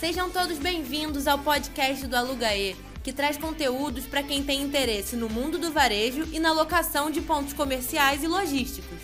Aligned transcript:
Sejam 0.00 0.30
todos 0.30 0.58
bem-vindos 0.58 1.28
ao 1.28 1.38
podcast 1.38 2.06
do 2.06 2.16
Alugaê, 2.16 2.74
que 3.04 3.12
traz 3.12 3.36
conteúdos 3.36 4.06
para 4.06 4.22
quem 4.22 4.42
tem 4.42 4.62
interesse 4.62 5.14
no 5.14 5.28
mundo 5.28 5.58
do 5.58 5.70
varejo 5.70 6.26
e 6.32 6.40
na 6.40 6.54
locação 6.54 7.10
de 7.10 7.20
pontos 7.20 7.52
comerciais 7.52 8.24
e 8.24 8.26
logísticos. 8.26 8.98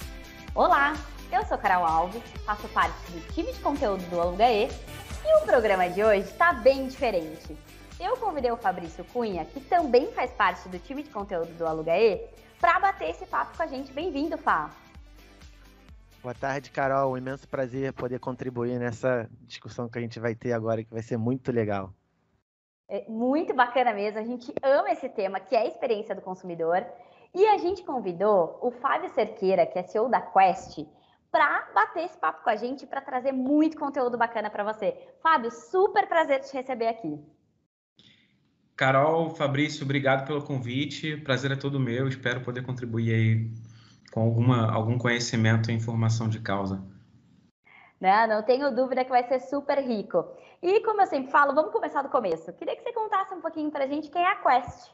Olá, 0.54 0.96
eu 1.30 1.44
sou 1.44 1.58
Carol 1.58 1.84
Alves, 1.84 2.22
faço 2.46 2.66
parte 2.68 2.98
do 3.10 3.20
time 3.34 3.52
de 3.52 3.58
conteúdo 3.58 4.02
do 4.08 4.18
Alugaê 4.18 4.68
e 5.22 5.42
o 5.42 5.44
programa 5.44 5.86
de 5.90 6.02
hoje 6.02 6.30
está 6.30 6.54
bem 6.54 6.88
diferente. 6.88 7.54
Eu 8.00 8.16
convidei 8.16 8.50
o 8.50 8.56
Fabrício 8.56 9.04
Cunha, 9.12 9.44
que 9.44 9.60
também 9.60 10.10
faz 10.12 10.30
parte 10.30 10.66
do 10.70 10.78
time 10.78 11.02
de 11.02 11.10
conteúdo 11.10 11.52
do 11.58 11.66
Alugaê, 11.66 12.22
para 12.58 12.80
bater 12.80 13.10
esse 13.10 13.26
papo 13.26 13.54
com 13.54 13.62
a 13.62 13.66
gente. 13.66 13.92
Bem-vindo, 13.92 14.38
Fá! 14.38 14.70
Boa 16.26 16.34
tarde, 16.34 16.72
Carol. 16.72 17.12
Um 17.12 17.16
imenso 17.16 17.48
prazer 17.48 17.92
poder 17.92 18.18
contribuir 18.18 18.80
nessa 18.80 19.30
discussão 19.42 19.88
que 19.88 19.96
a 19.96 20.00
gente 20.00 20.18
vai 20.18 20.34
ter 20.34 20.52
agora, 20.52 20.82
que 20.82 20.92
vai 20.92 21.00
ser 21.00 21.16
muito 21.16 21.52
legal. 21.52 21.94
É 22.88 23.08
muito 23.08 23.54
bacana 23.54 23.94
mesmo. 23.94 24.18
A 24.18 24.24
gente 24.24 24.52
ama 24.60 24.90
esse 24.90 25.08
tema, 25.08 25.38
que 25.38 25.54
é 25.54 25.60
a 25.60 25.66
experiência 25.68 26.16
do 26.16 26.20
consumidor. 26.20 26.84
E 27.32 27.46
a 27.46 27.58
gente 27.58 27.84
convidou 27.84 28.58
o 28.60 28.72
Fábio 28.72 29.08
Cerqueira, 29.10 29.64
que 29.66 29.78
é 29.78 29.84
CEO 29.84 30.08
da 30.08 30.20
Quest, 30.20 30.84
para 31.30 31.70
bater 31.72 32.06
esse 32.06 32.18
papo 32.18 32.42
com 32.42 32.50
a 32.50 32.56
gente, 32.56 32.88
para 32.88 33.00
trazer 33.00 33.30
muito 33.30 33.78
conteúdo 33.78 34.18
bacana 34.18 34.50
para 34.50 34.64
você. 34.64 34.98
Fábio, 35.22 35.52
super 35.52 36.08
prazer 36.08 36.40
te 36.40 36.52
receber 36.52 36.88
aqui. 36.88 37.24
Carol, 38.74 39.30
Fabrício, 39.30 39.84
obrigado 39.84 40.26
pelo 40.26 40.42
convite. 40.42 41.18
Prazer 41.18 41.52
é 41.52 41.56
todo 41.56 41.78
meu. 41.78 42.08
Espero 42.08 42.40
poder 42.40 42.64
contribuir 42.64 43.14
aí 43.14 43.50
com 44.16 44.22
alguma, 44.22 44.72
algum 44.72 44.96
conhecimento 44.96 45.70
e 45.70 45.74
informação 45.74 46.26
de 46.26 46.40
causa. 46.40 46.82
Não, 48.00 48.26
não 48.26 48.42
tenho 48.42 48.74
dúvida 48.74 49.04
que 49.04 49.10
vai 49.10 49.22
ser 49.28 49.40
super 49.40 49.76
rico. 49.78 50.24
E 50.62 50.80
como 50.80 51.02
eu 51.02 51.06
sempre 51.06 51.30
falo, 51.30 51.54
vamos 51.54 51.70
começar 51.70 52.00
do 52.00 52.08
começo. 52.08 52.50
Queria 52.54 52.74
que 52.74 52.82
você 52.82 52.94
contasse 52.94 53.34
um 53.34 53.42
pouquinho 53.42 53.70
para 53.70 53.84
a 53.84 53.86
gente 53.86 54.08
quem 54.08 54.22
é 54.22 54.32
a 54.32 54.36
Quest. 54.36 54.88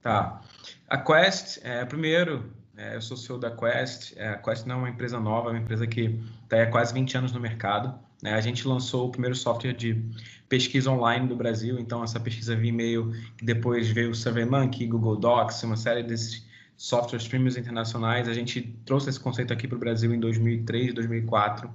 Tá. 0.00 0.40
A 0.88 0.98
Quest, 0.98 1.58
é, 1.64 1.84
primeiro, 1.84 2.48
é, 2.76 2.94
eu 2.94 3.02
sou 3.02 3.16
CEO 3.16 3.38
da 3.38 3.50
Quest. 3.50 4.16
É, 4.16 4.28
a 4.28 4.36
Quest 4.36 4.64
não 4.66 4.76
é 4.76 4.78
uma 4.78 4.90
empresa 4.90 5.18
nova, 5.18 5.48
é 5.48 5.52
uma 5.54 5.58
empresa 5.58 5.84
que 5.84 6.20
está 6.44 6.62
há 6.62 6.70
quase 6.70 6.94
20 6.94 7.18
anos 7.18 7.32
no 7.32 7.40
mercado. 7.40 7.98
Né? 8.22 8.34
A 8.34 8.40
gente 8.40 8.68
lançou 8.68 9.08
o 9.08 9.10
primeiro 9.10 9.34
software 9.34 9.72
de 9.72 10.00
pesquisa 10.48 10.92
online 10.92 11.26
do 11.26 11.34
Brasil, 11.34 11.76
então 11.80 12.04
essa 12.04 12.20
pesquisa 12.20 12.54
via 12.54 12.68
e-mail, 12.68 13.10
que 13.36 13.44
depois 13.44 13.90
veio 13.90 14.10
o 14.10 14.14
SurveyMonkey, 14.14 14.86
Google 14.86 15.16
Docs, 15.16 15.60
uma 15.64 15.76
série 15.76 16.04
desses 16.04 16.48
software 16.80 17.18
streamers 17.18 17.58
internacionais. 17.58 18.26
A 18.26 18.32
gente 18.32 18.62
trouxe 18.86 19.10
esse 19.10 19.20
conceito 19.20 19.52
aqui 19.52 19.68
para 19.68 19.76
o 19.76 19.78
Brasil 19.78 20.14
em 20.14 20.18
2003, 20.18 20.94
2004, 20.94 21.70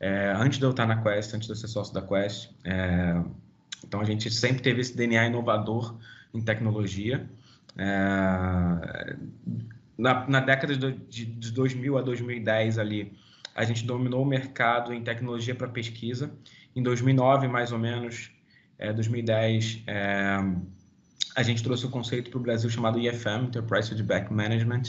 é, 0.00 0.32
antes 0.34 0.58
de 0.58 0.64
eu 0.64 0.70
estar 0.70 0.86
na 0.86 1.02
Quest, 1.02 1.34
antes 1.34 1.46
de 1.46 1.52
eu 1.52 1.56
ser 1.56 1.68
sócio 1.68 1.92
da 1.92 2.00
Quest. 2.00 2.48
É, 2.64 3.22
então 3.86 4.00
a 4.00 4.04
gente 4.04 4.30
sempre 4.30 4.62
teve 4.62 4.80
esse 4.80 4.96
DNA 4.96 5.26
inovador 5.26 5.94
em 6.32 6.40
tecnologia. 6.40 7.28
É, 7.76 9.16
na, 9.98 10.26
na, 10.26 10.40
década 10.40 10.74
de, 10.74 11.26
de 11.26 11.52
2000 11.52 11.98
a 11.98 12.00
2010 12.00 12.78
ali, 12.78 13.12
a 13.54 13.62
gente 13.64 13.84
dominou 13.84 14.22
o 14.22 14.26
mercado 14.26 14.94
em 14.94 15.02
tecnologia 15.02 15.54
para 15.54 15.68
pesquisa. 15.68 16.32
Em 16.74 16.82
2009, 16.82 17.46
mais 17.46 17.72
ou 17.72 17.78
menos, 17.78 18.30
2010, 18.78 19.82
é, 19.86 20.38
a 21.34 21.42
gente 21.42 21.62
trouxe 21.62 21.86
um 21.86 21.90
conceito 21.90 22.30
para 22.30 22.38
o 22.38 22.42
Brasil 22.42 22.70
chamado 22.70 22.98
IFM, 22.98 23.46
Enterprise 23.46 23.88
Feedback 23.88 24.32
Management, 24.32 24.82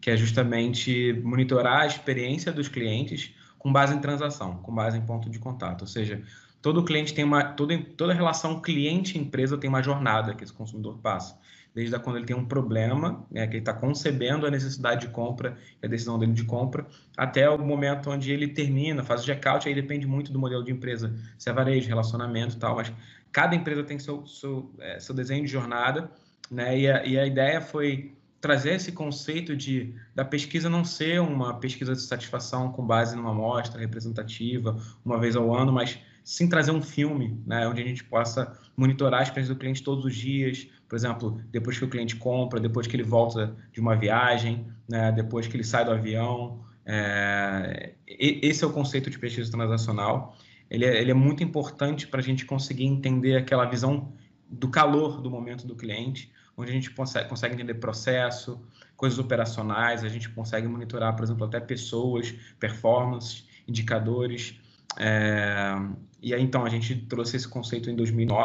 que 0.00 0.10
é 0.10 0.16
justamente 0.16 1.12
monitorar 1.22 1.82
a 1.82 1.86
experiência 1.86 2.52
dos 2.52 2.68
clientes 2.68 3.34
com 3.58 3.72
base 3.72 3.94
em 3.94 3.98
transação, 3.98 4.58
com 4.58 4.74
base 4.74 4.98
em 4.98 5.00
ponto 5.00 5.30
de 5.30 5.38
contato. 5.38 5.82
Ou 5.82 5.86
seja, 5.86 6.22
todo 6.60 6.84
cliente 6.84 7.14
tem 7.14 7.24
uma, 7.24 7.44
toda, 7.44 7.78
toda 7.96 8.12
relação 8.12 8.60
cliente-empresa 8.60 9.56
tem 9.56 9.68
uma 9.68 9.82
jornada 9.82 10.34
que 10.34 10.44
esse 10.44 10.52
consumidor 10.52 10.98
passa. 10.98 11.38
Desde 11.74 11.98
quando 11.98 12.16
ele 12.16 12.26
tem 12.26 12.36
um 12.36 12.44
problema, 12.44 13.26
né, 13.30 13.46
que 13.46 13.54
ele 13.54 13.58
está 13.58 13.72
concebendo 13.72 14.46
a 14.46 14.50
necessidade 14.50 15.06
de 15.06 15.08
compra 15.08 15.58
e 15.82 15.86
a 15.86 15.88
decisão 15.88 16.18
dele 16.18 16.32
de 16.32 16.44
compra, 16.44 16.86
até 17.16 17.50
o 17.50 17.58
momento 17.58 18.10
onde 18.10 18.30
ele 18.30 18.46
termina, 18.46 19.02
faz 19.02 19.22
o 19.22 19.24
checkout, 19.24 19.66
aí 19.66 19.74
depende 19.74 20.06
muito 20.06 20.32
do 20.32 20.38
modelo 20.38 20.62
de 20.62 20.70
empresa, 20.70 21.12
se 21.36 21.50
é 21.50 21.52
varejo, 21.52 21.88
relacionamento 21.88 22.54
e 22.54 22.58
tal, 22.58 22.76
mas 22.76 22.92
cada 23.34 23.56
empresa 23.56 23.82
tem 23.82 23.98
seu, 23.98 24.24
seu, 24.24 24.72
é, 24.78 25.00
seu 25.00 25.12
desenho 25.12 25.44
de 25.44 25.50
jornada, 25.50 26.08
né? 26.48 26.78
E 26.78 26.88
a, 26.88 27.04
e 27.04 27.18
a, 27.18 27.26
ideia 27.26 27.60
foi 27.60 28.16
trazer 28.40 28.74
esse 28.74 28.92
conceito 28.92 29.56
de 29.56 29.92
da 30.14 30.24
pesquisa 30.24 30.70
não 30.70 30.84
ser 30.84 31.20
uma 31.20 31.58
pesquisa 31.58 31.94
de 31.94 32.00
satisfação 32.00 32.70
com 32.70 32.86
base 32.86 33.16
numa 33.16 33.32
amostra 33.32 33.80
representativa 33.80 34.80
uma 35.04 35.18
vez 35.18 35.34
ao 35.34 35.52
ano, 35.52 35.72
mas 35.72 35.98
sim 36.22 36.48
trazer 36.48 36.70
um 36.70 36.80
filme, 36.80 37.42
né? 37.44 37.66
Onde 37.66 37.82
a 37.82 37.84
gente 37.84 38.04
possa 38.04 38.56
monitorar 38.76 39.18
a 39.18 39.22
experiência 39.24 39.52
do 39.52 39.58
cliente 39.58 39.82
todos 39.82 40.04
os 40.04 40.14
dias, 40.14 40.68
por 40.88 40.94
exemplo, 40.94 41.40
depois 41.50 41.76
que 41.76 41.84
o 41.84 41.88
cliente 41.88 42.14
compra, 42.14 42.60
depois 42.60 42.86
que 42.86 42.94
ele 42.94 43.02
volta 43.02 43.56
de 43.72 43.80
uma 43.80 43.96
viagem, 43.96 44.64
né? 44.88 45.10
Depois 45.10 45.48
que 45.48 45.56
ele 45.56 45.64
sai 45.64 45.84
do 45.84 45.90
avião. 45.90 46.62
É... 46.86 47.94
esse 48.06 48.62
é 48.62 48.66
o 48.66 48.70
conceito 48.70 49.10
de 49.10 49.18
pesquisa 49.18 49.50
transacional 49.50 50.36
ele 50.70 50.84
é, 50.84 51.00
ele 51.00 51.10
é 51.10 51.14
muito 51.14 51.42
importante 51.42 52.06
para 52.06 52.20
a 52.20 52.22
gente 52.22 52.44
conseguir 52.44 52.84
entender 52.84 53.36
aquela 53.36 53.64
visão 53.64 54.12
do 54.48 54.68
calor 54.68 55.20
do 55.20 55.30
momento 55.30 55.66
do 55.66 55.74
cliente, 55.74 56.32
onde 56.56 56.70
a 56.70 56.74
gente 56.74 56.90
consegue, 56.90 57.28
consegue 57.28 57.54
entender 57.54 57.74
processo, 57.74 58.60
coisas 58.96 59.18
operacionais, 59.18 60.04
a 60.04 60.08
gente 60.08 60.28
consegue 60.30 60.66
monitorar, 60.68 61.14
por 61.14 61.24
exemplo, 61.24 61.44
até 61.44 61.60
pessoas, 61.60 62.32
performance, 62.58 63.44
indicadores. 63.66 64.58
É, 64.98 65.74
e 66.22 66.32
aí, 66.32 66.42
então, 66.42 66.64
a 66.64 66.68
gente 66.68 66.94
trouxe 67.06 67.36
esse 67.36 67.48
conceito 67.48 67.90
em 67.90 67.96
2009, 67.96 68.44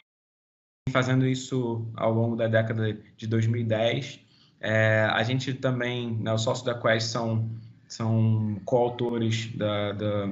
fazendo 0.91 1.25
isso 1.27 1.87
ao 1.95 2.11
longo 2.11 2.35
da 2.35 2.47
década 2.47 2.97
de 3.15 3.27
2010. 3.27 4.19
É, 4.59 5.07
a 5.11 5.23
gente 5.23 5.53
também, 5.53 6.17
né, 6.17 6.33
os 6.33 6.41
sócios 6.41 6.65
da 6.65 6.73
Quest 6.73 7.07
são, 7.07 7.49
são 7.87 8.59
coautores 8.65 9.55
da, 9.55 9.93
da 9.93 10.29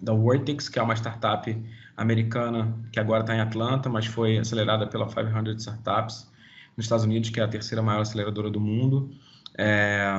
da 0.00 0.12
Vortex, 0.12 0.68
que 0.68 0.78
é 0.78 0.82
uma 0.82 0.94
startup 0.94 1.56
americana 1.96 2.76
que 2.92 3.00
agora 3.00 3.22
está 3.22 3.34
em 3.34 3.40
Atlanta, 3.40 3.88
mas 3.88 4.06
foi 4.06 4.38
acelerada 4.38 4.86
pela 4.86 5.06
500 5.06 5.66
Startups 5.66 6.30
nos 6.76 6.84
Estados 6.84 7.04
Unidos, 7.04 7.30
que 7.30 7.40
é 7.40 7.42
a 7.42 7.48
terceira 7.48 7.82
maior 7.82 8.02
aceleradora 8.02 8.50
do 8.50 8.60
mundo. 8.60 9.10
É, 9.56 10.12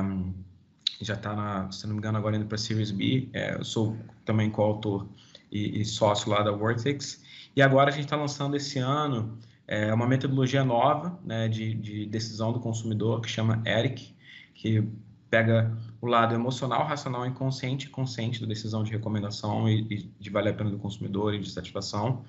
já 1.00 1.14
está, 1.14 1.70
se 1.70 1.86
não 1.86 1.94
me 1.94 1.98
engano, 1.98 2.18
agora 2.18 2.36
indo 2.36 2.46
para 2.46 2.58
Series 2.58 2.90
B. 2.90 3.28
É, 3.32 3.54
eu 3.54 3.64
sou 3.64 3.96
também 4.24 4.50
coautor 4.50 5.06
e, 5.50 5.80
e 5.80 5.84
sócio 5.84 6.30
lá 6.30 6.42
da 6.42 6.50
Vortex. 6.50 7.22
E 7.54 7.62
agora 7.62 7.90
a 7.90 7.92
gente 7.92 8.04
está 8.04 8.16
lançando 8.16 8.56
esse 8.56 8.78
ano 8.78 9.38
é, 9.66 9.92
uma 9.92 10.06
metodologia 10.06 10.64
nova 10.64 11.18
né, 11.24 11.46
de, 11.46 11.74
de 11.74 12.06
decisão 12.06 12.52
do 12.52 12.58
consumidor 12.58 13.20
que 13.20 13.28
chama 13.28 13.62
ERIC, 13.64 14.14
que 14.54 14.82
pega 15.30 15.76
o 16.00 16.06
lado 16.06 16.34
emocional, 16.34 16.86
racional, 16.86 17.26
inconsciente 17.26 17.86
e 17.86 17.90
consciente 17.90 18.40
da 18.40 18.46
decisão 18.46 18.84
de 18.84 18.90
recomendação 18.92 19.68
e, 19.68 19.86
e 19.90 20.10
de 20.18 20.30
valer 20.30 20.50
a 20.50 20.54
pena 20.54 20.70
do 20.70 20.78
consumidor 20.78 21.34
e 21.34 21.40
de 21.40 21.50
satisfação. 21.50 22.24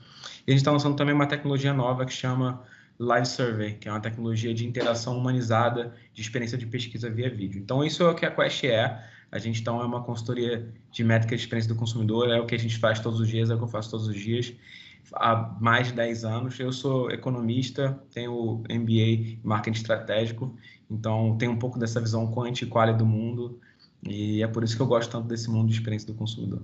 E 0.48 0.52
a 0.52 0.52
gente 0.52 0.62
está 0.62 0.72
lançando 0.72 0.96
também 0.96 1.14
uma 1.14 1.28
tecnologia 1.28 1.74
nova 1.74 2.06
que 2.06 2.14
chama 2.14 2.64
Live 2.98 3.28
Survey, 3.28 3.74
que 3.76 3.88
é 3.88 3.92
uma 3.92 4.02
tecnologia 4.02 4.54
de 4.54 4.66
interação 4.66 5.18
humanizada 5.18 5.94
de 6.14 6.22
experiência 6.22 6.58
de 6.58 6.66
pesquisa 6.66 7.10
via 7.10 7.30
vídeo. 7.30 7.62
Então, 7.62 7.84
isso 7.84 8.04
é 8.04 8.10
o 8.10 8.16
que 8.16 8.26
a 8.26 8.32
Quest 8.32 8.64
é. 8.64 9.08
A 9.32 9.38
gente, 9.38 9.62
então, 9.62 9.80
é 9.80 9.86
uma 9.86 10.04
consultoria 10.04 10.68
de 10.92 11.04
métrica 11.04 11.36
de 11.36 11.42
experiência 11.42 11.72
do 11.72 11.80
consumidor, 11.80 12.30
é 12.30 12.40
o 12.40 12.46
que 12.46 12.56
a 12.56 12.60
gente 12.60 12.78
faz 12.80 13.00
todos 13.00 13.20
os 13.20 13.30
dias, 13.30 13.52
é 13.52 13.54
o 13.54 13.58
que 13.58 13.64
eu 13.64 13.68
faço 13.68 13.92
todos 13.92 14.08
os 14.08 14.16
dias 14.16 14.54
há 15.14 15.56
mais 15.60 15.88
de 15.88 15.94
10 15.94 16.24
anos. 16.24 16.60
Eu 16.60 16.72
sou 16.72 17.12
economista, 17.12 18.02
tenho 18.14 18.64
MBA 18.70 18.92
em 18.92 19.40
marketing 19.44 19.78
estratégico, 19.78 20.56
então 20.90 21.38
tenho 21.38 21.52
um 21.52 21.60
pouco 21.60 21.78
dessa 21.78 22.00
visão 22.02 22.32
quant 22.32 22.62
e 22.62 22.66
quali 22.66 22.94
do 22.94 23.06
mundo, 23.06 23.60
e 24.04 24.42
é 24.42 24.48
por 24.48 24.64
isso 24.64 24.76
que 24.76 24.82
eu 24.82 24.88
gosto 24.88 25.12
tanto 25.12 25.28
desse 25.28 25.50
mundo 25.50 25.68
de 25.68 25.76
experiência 25.76 26.08
do 26.08 26.18
consumidor. 26.18 26.62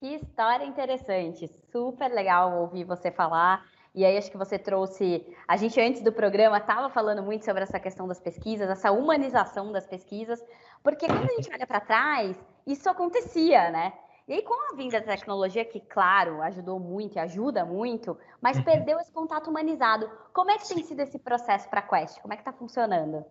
Que 0.00 0.14
história 0.14 0.64
interessante, 0.64 1.50
super 1.72 2.12
legal 2.12 2.60
ouvir 2.60 2.84
você 2.84 3.10
falar. 3.10 3.64
E 3.94 4.04
aí 4.04 4.18
acho 4.18 4.30
que 4.30 4.36
você 4.36 4.58
trouxe. 4.58 5.24
A 5.46 5.56
gente 5.56 5.80
antes 5.80 6.02
do 6.02 6.12
programa 6.12 6.58
estava 6.58 6.90
falando 6.90 7.22
muito 7.22 7.44
sobre 7.44 7.62
essa 7.62 7.78
questão 7.78 8.08
das 8.08 8.20
pesquisas, 8.20 8.68
essa 8.68 8.90
humanização 8.90 9.70
das 9.70 9.86
pesquisas, 9.86 10.44
porque 10.82 11.06
quando 11.06 11.30
a 11.30 11.34
gente 11.36 11.48
olha 11.54 11.66
para 11.66 11.80
trás, 11.80 12.36
isso 12.66 12.88
acontecia, 12.90 13.70
né? 13.70 13.92
E 14.26 14.32
aí, 14.32 14.42
com 14.42 14.72
a 14.72 14.76
vinda 14.76 15.00
da 15.00 15.06
tecnologia, 15.06 15.64
que, 15.64 15.80
claro, 15.80 16.40
ajudou 16.42 16.80
muito 16.80 17.16
e 17.16 17.18
ajuda 17.18 17.64
muito, 17.64 18.16
mas 18.40 18.56
uhum. 18.56 18.64
perdeu 18.64 18.98
esse 18.98 19.12
contato 19.12 19.50
humanizado. 19.50 20.08
Como 20.32 20.50
é 20.50 20.56
que 20.56 20.66
tem 20.66 20.82
sido 20.82 21.00
esse 21.00 21.18
processo 21.18 21.68
para 21.68 21.80
a 21.80 21.82
Quest? 21.82 22.20
Como 22.20 22.32
é 22.32 22.36
que 22.36 22.40
está 22.40 22.52
funcionando? 22.52 23.22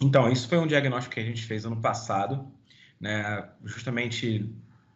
Então, 0.00 0.30
isso 0.30 0.48
foi 0.48 0.58
um 0.58 0.66
diagnóstico 0.66 1.14
que 1.14 1.20
a 1.20 1.24
gente 1.24 1.44
fez 1.44 1.66
ano 1.66 1.80
passado, 1.80 2.50
né? 2.98 3.50
justamente 3.64 4.50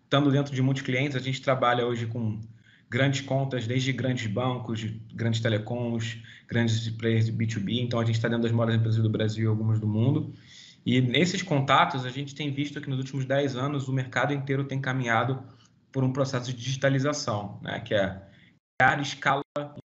estando 0.04 0.30
dentro 0.30 0.54
de 0.54 0.62
muitos 0.62 0.82
clientes, 0.82 1.16
a 1.16 1.20
gente 1.20 1.42
trabalha 1.42 1.86
hoje 1.86 2.06
com 2.06 2.40
grandes 2.88 3.22
contas, 3.22 3.66
desde 3.66 3.90
grandes 3.92 4.26
bancos, 4.26 4.84
grandes 5.14 5.40
telecoms, 5.40 6.22
grandes 6.46 6.88
players 6.90 7.24
de 7.26 7.32
B2B, 7.32 7.80
então 7.80 7.98
a 7.98 8.04
gente 8.04 8.16
está 8.16 8.28
dentro 8.28 8.42
das 8.42 8.52
maiores 8.52 8.76
empresas 8.76 9.02
do 9.02 9.08
Brasil 9.08 9.44
e 9.44 9.48
algumas 9.48 9.80
do 9.80 9.86
mundo, 9.86 10.34
e 10.84 11.00
nesses 11.00 11.42
contatos, 11.42 12.04
a 12.04 12.10
gente 12.10 12.34
tem 12.34 12.50
visto 12.50 12.80
que 12.80 12.90
nos 12.90 12.98
últimos 12.98 13.24
10 13.24 13.56
anos 13.56 13.88
o 13.88 13.92
mercado 13.92 14.32
inteiro 14.32 14.64
tem 14.64 14.80
caminhado 14.80 15.42
por 15.92 16.02
um 16.02 16.12
processo 16.12 16.46
de 16.46 16.56
digitalização, 16.56 17.60
né? 17.62 17.80
que 17.80 17.94
é 17.94 18.20
escala 19.00 19.42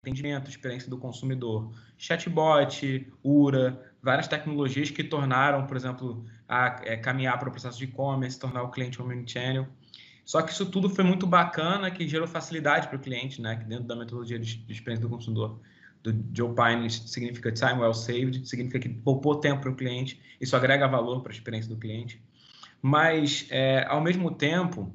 entendimento, 0.08 0.48
experiência 0.48 0.88
do 0.88 0.96
consumidor. 0.96 1.70
Chatbot, 1.98 3.12
URA, 3.22 3.78
várias 4.02 4.28
tecnologias 4.28 4.90
que 4.90 5.04
tornaram, 5.04 5.66
por 5.66 5.76
exemplo, 5.76 6.24
a, 6.48 6.80
é, 6.84 6.96
caminhar 6.96 7.38
para 7.38 7.48
o 7.48 7.52
processo 7.52 7.78
de 7.78 7.84
e-commerce, 7.84 8.38
tornar 8.38 8.62
o 8.62 8.70
cliente 8.70 9.02
omnichannel. 9.02 9.66
Só 10.24 10.42
que 10.42 10.52
isso 10.52 10.66
tudo 10.66 10.88
foi 10.88 11.04
muito 11.04 11.26
bacana, 11.26 11.90
que 11.90 12.06
gerou 12.06 12.26
facilidade 12.26 12.88
para 12.88 12.96
o 12.96 13.00
cliente, 13.00 13.40
né? 13.40 13.56
Dentro 13.66 13.84
da 13.84 13.96
metodologia 13.96 14.38
de 14.38 14.64
experiência 14.68 15.06
do 15.06 15.08
consumidor 15.08 15.58
do 16.02 16.12
Joe 16.34 16.54
Pine 16.54 16.88
significa 16.90 17.52
time 17.52 17.80
well 17.80 17.94
saved, 17.94 18.46
significa 18.48 18.78
que 18.78 18.88
poupou 18.88 19.40
tempo 19.40 19.62
para 19.62 19.70
o 19.70 19.76
cliente, 19.76 20.20
isso 20.40 20.56
agrega 20.56 20.86
valor 20.86 21.22
para 21.22 21.32
a 21.32 21.34
experiência 21.34 21.68
do 21.72 21.80
cliente. 21.80 22.22
Mas, 22.80 23.46
é, 23.50 23.84
ao 23.88 24.00
mesmo 24.00 24.30
tempo, 24.30 24.92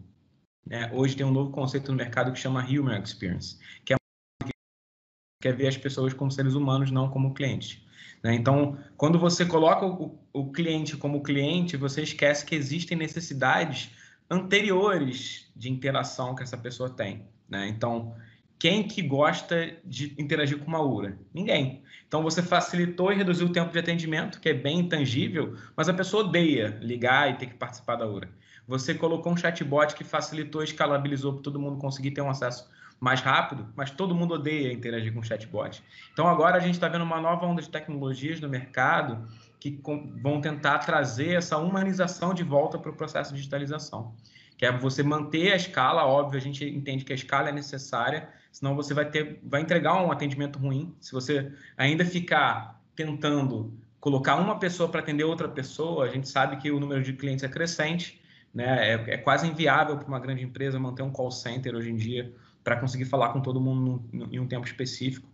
né, 0.65 0.89
hoje 0.93 1.15
tem 1.15 1.25
um 1.25 1.31
novo 1.31 1.51
conceito 1.51 1.91
no 1.91 1.97
mercado 1.97 2.31
que 2.31 2.39
chama 2.39 2.65
Human 2.65 3.01
Experience, 3.01 3.57
que 3.83 3.93
é 3.93 5.51
ver 5.51 5.67
as 5.67 5.77
pessoas 5.77 6.13
como 6.13 6.31
seres 6.31 6.53
humanos, 6.53 6.89
não 6.89 7.09
como 7.09 7.33
clientes. 7.33 7.81
Né? 8.23 8.33
Então, 8.33 8.77
quando 8.95 9.19
você 9.19 9.45
coloca 9.45 9.85
o, 9.85 10.17
o 10.31 10.51
cliente 10.51 10.95
como 10.95 11.21
cliente, 11.21 11.75
você 11.75 12.03
esquece 12.03 12.45
que 12.45 12.55
existem 12.55 12.97
necessidades 12.97 13.91
anteriores 14.29 15.51
de 15.53 15.69
interação 15.69 16.33
que 16.33 16.41
essa 16.41 16.57
pessoa 16.57 16.89
tem. 16.89 17.27
Né? 17.49 17.67
Então, 17.67 18.15
quem 18.63 18.81
que 18.81 19.01
gosta 19.01 19.75
de 19.83 20.15
interagir 20.17 20.57
com 20.57 20.65
uma 20.65 20.81
URA? 20.81 21.17
Ninguém. 21.33 21.83
Então, 22.07 22.23
você 22.23 22.41
facilitou 22.41 23.11
e 23.11 23.15
reduziu 23.17 23.47
o 23.47 23.51
tempo 23.51 23.73
de 23.73 23.77
atendimento, 23.77 24.39
que 24.39 24.47
é 24.47 24.53
bem 24.53 24.79
intangível, 24.79 25.57
mas 25.75 25.89
a 25.89 25.93
pessoa 25.93 26.23
odeia 26.23 26.79
ligar 26.81 27.29
e 27.29 27.33
ter 27.33 27.47
que 27.47 27.55
participar 27.55 27.97
da 27.97 28.07
URA. 28.07 28.29
Você 28.65 28.93
colocou 28.93 29.33
um 29.33 29.35
chatbot 29.35 29.93
que 29.93 30.05
facilitou 30.05 30.61
e 30.61 30.63
escalabilizou 30.63 31.33
para 31.33 31.41
todo 31.43 31.59
mundo 31.59 31.77
conseguir 31.77 32.11
ter 32.11 32.21
um 32.21 32.29
acesso 32.29 32.71
mais 33.01 33.19
rápido, 33.19 33.67
mas 33.75 33.91
todo 33.91 34.15
mundo 34.15 34.35
odeia 34.35 34.71
interagir 34.71 35.13
com 35.13 35.21
chatbot. 35.21 35.83
Então 36.13 36.25
agora 36.25 36.55
a 36.55 36.61
gente 36.61 36.75
está 36.75 36.87
vendo 36.87 37.03
uma 37.03 37.19
nova 37.19 37.45
onda 37.45 37.61
de 37.61 37.67
tecnologias 37.67 38.39
no 38.39 38.47
mercado 38.47 39.27
que 39.59 39.77
vão 40.21 40.39
tentar 40.39 40.79
trazer 40.79 41.35
essa 41.35 41.57
humanização 41.57 42.33
de 42.33 42.43
volta 42.43 42.79
para 42.79 42.91
o 42.91 42.95
processo 42.95 43.31
de 43.31 43.39
digitalização. 43.39 44.15
Que 44.57 44.65
é 44.65 44.71
você 44.71 45.03
manter 45.03 45.51
a 45.51 45.57
escala, 45.57 46.05
óbvio, 46.05 46.39
a 46.39 46.41
gente 46.41 46.63
entende 46.63 47.03
que 47.03 47.11
a 47.11 47.15
escala 47.15 47.49
é 47.49 47.51
necessária, 47.51 48.29
senão 48.53 48.75
você 48.75 48.93
vai 48.93 49.09
ter, 49.09 49.39
vai 49.43 49.61
entregar 49.61 50.01
um 50.01 50.11
atendimento 50.11 50.59
ruim. 50.59 50.95
Se 51.01 51.11
você 51.11 51.51
ainda 51.75 52.05
ficar 52.05 52.79
tentando 52.95 53.73
colocar 53.99 54.35
uma 54.35 54.59
pessoa 54.59 54.87
para 54.87 55.01
atender 55.01 55.23
outra 55.23 55.49
pessoa, 55.49 56.05
a 56.05 56.09
gente 56.09 56.29
sabe 56.29 56.57
que 56.57 56.71
o 56.71 56.79
número 56.79 57.01
de 57.01 57.13
clientes 57.13 57.43
é 57.43 57.49
crescente, 57.49 58.21
né? 58.53 58.91
É, 58.91 59.13
é 59.15 59.17
quase 59.17 59.47
inviável 59.47 59.97
para 59.97 60.07
uma 60.07 60.19
grande 60.19 60.43
empresa 60.43 60.79
manter 60.79 61.01
um 61.01 61.09
call 61.09 61.31
center 61.31 61.75
hoje 61.75 61.89
em 61.89 61.95
dia 61.95 62.31
para 62.63 62.75
conseguir 62.75 63.05
falar 63.05 63.29
com 63.29 63.41
todo 63.41 63.59
mundo 63.59 64.03
em 64.31 64.39
um 64.39 64.47
tempo 64.47 64.67
específico. 64.67 65.27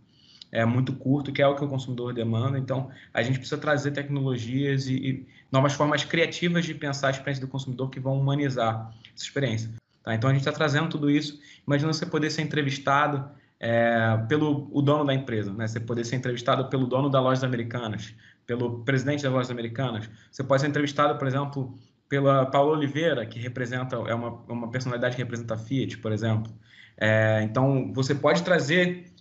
É 0.50 0.64
muito 0.64 0.94
curto, 0.94 1.30
que 1.30 1.42
é 1.42 1.46
o 1.46 1.54
que 1.54 1.62
o 1.62 1.68
consumidor 1.68 2.14
demanda. 2.14 2.58
Então, 2.58 2.90
a 3.12 3.22
gente 3.22 3.38
precisa 3.38 3.60
trazer 3.60 3.90
tecnologias 3.90 4.86
e, 4.86 4.94
e 4.94 5.26
novas 5.52 5.74
formas 5.74 6.04
criativas 6.04 6.64
de 6.64 6.74
pensar 6.74 7.08
a 7.08 7.10
experiência 7.10 7.44
do 7.44 7.50
consumidor 7.50 7.90
que 7.90 8.00
vão 8.00 8.18
humanizar 8.18 8.92
essa 9.14 9.24
experiência. 9.24 9.70
Tá? 10.02 10.14
Então, 10.14 10.28
a 10.30 10.32
gente 10.32 10.42
está 10.42 10.52
trazendo 10.52 10.88
tudo 10.88 11.10
isso. 11.10 11.38
Imagina 11.66 11.92
você 11.92 12.06
poder 12.06 12.30
ser 12.30 12.42
entrevistado 12.42 13.30
é, 13.58 14.16
pelo 14.28 14.68
o 14.72 14.80
dono 14.80 15.04
da 15.04 15.14
empresa, 15.14 15.52
né? 15.52 15.68
Você 15.68 15.78
poder 15.78 16.04
ser 16.04 16.16
entrevistado 16.16 16.68
pelo 16.70 16.86
dono 16.86 17.10
da 17.10 17.20
Lojas 17.20 17.44
Americanas, 17.44 18.14
pelo 18.46 18.82
presidente 18.84 19.22
das 19.22 19.32
Lojas 19.32 19.50
Americanas. 19.50 20.08
Você 20.30 20.42
pode 20.42 20.62
ser 20.62 20.68
entrevistado, 20.68 21.18
por 21.18 21.28
exemplo, 21.28 21.78
pela 22.08 22.46
Paula 22.46 22.76
Oliveira, 22.76 23.26
que 23.26 23.38
representa 23.38 23.96
é 23.96 24.14
uma, 24.14 24.30
uma 24.48 24.70
personalidade 24.70 25.14
que 25.14 25.22
representa 25.22 25.54
a 25.54 25.58
Fiat, 25.58 25.98
por 25.98 26.10
exemplo. 26.10 26.50
É, 26.96 27.42
então, 27.42 27.92
você 27.92 28.14
pode 28.14 28.42
trazer, 28.42 29.12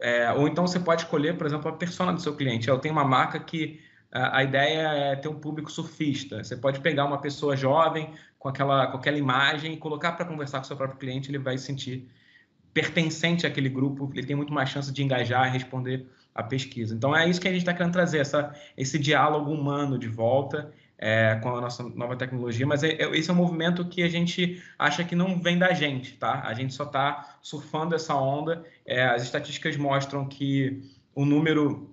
é, 0.00 0.30
ou 0.32 0.46
então 0.46 0.66
você 0.66 0.78
pode 0.78 1.02
escolher, 1.02 1.36
por 1.36 1.46
exemplo, 1.46 1.68
a 1.68 1.72
persona 1.72 2.12
do 2.12 2.20
seu 2.20 2.36
cliente. 2.36 2.68
Eu 2.68 2.78
tenho 2.78 2.94
uma 2.94 3.04
marca 3.04 3.40
que 3.40 3.80
a, 4.12 4.38
a 4.38 4.44
ideia 4.44 4.88
é 4.88 5.16
ter 5.16 5.28
um 5.28 5.38
público 5.38 5.70
surfista. 5.70 6.42
Você 6.42 6.56
pode 6.56 6.80
pegar 6.80 7.04
uma 7.04 7.18
pessoa 7.18 7.56
jovem 7.56 8.12
com 8.38 8.48
aquela, 8.48 8.86
com 8.86 8.96
aquela 8.96 9.18
imagem 9.18 9.74
e 9.74 9.76
colocar 9.76 10.12
para 10.12 10.24
conversar 10.24 10.58
com 10.58 10.64
seu 10.64 10.76
próprio 10.76 10.98
cliente, 10.98 11.30
ele 11.30 11.38
vai 11.38 11.58
se 11.58 11.64
sentir 11.64 12.08
pertencente 12.72 13.46
àquele 13.46 13.68
grupo, 13.68 14.10
ele 14.14 14.26
tem 14.26 14.36
muito 14.36 14.52
mais 14.52 14.68
chance 14.68 14.92
de 14.92 15.02
engajar 15.02 15.48
e 15.48 15.50
responder 15.50 16.06
à 16.34 16.42
pesquisa. 16.42 16.94
Então, 16.94 17.16
é 17.16 17.28
isso 17.28 17.40
que 17.40 17.48
a 17.48 17.50
gente 17.50 17.62
está 17.62 17.74
querendo 17.74 17.92
trazer, 17.92 18.18
essa, 18.18 18.54
esse 18.76 18.98
diálogo 18.98 19.50
humano 19.50 19.98
de 19.98 20.06
volta 20.06 20.72
é, 20.96 21.36
com 21.42 21.56
a 21.56 21.60
nossa 21.60 21.82
nova 21.82 22.16
tecnologia, 22.16 22.66
mas 22.66 22.82
é, 22.82 22.90
é, 22.90 23.16
esse 23.16 23.30
é 23.30 23.32
um 23.32 23.36
movimento 23.36 23.84
que 23.84 24.02
a 24.02 24.08
gente 24.08 24.62
acha 24.78 25.04
que 25.04 25.14
não 25.14 25.40
vem 25.40 25.58
da 25.58 25.72
gente, 25.72 26.14
tá? 26.14 26.42
A 26.44 26.52
gente 26.54 26.74
só 26.74 26.84
está 26.84 27.38
surfando 27.40 27.94
essa 27.94 28.14
onda. 28.14 28.64
É, 28.84 29.04
as 29.04 29.22
estatísticas 29.22 29.76
mostram 29.76 30.26
que 30.26 30.82
o 31.14 31.24
número 31.24 31.87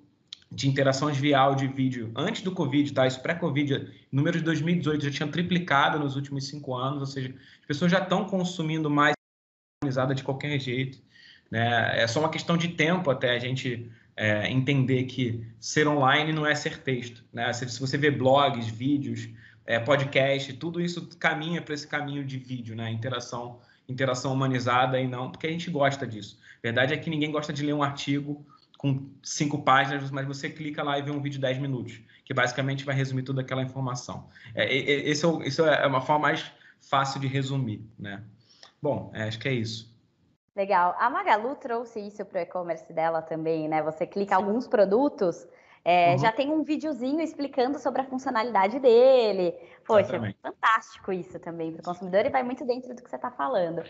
de 0.56 0.70
interações 0.70 1.18
via 1.18 1.38
áudio 1.38 1.66
e 1.66 1.74
vídeo 1.74 2.12
antes 2.16 2.42
do 2.42 2.52
Covid, 2.54 2.94
tá? 2.94 3.06
Isso 3.06 3.22
pré-Covid, 3.22 3.92
número 4.10 4.38
de 4.38 4.44
2018 4.46 5.04
já 5.04 5.12
tinha 5.12 5.28
triplicado 5.28 6.00
nos 6.00 6.16
últimos 6.16 6.48
cinco 6.48 6.74
anos, 6.74 7.02
ou 7.02 7.06
seja, 7.06 7.36
as 7.60 7.66
pessoas 7.68 7.92
já 7.92 8.00
estão 8.00 8.24
consumindo 8.24 8.90
mais 8.90 9.14
de 10.16 10.24
qualquer 10.24 10.58
jeito, 10.58 10.98
né? 11.52 12.02
É 12.02 12.08
só 12.08 12.22
uma 12.22 12.30
questão 12.30 12.56
de 12.56 12.70
tempo 12.70 13.12
até 13.12 13.32
a 13.32 13.40
gente 13.40 13.92
é, 14.16 14.50
entender 14.50 15.04
que 15.04 15.46
ser 15.60 15.88
online 15.90 16.32
não 16.32 16.46
é 16.46 16.56
ser 16.56 16.78
texto. 16.80 17.24
Né? 17.34 17.52
Se, 17.52 17.68
se 17.70 17.80
você 17.80 17.98
vê 17.98 18.10
blogs, 18.10 18.68
vídeos, 18.68 19.28
é, 19.66 19.78
podcast, 19.78 20.54
tudo 20.54 20.80
isso 20.80 21.10
caminha 21.20 21.62
para 21.62 21.74
esse 21.74 21.88
caminho 21.88 22.24
de 22.24 22.38
vídeo, 22.38 22.76
né? 22.76 22.90
interação, 22.90 23.60
interação 23.90 24.34
humanizada 24.34 25.00
e 25.00 25.08
não, 25.08 25.30
porque 25.30 25.48
a 25.48 25.52
gente 25.52 25.70
gosta 25.70 26.08
disso. 26.08 26.40
Verdade 26.64 26.94
é 26.94 26.98
que 26.98 27.10
ninguém 27.10 27.32
gosta 27.32 27.52
de 27.52 27.64
ler 27.64 27.74
um 27.74 27.84
artigo 27.84 28.46
com 28.78 29.10
cinco 29.24 29.62
páginas, 29.64 30.12
mas 30.12 30.26
você 30.28 30.50
clica 30.50 30.84
lá 30.84 31.00
e 31.00 31.02
vê 31.02 31.12
um 31.12 31.22
vídeo 31.22 31.38
de 31.38 31.40
10 31.40 31.60
minutos, 31.60 32.02
que 32.24 32.34
basicamente 32.34 32.86
vai 32.86 32.96
resumir 32.96 33.24
toda 33.24 33.42
aquela 33.42 33.62
informação. 33.62 34.28
É, 34.54 34.66
é, 34.66 35.10
esse 35.10 35.26
é, 35.26 35.48
isso 35.48 35.66
é 35.66 35.88
uma 35.88 36.02
forma 36.02 36.28
mais 36.28 36.52
fácil 36.82 37.20
de 37.20 37.28
resumir. 37.28 37.82
Né? 37.98 38.24
Bom, 38.82 39.12
é, 39.14 39.24
acho 39.24 39.40
que 39.40 39.48
é 39.48 39.54
isso. 39.54 39.94
Legal. 40.56 40.96
A 40.98 41.10
Magalu 41.10 41.56
trouxe 41.56 42.00
isso 42.00 42.24
para 42.24 42.40
o 42.40 42.42
e-commerce 42.44 42.92
dela 42.94 43.22
também, 43.22 43.68
né? 43.68 43.84
Você 43.84 44.08
clica 44.08 44.38
alguns 44.38 44.68
produtos, 44.68 45.46
é, 45.84 46.12
uhum. 46.12 46.18
já 46.18 46.32
tem 46.32 46.50
um 46.50 46.64
videozinho 46.64 47.20
explicando 47.22 47.78
sobre 47.78 48.02
a 48.02 48.06
funcionalidade 48.06 48.80
dele. 48.80 49.54
Poxa, 49.86 50.02
Exatamente. 50.02 50.38
fantástico 50.42 51.12
isso 51.12 51.38
também 51.40 51.74
para 51.74 51.82
o 51.82 51.84
consumidor 51.84 52.26
e 52.26 52.30
vai 52.30 52.42
muito 52.42 52.66
dentro 52.66 52.96
do 52.96 53.04
que 53.04 53.10
você 53.10 53.18
está 53.18 53.30
falando. 53.30 53.84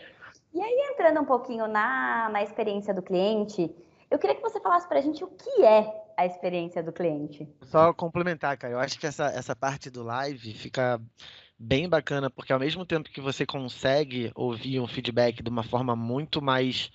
E 0.52 0.60
aí, 0.60 0.90
entrando 0.92 1.20
um 1.20 1.24
pouquinho 1.24 1.68
na, 1.68 2.28
na 2.30 2.42
experiência 2.42 2.92
do 2.92 3.00
cliente, 3.00 3.74
eu 4.10 4.18
queria 4.18 4.36
que 4.36 4.42
você 4.42 4.60
falasse 4.60 4.88
para 4.88 4.98
a 4.98 5.02
gente 5.02 5.22
o 5.24 5.28
que 5.28 5.64
é 5.64 6.04
a 6.16 6.24
experiência 6.24 6.82
do 6.82 6.92
cliente. 6.92 7.48
Só 7.62 7.92
complementar, 7.92 8.56
cara. 8.56 8.74
Eu 8.74 8.80
acho 8.80 8.98
que 8.98 9.06
essa, 9.06 9.26
essa 9.26 9.54
parte 9.54 9.90
do 9.90 10.02
live 10.02 10.54
fica 10.54 11.00
bem 11.58 11.88
bacana, 11.88 12.30
porque 12.30 12.52
ao 12.52 12.58
mesmo 12.58 12.84
tempo 12.84 13.10
que 13.10 13.20
você 13.20 13.44
consegue 13.44 14.30
ouvir 14.34 14.80
um 14.80 14.86
feedback 14.86 15.42
de 15.42 15.50
uma 15.50 15.62
forma 15.62 15.96
muito 15.96 16.40
mais 16.40 16.90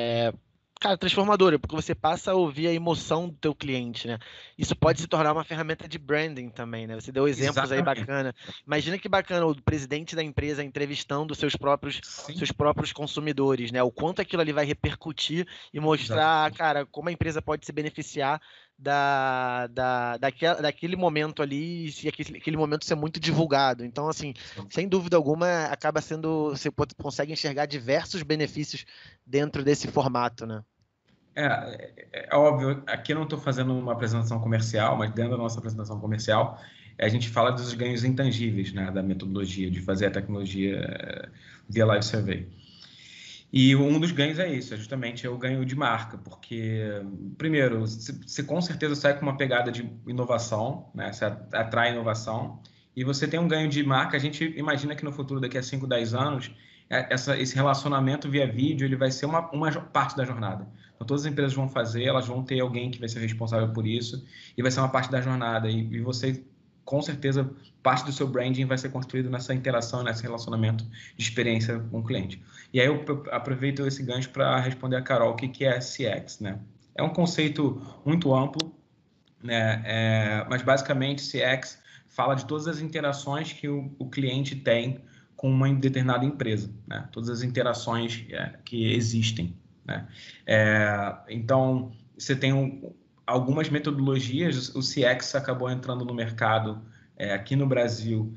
é, 0.00 0.32
cara, 0.80 0.96
transformadora, 0.96 1.58
porque 1.58 1.74
você 1.74 1.94
passa 1.94 2.32
a 2.32 2.34
ouvir 2.34 2.68
a 2.68 2.72
emoção 2.72 3.28
do 3.28 3.36
teu 3.36 3.54
cliente, 3.54 4.06
né? 4.06 4.18
Isso 4.56 4.74
pode 4.76 5.00
se 5.00 5.06
tornar 5.06 5.32
uma 5.32 5.44
ferramenta 5.44 5.88
de 5.88 5.98
branding 5.98 6.48
também, 6.48 6.86
né? 6.86 6.94
Você 6.94 7.12
deu 7.12 7.26
exemplos 7.26 7.70
Exatamente. 7.70 7.88
aí 7.88 8.00
bacana. 8.06 8.34
Imagina 8.66 8.98
que 8.98 9.08
bacana 9.08 9.46
o 9.46 9.62
presidente 9.62 10.14
da 10.14 10.22
empresa 10.22 10.62
entrevistando 10.62 11.34
seus 11.34 11.56
próprios 11.56 12.00
seus 12.02 12.52
próprios 12.52 12.92
consumidores, 12.92 13.72
né? 13.72 13.82
O 13.82 13.90
quanto 13.90 14.20
aquilo 14.22 14.42
ali 14.42 14.52
vai 14.52 14.64
repercutir 14.64 15.46
e 15.72 15.80
mostrar, 15.80 16.50
Exatamente. 16.50 16.58
cara, 16.58 16.86
como 16.86 17.08
a 17.08 17.12
empresa 17.12 17.42
ppode 17.42 17.66
se 17.66 17.72
beneficiar 17.72 18.40
da, 18.78 19.66
da, 19.66 20.16
daquela, 20.18 20.62
daquele 20.62 20.94
momento 20.94 21.42
ali 21.42 21.92
e 22.02 22.08
aquele, 22.08 22.38
aquele 22.38 22.56
momento 22.56 22.84
ser 22.84 22.94
muito 22.94 23.18
divulgado. 23.18 23.84
Então, 23.84 24.08
assim, 24.08 24.32
sem 24.70 24.88
dúvida 24.88 25.16
alguma, 25.16 25.64
acaba 25.64 26.00
sendo. 26.00 26.50
Você 26.50 26.70
consegue 26.96 27.32
enxergar 27.32 27.66
diversos 27.66 28.22
benefícios 28.22 28.86
dentro 29.26 29.64
desse 29.64 29.88
formato, 29.88 30.46
né? 30.46 30.62
É, 31.34 31.46
é, 32.12 32.28
é 32.30 32.36
óbvio, 32.36 32.82
aqui 32.86 33.12
eu 33.12 33.16
não 33.16 33.24
estou 33.24 33.38
fazendo 33.38 33.72
uma 33.72 33.92
apresentação 33.92 34.40
comercial, 34.40 34.96
mas 34.96 35.12
dentro 35.12 35.32
da 35.32 35.36
nossa 35.36 35.58
apresentação 35.58 36.00
comercial, 36.00 36.60
a 36.98 37.08
gente 37.08 37.28
fala 37.28 37.52
dos 37.52 37.72
ganhos 37.74 38.02
intangíveis 38.04 38.72
né, 38.72 38.90
da 38.90 39.02
metodologia, 39.02 39.70
de 39.70 39.80
fazer 39.80 40.06
a 40.06 40.10
tecnologia 40.10 40.78
eh, 40.78 41.28
via 41.68 41.86
live 41.86 42.04
survey. 42.04 42.48
E 43.52 43.74
um 43.74 43.98
dos 43.98 44.12
ganhos 44.12 44.38
é 44.38 44.52
isso, 44.52 44.74
é 44.74 44.76
justamente 44.76 45.26
é 45.26 45.30
o 45.30 45.38
ganho 45.38 45.64
de 45.64 45.74
marca, 45.74 46.18
porque, 46.18 46.82
primeiro, 47.38 47.80
você 47.80 48.42
com 48.42 48.60
certeza 48.60 48.94
sai 48.94 49.18
com 49.18 49.22
uma 49.22 49.38
pegada 49.38 49.72
de 49.72 49.90
inovação, 50.06 50.90
né? 50.94 51.10
Você 51.12 51.24
atrai 51.24 51.92
inovação, 51.92 52.60
e 52.94 53.04
você 53.04 53.26
tem 53.26 53.38
um 53.40 53.48
ganho 53.48 53.68
de 53.68 53.82
marca. 53.82 54.16
A 54.16 54.20
gente 54.20 54.44
imagina 54.56 54.94
que 54.94 55.04
no 55.04 55.12
futuro, 55.12 55.40
daqui 55.40 55.56
a 55.56 55.62
5, 55.62 55.86
10 55.86 56.14
anos, 56.14 56.50
é, 56.90 57.14
essa, 57.14 57.38
esse 57.38 57.54
relacionamento 57.54 58.28
via 58.28 58.50
vídeo 58.50 58.84
ele 58.84 58.96
vai 58.96 59.10
ser 59.10 59.26
uma, 59.26 59.48
uma 59.50 59.70
parte 59.70 60.16
da 60.16 60.24
jornada. 60.24 60.68
Então, 60.94 61.06
todas 61.06 61.24
as 61.24 61.30
empresas 61.30 61.54
vão 61.54 61.68
fazer, 61.68 62.04
elas 62.04 62.26
vão 62.26 62.42
ter 62.42 62.60
alguém 62.60 62.90
que 62.90 62.98
vai 62.98 63.08
ser 63.08 63.20
responsável 63.20 63.72
por 63.72 63.86
isso, 63.86 64.26
e 64.56 64.62
vai 64.62 64.70
ser 64.70 64.80
uma 64.80 64.88
parte 64.88 65.10
da 65.10 65.20
jornada. 65.20 65.70
E, 65.70 65.78
e 65.78 66.00
você 66.00 66.44
com 66.88 67.02
certeza 67.02 67.50
parte 67.82 68.06
do 68.06 68.12
seu 68.12 68.26
branding 68.26 68.64
vai 68.64 68.78
ser 68.78 68.88
construído 68.88 69.28
nessa 69.28 69.52
interação, 69.52 70.02
nesse 70.02 70.22
relacionamento 70.22 70.86
de 71.18 71.22
experiência 71.22 71.78
com 71.78 71.98
o 71.98 72.02
cliente. 72.02 72.42
E 72.72 72.80
aí 72.80 72.86
eu 72.86 73.04
aproveito 73.30 73.86
esse 73.86 74.02
gancho 74.02 74.30
para 74.30 74.58
responder 74.58 74.96
a 74.96 75.02
Carol 75.02 75.32
o 75.32 75.36
que, 75.36 75.48
que 75.48 75.66
é 75.66 75.80
CX, 75.80 76.40
né? 76.40 76.58
É 76.94 77.02
um 77.02 77.10
conceito 77.10 77.78
muito 78.06 78.34
amplo, 78.34 78.74
né? 79.42 79.82
É, 79.84 80.46
mas 80.48 80.62
basicamente 80.62 81.20
CX 81.20 81.78
fala 82.08 82.34
de 82.34 82.46
todas 82.46 82.66
as 82.66 82.80
interações 82.80 83.52
que 83.52 83.68
o, 83.68 83.94
o 83.98 84.08
cliente 84.08 84.56
tem 84.56 85.02
com 85.36 85.50
uma 85.50 85.70
determinada 85.70 86.24
empresa, 86.24 86.72
né? 86.86 87.06
Todas 87.12 87.28
as 87.28 87.42
interações 87.42 88.24
é, 88.30 88.54
que 88.64 88.94
existem, 88.94 89.54
né? 89.84 90.08
É, 90.46 91.18
então 91.28 91.92
você 92.16 92.34
tem 92.34 92.54
um, 92.54 92.94
algumas 93.28 93.68
metodologias, 93.68 94.74
o 94.74 94.80
CX 94.80 95.34
acabou 95.34 95.70
entrando 95.70 96.02
no 96.02 96.14
mercado 96.14 96.80
é, 97.14 97.34
aqui 97.34 97.54
no 97.54 97.66
Brasil, 97.66 98.34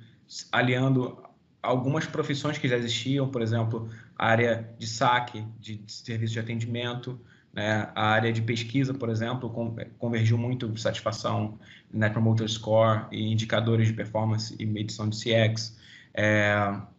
aliando 0.51 1.17
algumas 1.63 2.05
profissões 2.05 2.57
que 2.57 2.67
já 2.67 2.75
existiam, 2.75 3.29
por 3.29 3.41
exemplo, 3.41 3.89
a 4.17 4.27
área 4.27 4.69
de 4.77 4.85
saque, 4.85 5.45
de, 5.61 5.81
serviço 5.87 6.33
de 6.33 6.39
atendimento, 6.41 7.17
né? 7.53 7.89
a 7.95 8.07
área 8.07 8.33
de 8.33 8.41
pesquisa, 8.41 8.93
por 8.93 9.09
exemplo, 9.09 9.49
convergiu 9.97 10.37
muito 10.37 10.77
satisfação, 10.77 11.57
Net 11.93 12.11
Promoter 12.11 12.49
Score 12.49 13.05
e 13.13 13.31
indicadores 13.31 13.87
de 13.87 13.93
performance 13.93 14.53
e 14.59 14.65
medição 14.65 15.07
de 15.07 15.15
CX. 15.15 15.79
É, 16.13 16.53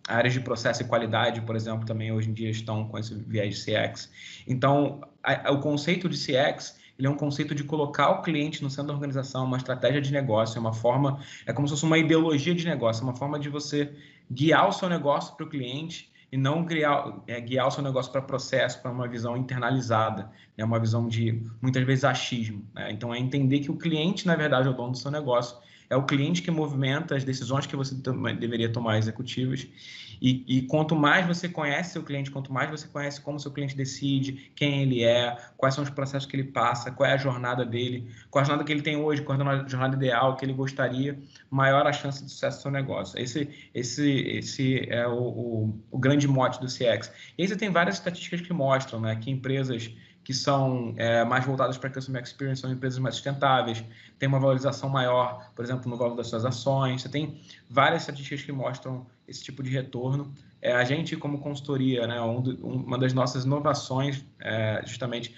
áreas 0.09 0.33
de 0.33 0.41
processo 0.41 0.81
e 0.81 0.87
qualidade, 0.87 1.43
por 1.43 1.55
exemplo, 1.55 1.85
também 1.85 2.11
hoje 2.11 2.31
em 2.31 2.33
dia 2.33 2.49
estão 2.49 2.89
com 2.89 2.99
esse 2.99 3.15
viés 3.15 3.59
de 3.59 3.65
CX. 3.65 4.11
Então, 4.47 5.03
a, 5.23 5.51
a, 5.51 5.53
o 5.53 5.61
conceito 5.61 6.09
de 6.09 6.17
CX 6.17 6.81
ele 7.03 7.09
é 7.09 7.11
um 7.11 7.17
conceito 7.17 7.53
de 7.53 7.65
colocar 7.65 8.11
o 8.11 8.23
cliente 8.23 8.63
no 8.63 8.71
centro 8.71 8.87
da 8.87 8.95
organização, 8.95 9.45
uma 9.45 9.57
estratégia 9.57 10.01
de 10.01 10.13
negócio, 10.13 10.57
é 10.57 10.61
uma 10.61 10.73
forma, 10.73 11.19
é 11.45 11.53
como 11.53 11.67
se 11.67 11.75
fosse 11.75 11.85
uma 11.85 11.99
ideologia 11.99 12.55
de 12.55 12.65
negócio, 12.65 13.03
é 13.03 13.05
uma 13.05 13.17
forma 13.17 13.41
de 13.41 13.49
você 13.49 13.93
guiar 14.31 14.69
o 14.69 14.73
seu 14.73 14.89
negócio 14.89 15.35
para 15.35 15.45
o 15.45 15.49
cliente 15.49 16.13
e 16.31 16.37
não 16.37 16.65
guiar, 16.65 17.21
é, 17.27 17.41
guiar 17.41 17.67
o 17.67 17.71
seu 17.73 17.83
negócio 17.83 18.13
para 18.13 18.23
processo, 18.23 18.81
para 18.81 18.93
uma 18.93 19.09
visão 19.09 19.37
internalizada, 19.37 20.31
né? 20.57 20.65
uma 20.65 20.79
visão 20.79 21.09
de, 21.09 21.43
muitas 21.61 21.85
vezes, 21.85 22.05
achismo. 22.05 22.65
Né? 22.73 22.93
Então, 22.93 23.13
é 23.13 23.19
entender 23.19 23.59
que 23.59 23.71
o 23.73 23.77
cliente, 23.77 24.25
na 24.25 24.37
verdade, 24.37 24.69
é 24.69 24.71
o 24.71 24.73
dono 24.75 24.93
do 24.93 24.99
seu 24.99 25.11
negócio 25.11 25.57
é 25.91 25.97
o 25.97 26.05
cliente 26.05 26.41
que 26.41 26.51
movimenta 26.51 27.15
as 27.15 27.23
decisões 27.23 27.67
que 27.67 27.77
você 27.77 27.95
deveria 28.39 28.73
tomar 28.73 28.97
executivas. 28.97 29.67
E, 30.23 30.45
e, 30.47 30.63
quanto 30.63 30.95
mais 30.95 31.27
você 31.27 31.49
conhece 31.49 31.95
seu 31.95 32.05
cliente, 32.05 32.31
quanto 32.31 32.53
mais 32.53 32.71
você 32.71 32.87
conhece 32.87 33.21
como 33.21 33.41
seu 33.41 33.51
cliente 33.51 33.77
decide, 33.77 34.53
quem 34.55 34.83
ele 34.83 35.03
é, 35.03 35.37
quais 35.57 35.75
são 35.75 35.83
os 35.83 35.91
processos 35.91 36.31
que 36.31 36.37
ele 36.37 36.45
passa, 36.45 36.93
qual 36.93 37.11
é 37.11 37.15
a 37.15 37.17
jornada 37.17 37.67
dele, 37.67 38.09
qual 38.31 38.41
a 38.41 38.45
jornada 38.45 38.65
que 38.65 38.71
ele 38.71 38.83
tem 38.83 38.97
hoje, 38.97 39.21
qual 39.23 39.37
é 39.37 39.43
a 39.43 39.67
jornada 39.67 39.97
ideal 39.97 40.37
que 40.37 40.45
ele 40.45 40.53
gostaria, 40.53 41.19
maior 41.51 41.89
a 41.89 41.93
chance 41.93 42.25
de 42.25 42.31
sucesso 42.31 42.59
do 42.59 42.63
seu 42.63 42.71
negócio. 42.71 43.19
Esse, 43.19 43.51
esse, 43.75 44.11
esse 44.29 44.89
é 44.89 45.09
o, 45.09 45.19
o, 45.19 45.81
o 45.91 45.99
grande 45.99 46.29
mote 46.29 46.61
do 46.61 46.67
CX. 46.67 47.13
E 47.37 47.43
aí 47.43 47.49
você 47.49 47.57
tem 47.57 47.71
várias 47.71 47.97
estatísticas 47.97 48.43
que 48.43 48.53
mostram 48.53 49.01
né, 49.01 49.17
que 49.17 49.29
empresas 49.29 49.93
que 50.25 50.33
são 50.33 50.95
é, 50.97 51.25
mais 51.25 51.45
voltadas 51.45 51.77
para 51.77 51.91
Customer 51.91 52.23
Experience, 52.23 52.61
são 52.61 52.71
empresas 52.71 52.99
mais 52.99 53.17
sustentáveis, 53.17 53.85
tem 54.19 54.29
uma 54.29 54.39
valorização 54.39 54.89
maior, 54.89 55.51
por 55.55 55.65
exemplo, 55.65 55.91
no 55.91 55.97
valor 55.97 56.15
das 56.15 56.29
suas 56.29 56.45
ações. 56.45 57.03
Você 57.03 57.09
tem 57.09 57.41
várias 57.69 58.03
estatísticas 58.03 58.43
que 58.43 58.53
mostram 58.53 59.07
esse 59.27 59.43
tipo 59.43 59.63
de 59.63 59.71
retorno. 59.71 60.33
É, 60.61 60.73
a 60.73 60.85
gente, 60.85 61.17
como 61.17 61.39
consultoria, 61.41 62.07
né, 62.07 62.21
um, 62.21 62.39
uma 62.63 62.99
das 62.99 63.13
nossas 63.13 63.45
inovações, 63.45 64.25
é, 64.41 64.83
justamente, 64.87 65.35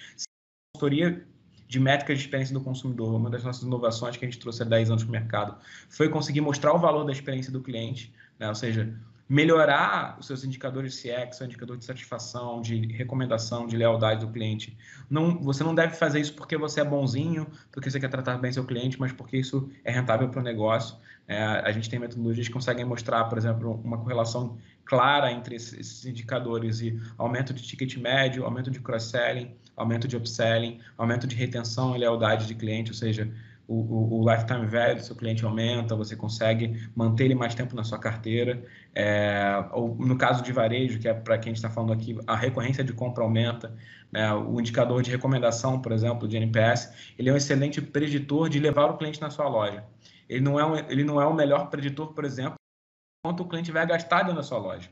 consultoria 0.74 1.26
de 1.66 1.80
métricas 1.80 2.18
de 2.18 2.24
experiência 2.24 2.52
do 2.52 2.60
consumidor, 2.60 3.14
uma 3.14 3.30
das 3.30 3.42
nossas 3.42 3.62
inovações 3.62 4.16
que 4.16 4.24
a 4.24 4.28
gente 4.28 4.38
trouxe 4.38 4.62
há 4.62 4.66
10 4.66 4.90
anos 4.90 5.02
para 5.02 5.08
o 5.08 5.12
mercado, 5.12 5.56
foi 5.88 6.10
conseguir 6.10 6.42
mostrar 6.42 6.74
o 6.74 6.78
valor 6.78 7.04
da 7.04 7.12
experiência 7.12 7.50
do 7.50 7.62
cliente, 7.62 8.12
né, 8.38 8.48
ou 8.48 8.54
seja, 8.54 8.94
melhorar 9.28 10.16
os 10.18 10.26
seus 10.26 10.44
indicadores 10.44 11.00
CX, 11.00 11.36
seu 11.36 11.46
indicador 11.46 11.76
de 11.76 11.84
satisfação, 11.84 12.60
de 12.60 12.86
recomendação, 12.92 13.66
de 13.66 13.76
lealdade 13.76 14.24
do 14.24 14.30
cliente. 14.30 14.76
Não, 15.08 15.38
você 15.40 15.64
não 15.64 15.74
deve 15.74 15.94
fazer 15.94 16.20
isso 16.20 16.34
porque 16.34 16.56
você 16.56 16.80
é 16.80 16.84
bonzinho, 16.84 17.46
porque 17.72 17.90
você 17.90 17.98
quer 17.98 18.08
tratar 18.08 18.36
bem 18.38 18.52
seu 18.52 18.64
cliente, 18.64 19.00
mas 19.00 19.12
porque 19.12 19.36
isso 19.36 19.70
é 19.82 19.90
rentável 19.90 20.28
para 20.28 20.40
o 20.40 20.42
negócio. 20.42 20.96
É, 21.26 21.42
a 21.42 21.72
gente 21.72 21.88
tem 21.88 21.98
metodologias 21.98 22.48
que 22.48 22.52
conseguem 22.52 22.84
mostrar, 22.84 23.24
por 23.24 23.38
exemplo, 23.38 23.80
uma 23.82 23.96
correlação 23.96 24.58
clara 24.84 25.32
entre 25.32 25.56
esses 25.56 26.04
indicadores 26.04 26.82
e 26.82 27.00
aumento 27.16 27.54
de 27.54 27.62
ticket 27.62 27.96
médio, 27.96 28.44
aumento 28.44 28.70
de 28.70 28.78
cross-selling, 28.78 29.54
aumento 29.74 30.06
de 30.06 30.16
upselling, 30.16 30.80
aumento 30.98 31.26
de 31.26 31.34
retenção 31.34 31.96
e 31.96 31.98
lealdade 31.98 32.46
de 32.46 32.54
cliente, 32.54 32.90
ou 32.90 32.94
seja, 32.96 33.32
o, 33.66 34.20
o, 34.20 34.30
lifetime 34.30 34.66
value 34.66 34.96
do 34.96 35.02
seu 35.02 35.16
cliente 35.16 35.44
aumenta, 35.44 35.96
você 35.96 36.14
consegue 36.14 36.88
manter 36.94 37.24
ele 37.24 37.34
mais 37.34 37.54
tempo 37.54 37.74
na 37.74 37.82
sua 37.82 37.98
carteira. 37.98 38.62
É, 38.94 39.64
ou 39.72 39.94
no 39.96 40.18
caso 40.18 40.42
de 40.42 40.52
varejo, 40.52 40.98
que 40.98 41.08
é 41.08 41.14
para 41.14 41.38
quem 41.38 41.52
está 41.52 41.70
falando 41.70 41.92
aqui, 41.92 42.18
a 42.26 42.36
recorrência 42.36 42.84
de 42.84 42.92
compra 42.92 43.24
aumenta. 43.24 43.74
Né? 44.12 44.32
O 44.34 44.60
indicador 44.60 45.02
de 45.02 45.10
recomendação, 45.10 45.80
por 45.80 45.92
exemplo, 45.92 46.28
de 46.28 46.36
NPS, 46.36 47.14
ele 47.18 47.30
é 47.30 47.32
um 47.32 47.36
excelente 47.36 47.80
preditor 47.80 48.48
de 48.48 48.60
levar 48.60 48.90
o 48.90 48.98
cliente 48.98 49.20
na 49.20 49.30
sua 49.30 49.48
loja. 49.48 49.84
Ele 50.28 50.40
não 50.40 50.60
é, 50.60 50.66
um, 50.66 50.76
ele 50.76 51.04
não 51.04 51.20
é 51.20 51.26
o 51.26 51.34
melhor 51.34 51.70
preditor, 51.70 52.12
por 52.12 52.24
exemplo, 52.24 52.56
quanto 53.24 53.42
o 53.42 53.48
cliente 53.48 53.72
vai 53.72 53.86
gastar 53.86 54.22
dentro 54.22 54.36
da 54.36 54.42
sua 54.42 54.58
loja. 54.58 54.90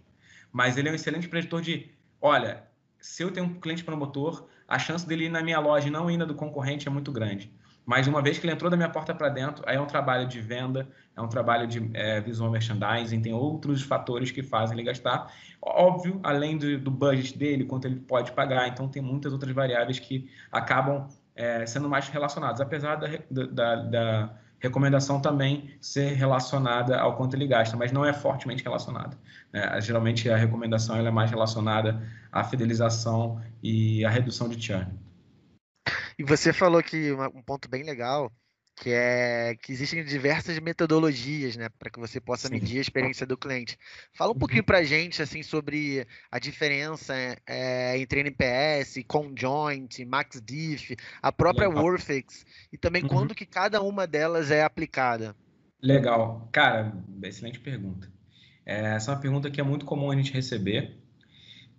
Mas 0.50 0.76
ele 0.76 0.88
é 0.88 0.92
um 0.92 0.94
excelente 0.94 1.28
preditor 1.28 1.60
de, 1.60 1.90
olha, 2.20 2.64
se 2.98 3.22
eu 3.22 3.30
tenho 3.30 3.46
um 3.46 3.60
cliente 3.60 3.84
promotor, 3.84 4.46
a 4.66 4.78
chance 4.78 5.06
dele 5.06 5.26
ir 5.26 5.28
na 5.28 5.42
minha 5.42 5.60
loja 5.60 5.88
e 5.88 5.90
não 5.90 6.10
ir 6.10 6.16
na 6.16 6.24
do 6.24 6.34
concorrente 6.34 6.88
é 6.88 6.90
muito 6.90 7.12
grande. 7.12 7.52
Mas 7.84 8.06
uma 8.06 8.22
vez 8.22 8.38
que 8.38 8.46
ele 8.46 8.52
entrou 8.52 8.70
da 8.70 8.76
minha 8.76 8.88
porta 8.88 9.14
para 9.14 9.28
dentro, 9.28 9.64
aí 9.66 9.76
é 9.76 9.80
um 9.80 9.86
trabalho 9.86 10.26
de 10.26 10.40
venda, 10.40 10.88
é 11.16 11.20
um 11.20 11.28
trabalho 11.28 11.66
de 11.66 11.90
é, 11.94 12.20
visual 12.20 12.50
merchandising, 12.50 13.20
tem 13.20 13.32
outros 13.32 13.82
fatores 13.82 14.30
que 14.30 14.42
fazem 14.42 14.76
ele 14.76 14.86
gastar. 14.86 15.32
Óbvio, 15.60 16.20
além 16.22 16.56
do, 16.56 16.78
do 16.78 16.90
budget 16.90 17.36
dele, 17.36 17.64
quanto 17.64 17.86
ele 17.86 17.96
pode 17.96 18.32
pagar, 18.32 18.68
então 18.68 18.88
tem 18.88 19.02
muitas 19.02 19.32
outras 19.32 19.52
variáveis 19.52 19.98
que 19.98 20.30
acabam 20.50 21.08
é, 21.34 21.66
sendo 21.66 21.88
mais 21.88 22.08
relacionadas, 22.08 22.60
apesar 22.60 22.96
da, 22.96 23.08
da, 23.30 23.76
da, 23.76 24.34
recomendação 24.60 25.20
também 25.20 25.70
ser 25.80 26.12
relacionada 26.12 26.96
ao 26.96 27.16
quanto 27.16 27.34
ele 27.34 27.48
gasta, 27.48 27.76
mas 27.76 27.90
não 27.90 28.04
é 28.04 28.12
fortemente 28.12 28.62
relacionada. 28.62 29.18
Né? 29.52 29.80
Geralmente 29.80 30.30
a 30.30 30.36
recomendação 30.36 30.94
é 30.96 31.10
mais 31.10 31.32
relacionada 31.32 32.00
à 32.30 32.44
fidelização 32.44 33.40
e 33.60 34.04
à 34.04 34.08
redução 34.08 34.48
de 34.48 34.64
churn. 34.64 34.86
E 36.22 36.24
você 36.24 36.52
falou 36.52 36.80
que 36.80 37.10
um 37.12 37.42
ponto 37.42 37.68
bem 37.68 37.82
legal, 37.82 38.32
que 38.76 38.90
é 38.90 39.56
que 39.60 39.72
existem 39.72 40.04
diversas 40.04 40.56
metodologias, 40.60 41.56
né, 41.56 41.68
para 41.76 41.90
que 41.90 41.98
você 41.98 42.20
possa 42.20 42.46
Sim. 42.46 42.54
medir 42.54 42.78
a 42.78 42.80
experiência 42.80 43.26
do 43.26 43.36
cliente. 43.36 43.76
Fala 44.14 44.30
um 44.30 44.38
pouquinho 44.38 44.60
uhum. 44.60 44.66
para 44.66 44.78
a 44.78 44.84
gente, 44.84 45.20
assim, 45.20 45.42
sobre 45.42 46.06
a 46.30 46.38
diferença 46.38 47.12
é, 47.44 47.98
entre 47.98 48.20
NPS, 48.20 49.02
Conjoint, 49.08 50.04
MaxDiff, 50.04 50.96
a 51.20 51.32
própria 51.32 51.66
Legal. 51.66 51.82
Worfix, 51.82 52.46
e 52.72 52.78
também 52.78 53.02
uhum. 53.02 53.08
quando 53.08 53.34
que 53.34 53.44
cada 53.44 53.82
uma 53.82 54.06
delas 54.06 54.52
é 54.52 54.62
aplicada. 54.62 55.34
Legal. 55.82 56.48
Cara, 56.52 56.92
excelente 57.24 57.58
pergunta. 57.58 58.08
É, 58.64 58.94
essa 58.94 59.10
é 59.10 59.14
uma 59.16 59.20
pergunta 59.20 59.50
que 59.50 59.60
é 59.60 59.64
muito 59.64 59.84
comum 59.84 60.08
a 60.08 60.14
gente 60.14 60.32
receber. 60.32 60.96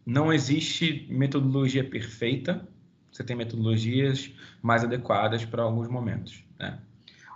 Não 0.05 0.33
existe 0.33 1.07
metodologia 1.09 1.89
perfeita, 1.89 2.67
você 3.13 3.24
tem 3.24 3.36
metodologias 3.36 4.32
mais 4.62 4.84
adequadas 4.84 5.46
para 5.46 5.62
alguns 5.62 5.88
momentos. 5.88 6.43
Né? 6.60 6.77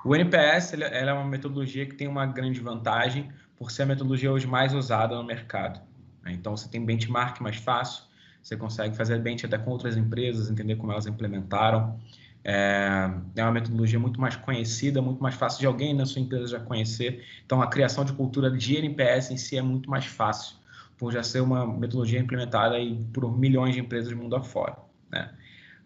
O 0.03 0.15
NPS 0.15 0.74
ele, 0.74 0.84
é 0.84 1.13
uma 1.13 1.24
metodologia 1.24 1.86
que 1.86 1.93
tem 1.93 2.07
uma 2.07 2.25
grande 2.25 2.60
vantagem 2.60 3.31
por 3.55 3.72
ser 3.72 3.84
a 3.84 3.86
metodologia 3.86 4.31
hoje 4.31 4.48
mais 4.48 4.74
usada 4.74 5.15
no 5.15 5.24
mercado. 5.24 5.79
Né? 6.24 6.34
Então, 6.34 6.57
você 6.57 6.67
tem 6.67 6.84
benchmark 6.84 7.39
mais 7.41 7.57
fácil, 7.57 8.03
você 8.41 8.57
consegue 8.57 8.96
fazer 8.96 9.19
bench 9.19 9.46
até 9.46 9.57
com 9.57 9.69
outras 9.69 9.96
empresas, 9.96 10.50
entender 10.50 10.75
como 10.77 10.91
elas 10.91 11.05
implementaram. 11.05 12.00
É, 12.43 13.12
é 13.36 13.43
uma 13.43 13.51
metodologia 13.51 14.00
muito 14.00 14.19
mais 14.19 14.36
conhecida, 14.36 15.01
muito 15.01 15.22
mais 15.22 15.36
fácil 15.36 15.60
de 15.60 15.67
alguém 15.67 15.93
na 15.93 16.05
sua 16.05 16.22
empresa 16.22 16.48
já 16.48 16.60
conhecer. 16.60 17.24
Então, 17.46 17.62
a 17.62 17.67
criação 17.67 18.03
de 18.03 18.13
cultura 18.13 18.50
de 18.50 18.77
NPS 18.77 19.31
em 19.31 19.38
si 19.38 19.57
é 19.57 19.62
muito 19.62 19.89
mais 19.89 20.05
fácil, 20.05 20.55
por 20.98 21.12
já 21.12 21.22
ser 21.22 21.41
uma 21.41 21.67
metodologia 21.67 22.19
implementada 22.19 22.77
por 23.13 23.38
milhões 23.38 23.75
de 23.75 23.81
empresas 23.81 24.10
do 24.10 24.17
mundo 24.17 24.36
afora. 24.36 24.77
Né? 25.12 25.29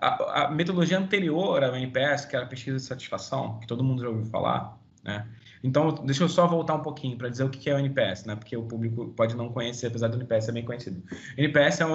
A, 0.01 0.45
a, 0.45 0.51
metodologia 0.51 0.97
anterior 0.97 1.63
ao 1.63 1.75
NPS, 1.75 2.25
que 2.25 2.35
era 2.35 2.45
a 2.45 2.47
pesquisa 2.47 2.77
de 2.77 2.83
satisfação, 2.83 3.59
que 3.59 3.67
todo 3.67 3.83
mundo 3.83 4.01
já 4.01 4.09
ouviu 4.09 4.25
falar, 4.25 4.77
né? 5.03 5.27
Então, 5.63 5.93
deixa 5.93 6.23
eu 6.23 6.29
só 6.29 6.47
voltar 6.47 6.73
um 6.73 6.81
pouquinho 6.81 7.15
para 7.17 7.29
dizer 7.29 7.43
o 7.43 7.49
que 7.49 7.69
é 7.69 7.75
o 7.75 7.79
NPS, 7.79 8.25
né? 8.25 8.35
Porque 8.35 8.57
o 8.57 8.63
público 8.63 9.09
pode 9.09 9.35
não 9.35 9.49
conhecer, 9.49 9.87
apesar 9.87 10.07
do 10.07 10.17
NPS 10.17 10.45
ser 10.45 10.51
bem 10.53 10.65
conhecido. 10.65 11.03
NPS 11.37 11.81
é, 11.81 11.85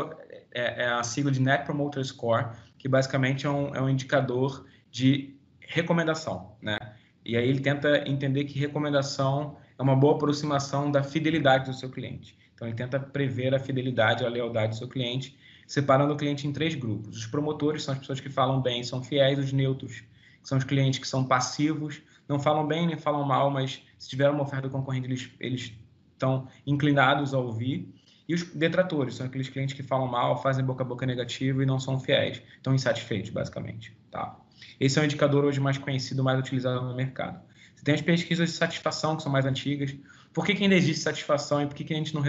é, 0.54 0.84
é, 0.84 0.88
a 0.88 1.02
sigla 1.02 1.32
de 1.32 1.40
Net 1.40 1.64
Promoter 1.64 2.04
Score, 2.04 2.46
que 2.78 2.88
basicamente 2.88 3.44
é 3.44 3.50
um, 3.50 3.74
é 3.74 3.82
um 3.82 3.88
indicador 3.88 4.64
de 4.90 5.36
recomendação, 5.58 6.56
né? 6.62 6.78
E 7.24 7.36
aí 7.36 7.48
ele 7.48 7.58
tenta 7.58 8.08
entender 8.08 8.44
que 8.44 8.56
recomendação 8.56 9.56
é 9.76 9.82
uma 9.82 9.96
boa 9.96 10.14
aproximação 10.14 10.92
da 10.92 11.02
fidelidade 11.02 11.68
do 11.68 11.76
seu 11.76 11.90
cliente. 11.90 12.38
Então, 12.54 12.68
ele 12.68 12.76
tenta 12.76 13.00
prever 13.00 13.52
a 13.52 13.58
fidelidade, 13.58 14.24
a 14.24 14.28
lealdade 14.28 14.70
do 14.70 14.76
seu 14.76 14.88
cliente 14.88 15.36
separando 15.66 16.14
o 16.14 16.16
cliente 16.16 16.46
em 16.46 16.52
três 16.52 16.74
grupos. 16.74 17.16
Os 17.16 17.26
promotores 17.26 17.82
são 17.82 17.94
as 17.94 18.00
pessoas 18.00 18.20
que 18.20 18.28
falam 18.28 18.60
bem, 18.60 18.82
são 18.84 19.02
fiéis, 19.02 19.38
os 19.38 19.52
neutros, 19.52 20.00
que 20.42 20.48
são 20.48 20.58
os 20.58 20.64
clientes 20.64 20.98
que 20.98 21.08
são 21.08 21.24
passivos, 21.24 22.00
não 22.28 22.38
falam 22.38 22.66
bem 22.66 22.86
nem 22.86 22.96
falam 22.96 23.24
mal, 23.24 23.50
mas 23.50 23.82
Se 23.98 24.08
tiver 24.08 24.28
uma 24.28 24.42
oferta 24.42 24.68
concorrente, 24.68 25.06
eles, 25.06 25.30
eles 25.40 25.72
estão 26.12 26.48
inclinados 26.66 27.32
a 27.32 27.38
ouvir. 27.38 27.88
E 28.28 28.34
os 28.34 28.42
detratores 28.42 29.14
são 29.14 29.26
aqueles 29.26 29.48
clientes 29.48 29.74
que 29.74 29.82
falam 29.82 30.08
mal, 30.08 30.42
fazem 30.42 30.64
boca 30.64 30.82
a 30.82 30.86
boca 30.86 31.06
negativo 31.06 31.62
e 31.62 31.66
não 31.66 31.78
são 31.78 31.98
fiéis, 31.98 32.42
estão 32.56 32.74
insatisfeitos, 32.74 33.30
basicamente. 33.30 33.96
Tá? 34.10 34.36
Esse 34.80 34.98
é 34.98 35.02
o 35.02 35.04
indicador 35.04 35.44
hoje 35.44 35.60
mais 35.60 35.78
conhecido, 35.78 36.24
mais 36.24 36.38
utilizado 36.38 36.84
no 36.84 36.94
mercado. 36.94 37.40
Você 37.74 37.84
tem 37.84 37.94
as 37.94 38.02
pesquisas 38.02 38.50
de 38.50 38.56
satisfação, 38.56 39.16
que 39.16 39.22
são 39.22 39.30
mais 39.30 39.46
antigas. 39.46 39.94
Por 40.32 40.44
que, 40.44 40.54
que 40.54 40.64
ainda 40.64 40.74
existe 40.74 41.02
satisfação 41.02 41.62
e 41.62 41.66
por 41.66 41.74
que, 41.76 41.84
que 41.84 41.94
a 41.94 41.96
gente 41.96 42.14
não, 42.14 42.22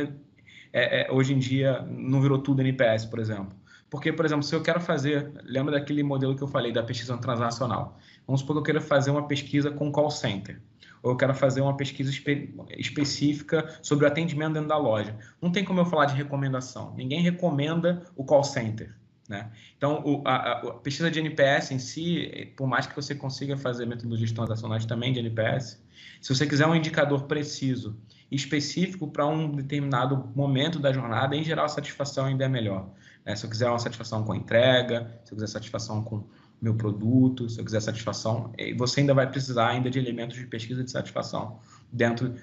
é, 0.73 1.07
é, 1.07 1.11
hoje 1.11 1.33
em 1.33 1.39
dia 1.39 1.81
não 1.87 2.21
virou 2.21 2.39
tudo 2.39 2.61
NPS, 2.61 3.05
por 3.05 3.19
exemplo? 3.19 3.55
Porque, 3.89 4.11
por 4.11 4.25
exemplo, 4.25 4.43
se 4.43 4.53
eu 4.53 4.61
quero 4.61 4.81
fazer, 4.81 5.31
lembra 5.43 5.73
daquele 5.73 6.03
modelo 6.03 6.35
que 6.35 6.43
eu 6.43 6.47
falei 6.47 6.73
da 6.73 6.83
pesquisa 6.83 7.17
transacional? 7.17 7.97
Vamos 8.25 8.41
supor 8.41 8.55
que 8.55 8.59
eu 8.59 8.63
queira 8.63 8.81
fazer 8.81 9.11
uma 9.11 9.27
pesquisa 9.27 9.71
com 9.71 9.91
call 9.91 10.11
center 10.11 10.59
ou 11.01 11.11
eu 11.11 11.17
quero 11.17 11.33
fazer 11.33 11.61
uma 11.61 11.75
pesquisa 11.75 12.09
espe 12.09 12.53
específica 12.77 13.77
sobre 13.81 14.05
o 14.05 14.07
atendimento 14.07 14.53
dentro 14.53 14.69
da 14.69 14.77
loja. 14.77 15.15
Não 15.41 15.51
tem 15.51 15.63
como 15.63 15.79
eu 15.79 15.85
falar 15.85 16.05
de 16.05 16.15
recomendação. 16.15 16.93
Ninguém 16.95 17.21
recomenda 17.21 18.03
o 18.15 18.23
call 18.23 18.43
center. 18.43 18.95
Né? 19.29 19.49
Então, 19.77 20.01
o, 20.05 20.21
a, 20.25 20.53
a, 20.53 20.73
pesquisa 20.75 21.11
de 21.11 21.19
NPS 21.19 21.71
em 21.71 21.79
si, 21.79 22.53
por 22.55 22.65
mais 22.65 22.87
que 22.87 22.95
você 22.95 23.13
consiga 23.13 23.57
fazer 23.57 23.85
metodologias 23.85 24.31
transacionais 24.31 24.85
também 24.85 25.11
de 25.11 25.19
NPS, 25.19 25.83
se 26.21 26.33
você 26.33 26.47
quiser 26.47 26.65
um 26.65 26.75
indicador 26.75 27.23
preciso 27.23 27.97
específico 28.31 29.07
para 29.07 29.25
um 29.25 29.51
determinado 29.51 30.31
momento 30.35 30.79
da 30.79 30.91
jornada, 30.91 31.35
em 31.35 31.43
geral 31.43 31.65
a 31.65 31.69
satisfação 31.69 32.25
ainda 32.25 32.45
é 32.45 32.49
melhor. 32.49 32.89
Né? 33.25 33.35
Se 33.35 33.45
eu 33.45 33.49
quiser 33.49 33.69
uma 33.69 33.79
satisfação 33.79 34.23
com 34.23 34.33
a 34.33 34.37
entrega, 34.37 35.19
se 35.23 35.31
eu 35.31 35.35
quiser 35.35 35.47
satisfação 35.47 36.03
com 36.03 36.23
meu 36.61 36.75
produto, 36.75 37.49
se 37.49 37.59
eu 37.59 37.65
quiser 37.65 37.81
satisfação, 37.81 38.51
você 38.77 39.01
ainda 39.01 39.13
vai 39.13 39.29
precisar 39.29 39.69
ainda 39.69 39.89
de 39.89 39.99
elementos 39.99 40.37
de 40.37 40.47
pesquisa 40.47 40.83
de 40.83 40.91
satisfação 40.91 41.59
dentro 41.91 42.33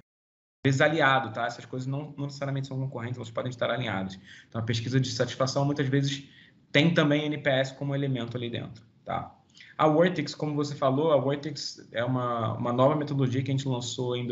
vezes 0.64 0.81
aliado, 0.81 1.31
tá? 1.33 1.47
Essas 1.47 1.67
coisas 1.67 1.87
não, 1.87 2.14
não, 2.17 2.25
necessariamente 2.25 2.69
são 2.69 2.79
concorrentes, 2.79 3.19
elas 3.19 3.31
podem 3.31 3.50
estar 3.50 3.71
alinhadas. 3.71 4.19
Então, 4.49 4.61
a 4.61 4.64
pesquisa 4.64 4.99
de 4.99 5.11
satisfação 5.12 5.64
muitas 5.64 5.87
vezes 5.87 6.26
tem 6.73 6.95
também 6.95 7.26
NPS 7.26 7.73
como 7.73 7.95
elemento 7.95 8.37
ali 8.37 8.49
dentro, 8.49 8.83
tá? 9.05 9.37
A 9.76 9.87
Vortex, 9.87 10.35
como 10.35 10.55
você 10.55 10.75
falou, 10.75 11.12
a 11.12 11.17
Vortex 11.21 11.87
é 11.93 12.03
uma, 12.05 12.55
uma 12.55 12.73
nova 12.73 12.97
metodologia 12.97 13.43
que 13.43 13.50
a 13.50 13.55
gente 13.55 13.69
lançou 13.69 14.17
em 14.17 14.26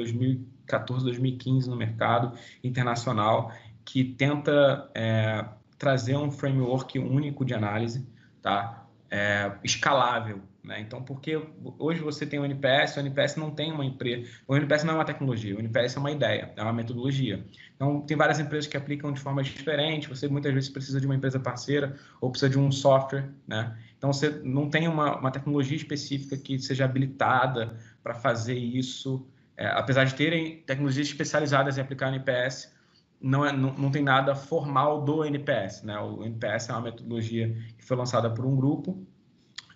2014, 0.79 1.05
2015 1.05 1.69
no 1.69 1.76
mercado 1.76 2.33
internacional, 2.62 3.52
que 3.85 4.05
tenta 4.05 4.91
é, 4.95 5.45
trazer 5.79 6.17
um 6.17 6.31
framework 6.31 6.99
único 6.99 7.45
de 7.45 7.55
análise, 7.55 8.07
tá? 8.41 8.83
é, 9.12 9.52
escalável. 9.62 10.41
Né? 10.64 10.81
Então, 10.81 11.02
porque 11.02 11.38
hoje 11.79 12.00
você 12.00 12.25
tem 12.25 12.38
o 12.38 12.45
NPS, 12.45 12.97
o 12.97 13.00
NPS 13.00 13.37
não 13.37 13.50
tem 13.50 13.71
uma 13.71 13.85
empresa. 13.85 14.31
O 14.49 14.57
NPS 14.57 14.85
não 14.85 14.95
é 14.95 14.97
uma 14.97 15.05
tecnologia, 15.05 15.55
o 15.55 15.59
NPS 15.59 15.97
é 15.97 16.00
uma 16.00 16.11
ideia, 16.11 16.52
é 16.57 16.62
uma 16.62 16.73
metodologia. 16.73 17.45
Então, 17.76 18.00
tem 18.00 18.17
várias 18.17 18.38
empresas 18.38 18.67
que 18.67 18.76
aplicam 18.76 19.12
de 19.12 19.21
forma 19.21 19.43
diferente. 19.43 20.09
Você 20.09 20.29
muitas 20.29 20.55
vezes 20.55 20.71
precisa 20.71 20.99
de 20.99 21.05
uma 21.07 21.14
empresa 21.14 21.38
parceira 21.38 21.97
ou 22.21 22.31
precisa 22.31 22.49
de 22.49 22.59
um 22.59 22.73
software. 22.73 23.29
Né? 23.47 23.76
Então, 23.99 24.12
você 24.12 24.31
não 24.43 24.71
tem 24.71 24.88
uma, 24.88 25.19
uma 25.19 25.31
tecnologia 25.31 25.76
específica 25.76 26.37
que 26.38 26.59
seja 26.59 26.87
habilitada 26.87 27.76
para 28.02 28.14
fazer 28.14 28.57
isso. 28.57 29.26
É, 29.57 29.67
apesar 29.67 30.05
de 30.05 30.15
terem 30.15 30.63
tecnologias 30.63 31.09
especializadas 31.09 31.79
em 31.79 31.81
aplicar 31.81 32.09
NPS, 32.09 32.73
não, 33.21 33.47
é, 33.47 33.53
não, 33.53 33.73
não, 33.75 33.91
tem 33.91 34.03
nada 34.03 34.35
formal 34.35 35.03
do 35.03 35.25
NPS. 35.25 35.83
Né? 35.83 35.97
O 35.99 36.25
NPS 36.25 36.69
é 36.69 36.73
uma 36.73 36.83
metodologia 36.83 37.57
que 37.79 37.85
foi 37.85 37.97
lançada 37.97 38.31
por 38.31 38.45
um 38.45 38.57
grupo, 38.57 39.07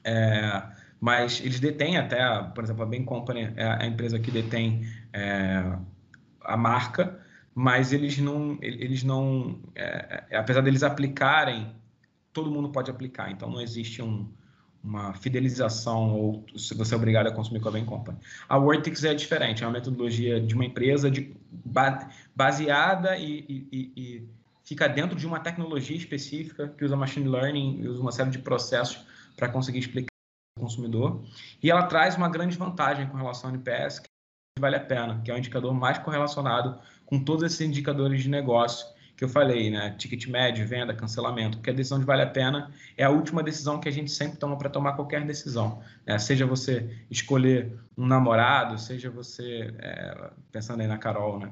é, 0.02 0.62
mas 1.00 1.40
eles 1.40 1.60
detêm 1.60 1.96
até, 1.96 2.42
por 2.54 2.64
exemplo, 2.64 2.82
a 2.82 2.86
Bain 2.86 3.04
Company 3.04 3.52
é 3.56 3.66
a 3.66 3.86
empresa 3.86 4.18
que 4.18 4.30
detém 4.30 4.86
é, 5.12 5.78
a 6.40 6.56
marca, 6.56 7.20
mas 7.54 7.92
eles 7.92 8.18
não, 8.18 8.58
eles 8.60 9.02
não 9.02 9.60
é, 9.74 10.24
é, 10.30 10.36
apesar 10.36 10.60
deles 10.60 10.82
aplicarem, 10.82 11.74
todo 12.32 12.50
mundo 12.50 12.70
pode 12.70 12.90
aplicar, 12.90 13.30
então 13.30 13.50
não 13.50 13.60
existe 13.60 14.02
um, 14.02 14.30
uma 14.86 15.12
fidelização 15.14 16.14
ou 16.14 16.46
se 16.56 16.72
você 16.74 16.94
é 16.94 16.96
obrigado 16.96 17.26
a 17.26 17.32
consumir 17.32 17.60
com 17.60 17.68
a 17.68 17.72
Bain 17.72 17.84
Company. 17.84 18.16
A 18.48 18.56
Vortex 18.56 19.02
é 19.02 19.12
diferente, 19.12 19.64
é 19.64 19.66
uma 19.66 19.72
metodologia 19.72 20.40
de 20.40 20.54
uma 20.54 20.64
empresa 20.64 21.10
de, 21.10 21.34
baseada 22.34 23.16
e, 23.18 23.66
e, 23.72 23.92
e, 23.96 24.28
fica 24.64 24.88
dentro 24.88 25.16
de 25.16 25.26
uma 25.26 25.40
tecnologia 25.40 25.96
específica 25.96 26.68
que 26.68 26.84
usa 26.84 26.96
machine 26.96 27.28
learning 27.28 27.80
e 27.80 27.88
usa 27.88 28.00
uma 28.00 28.12
série 28.12 28.30
de 28.30 28.38
processos 28.38 29.04
para 29.36 29.48
conseguir 29.48 29.80
explicar 29.80 30.12
ao 30.56 30.62
consumidor. 30.64 31.24
E 31.60 31.68
ela 31.68 31.82
traz 31.82 32.16
uma 32.16 32.28
grande 32.28 32.56
vantagem 32.56 33.08
com 33.08 33.16
relação 33.16 33.50
ao 33.50 33.56
NPS, 33.56 33.98
que 33.98 34.08
vale 34.60 34.76
a 34.76 34.80
pena, 34.80 35.20
que 35.24 35.32
é 35.32 35.34
o 35.34 35.38
indicador 35.38 35.74
mais 35.74 35.98
correlacionado 35.98 36.78
com 37.04 37.22
todos 37.22 37.42
esses 37.42 37.60
indicadores 37.60 38.22
de 38.22 38.28
negócio 38.28 38.86
que 39.16 39.24
eu 39.24 39.28
falei, 39.28 39.70
né? 39.70 39.94
Ticket 39.96 40.26
médio, 40.26 40.66
venda, 40.66 40.94
cancelamento, 40.94 41.56
porque 41.56 41.70
a 41.70 41.72
decisão 41.72 41.98
de 41.98 42.04
vale 42.04 42.22
a 42.22 42.26
pena 42.26 42.70
é 42.96 43.04
a 43.04 43.10
última 43.10 43.42
decisão 43.42 43.80
que 43.80 43.88
a 43.88 43.92
gente 43.92 44.10
sempre 44.10 44.38
toma 44.38 44.58
para 44.58 44.68
tomar 44.68 44.92
qualquer 44.92 45.24
decisão. 45.24 45.82
Né? 46.06 46.18
Seja 46.18 46.44
você 46.44 46.90
escolher 47.10 47.72
um 47.96 48.06
namorado, 48.06 48.78
seja 48.78 49.10
você, 49.10 49.74
é, 49.78 50.30
pensando 50.52 50.82
aí 50.82 50.86
na 50.86 50.98
Carol, 50.98 51.40
né? 51.40 51.50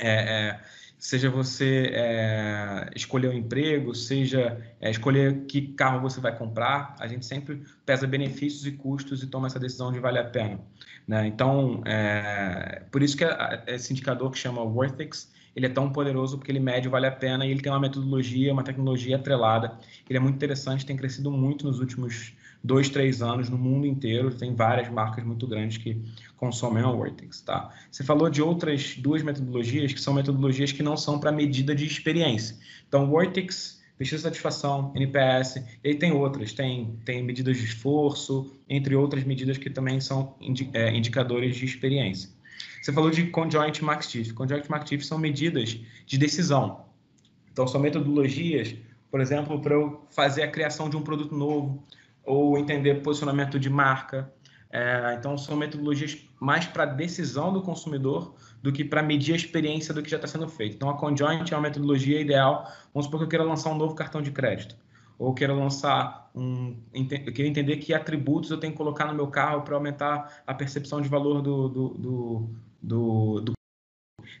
É, 0.00 0.10
é, 0.10 0.60
seja 0.96 1.28
você 1.28 1.90
é, 1.92 2.90
escolher 2.94 3.28
um 3.28 3.32
emprego, 3.32 3.92
seja 3.92 4.60
é, 4.80 4.88
escolher 4.88 5.46
que 5.46 5.74
carro 5.74 6.00
você 6.00 6.20
vai 6.20 6.36
comprar, 6.36 6.94
a 7.00 7.08
gente 7.08 7.26
sempre 7.26 7.64
pesa 7.84 8.06
benefícios 8.06 8.64
e 8.66 8.72
custos 8.72 9.20
e 9.20 9.26
toma 9.26 9.48
essa 9.48 9.58
decisão 9.58 9.90
de 9.90 9.98
vale 9.98 10.20
a 10.20 10.24
pena. 10.24 10.60
Né? 11.08 11.26
Então, 11.26 11.82
é, 11.84 12.84
por 12.92 13.02
isso 13.02 13.16
que 13.16 13.24
esse 13.66 13.92
indicador 13.92 14.30
que 14.30 14.38
chama 14.38 14.62
Worthix, 14.62 15.32
ele 15.58 15.66
é 15.66 15.68
tão 15.68 15.90
poderoso 15.90 16.38
porque 16.38 16.52
ele 16.52 16.60
mede 16.60 16.88
vale 16.88 17.06
a 17.06 17.10
pena 17.10 17.44
e 17.44 17.50
ele 17.50 17.60
tem 17.60 17.70
uma 17.70 17.80
metodologia, 17.80 18.52
uma 18.52 18.62
tecnologia 18.62 19.16
atrelada. 19.16 19.76
Ele 20.08 20.16
é 20.16 20.20
muito 20.20 20.36
interessante, 20.36 20.86
tem 20.86 20.96
crescido 20.96 21.32
muito 21.32 21.66
nos 21.66 21.80
últimos 21.80 22.32
dois, 22.62 22.88
três 22.88 23.20
anos 23.22 23.48
no 23.50 23.58
mundo 23.58 23.84
inteiro. 23.84 24.32
Tem 24.32 24.54
várias 24.54 24.88
marcas 24.88 25.24
muito 25.24 25.48
grandes 25.48 25.76
que 25.76 26.00
consomem 26.36 26.84
a 26.84 26.86
Vortex, 26.86 27.40
tá? 27.40 27.74
Você 27.90 28.04
falou 28.04 28.30
de 28.30 28.40
outras 28.40 28.94
duas 28.96 29.20
metodologias 29.24 29.92
que 29.92 30.00
são 30.00 30.14
metodologias 30.14 30.70
que 30.70 30.82
não 30.82 30.96
são 30.96 31.18
para 31.18 31.32
medida 31.32 31.74
de 31.74 31.84
experiência. 31.84 32.56
Então, 32.86 33.08
Vortex 33.08 33.78
pesquisa 33.98 34.18
de 34.18 34.22
satisfação, 34.22 34.92
NPS, 34.94 35.60
e 35.82 35.92
tem 35.92 36.12
outras, 36.12 36.52
tem, 36.52 36.96
tem 37.04 37.20
medidas 37.20 37.58
de 37.58 37.64
esforço, 37.64 38.56
entre 38.68 38.94
outras 38.94 39.24
medidas 39.24 39.58
que 39.58 39.68
também 39.68 40.00
são 40.00 40.36
é, 40.72 40.96
indicadores 40.96 41.56
de 41.56 41.64
experiência. 41.64 42.30
Você 42.88 42.92
falou 42.94 43.10
de 43.10 43.26
conjoint 43.26 43.84
MACTIF. 43.84 44.32
Conjoint 44.32 44.66
MACTIF 44.66 45.04
são 45.04 45.18
medidas 45.18 45.78
de 46.06 46.16
decisão. 46.16 46.86
Então, 47.52 47.68
são 47.68 47.78
metodologias, 47.78 48.74
por 49.10 49.20
exemplo, 49.20 49.60
para 49.60 49.74
eu 49.74 50.06
fazer 50.08 50.42
a 50.42 50.50
criação 50.50 50.88
de 50.88 50.96
um 50.96 51.02
produto 51.02 51.34
novo 51.34 51.84
ou 52.24 52.56
entender 52.56 53.02
posicionamento 53.02 53.60
de 53.60 53.68
marca. 53.68 54.32
É, 54.72 55.16
então, 55.18 55.36
são 55.36 55.54
metodologias 55.54 56.16
mais 56.40 56.64
para 56.64 56.86
decisão 56.86 57.52
do 57.52 57.60
consumidor 57.60 58.34
do 58.62 58.72
que 58.72 58.82
para 58.82 59.02
medir 59.02 59.34
a 59.34 59.36
experiência 59.36 59.92
do 59.92 60.02
que 60.02 60.08
já 60.08 60.16
está 60.16 60.26
sendo 60.26 60.48
feito. 60.48 60.76
Então, 60.76 60.88
a 60.88 60.96
Conjoint 60.96 61.52
é 61.52 61.56
uma 61.56 61.64
metodologia 61.64 62.18
ideal. 62.18 62.72
Vamos 62.94 63.04
supor 63.04 63.20
que 63.20 63.24
eu 63.24 63.28
queira 63.28 63.44
lançar 63.44 63.68
um 63.68 63.76
novo 63.76 63.94
cartão 63.94 64.22
de 64.22 64.30
crédito 64.30 64.74
ou 65.18 65.34
quero 65.34 65.54
lançar 65.54 66.30
um. 66.34 66.76
Eu 66.94 67.32
quero 67.34 67.48
entender 67.48 67.76
que 67.78 67.92
atributos 67.92 68.50
eu 68.50 68.58
tenho 68.58 68.72
que 68.72 68.78
colocar 68.78 69.04
no 69.06 69.14
meu 69.14 69.26
carro 69.26 69.62
para 69.62 69.74
aumentar 69.74 70.42
a 70.46 70.54
percepção 70.54 71.00
de 71.00 71.08
valor 71.08 71.42
do. 71.42 71.68
do, 71.68 71.88
do, 71.88 72.50
do, 72.82 73.40
do... 73.40 73.52